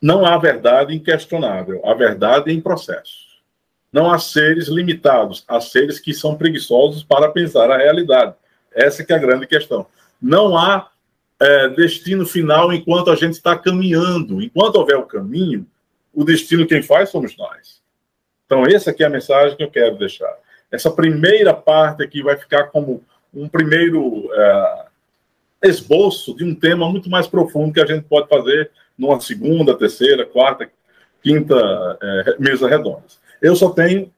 não 0.00 0.24
há 0.24 0.36
verdade 0.38 0.94
inquestionável, 0.94 1.80
há 1.84 1.94
verdade 1.94 2.52
em 2.52 2.60
processo. 2.60 3.26
Não 3.92 4.10
há 4.10 4.18
seres 4.18 4.68
limitados, 4.68 5.44
há 5.48 5.60
seres 5.60 5.98
que 5.98 6.12
são 6.12 6.36
preguiçosos 6.36 7.02
para 7.02 7.30
pensar 7.30 7.70
a 7.70 7.78
realidade. 7.78 8.34
Essa 8.72 9.02
que 9.02 9.12
é 9.12 9.16
a 9.16 9.20
grande 9.20 9.46
questão. 9.46 9.86
Não 10.20 10.56
há 10.56 10.90
é, 11.40 11.68
destino 11.70 12.26
final 12.26 12.72
enquanto 12.72 13.10
a 13.10 13.16
gente 13.16 13.34
está 13.34 13.56
caminhando. 13.56 14.42
Enquanto 14.42 14.76
houver 14.76 14.96
o 14.96 15.06
caminho, 15.06 15.66
o 16.12 16.24
destino 16.24 16.66
quem 16.66 16.82
faz 16.82 17.10
somos 17.10 17.36
nós. 17.36 17.80
Então, 18.44 18.64
essa 18.66 18.90
aqui 18.90 19.02
é 19.02 19.06
a 19.06 19.10
mensagem 19.10 19.56
que 19.56 19.62
eu 19.62 19.70
quero 19.70 19.96
deixar. 19.98 20.34
Essa 20.70 20.90
primeira 20.90 21.54
parte 21.54 22.02
aqui 22.02 22.22
vai 22.22 22.36
ficar 22.36 22.64
como 22.64 23.02
um 23.34 23.48
primeiro 23.48 24.30
é, 24.32 24.86
esboço 25.64 26.34
de 26.36 26.44
um 26.44 26.54
tema 26.54 26.88
muito 26.90 27.10
mais 27.10 27.26
profundo 27.26 27.72
que 27.72 27.80
a 27.80 27.86
gente 27.86 28.04
pode 28.04 28.28
fazer 28.28 28.70
numa 28.98 29.20
segunda, 29.20 29.76
terceira, 29.76 30.24
quarta, 30.24 30.70
quinta 31.22 31.54
é, 32.02 32.36
mesa 32.38 32.68
redondas. 32.68 33.18
Eu 33.40 33.54
só 33.56 33.70
tenho, 33.70 34.12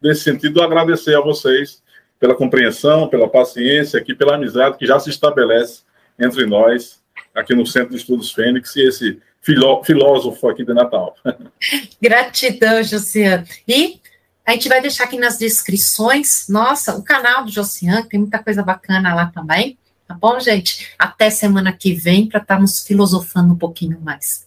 nesse 0.00 0.22
sentido, 0.22 0.62
agradecer 0.62 1.16
a 1.16 1.20
vocês 1.20 1.82
pela 2.18 2.34
compreensão, 2.34 3.08
pela 3.08 3.28
paciência, 3.28 3.98
aqui, 3.98 4.14
pela 4.14 4.36
amizade 4.36 4.78
que 4.78 4.86
já 4.86 4.98
se 5.00 5.10
estabelece 5.10 5.82
entre 6.18 6.46
nós, 6.46 7.02
aqui 7.34 7.54
no 7.54 7.66
Centro 7.66 7.90
de 7.90 7.96
Estudos 7.96 8.32
Fênix, 8.32 8.76
e 8.76 8.86
esse 8.86 9.20
filó 9.40 9.82
filósofo 9.82 10.48
aqui 10.48 10.64
de 10.64 10.72
Natal. 10.72 11.16
Gratidão, 12.00 12.82
Josiane. 12.82 13.44
E 13.66 14.00
a 14.46 14.52
gente 14.52 14.68
vai 14.68 14.80
deixar 14.80 15.04
aqui 15.04 15.18
nas 15.18 15.36
descrições, 15.36 16.46
nossa, 16.48 16.96
o 16.96 17.02
canal 17.02 17.44
do 17.44 17.50
Josiane, 17.50 18.08
tem 18.08 18.20
muita 18.20 18.38
coisa 18.38 18.62
bacana 18.62 19.14
lá 19.14 19.26
também. 19.26 19.76
Tá 20.12 20.18
bom, 20.20 20.38
gente? 20.38 20.90
Até 20.98 21.30
semana 21.30 21.72
que 21.72 21.94
vem 21.94 22.28
para 22.28 22.40
estarmos 22.40 22.82
filosofando 22.82 23.54
um 23.54 23.56
pouquinho 23.56 23.98
mais. 24.02 24.46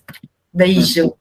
Beijo. 0.54 1.16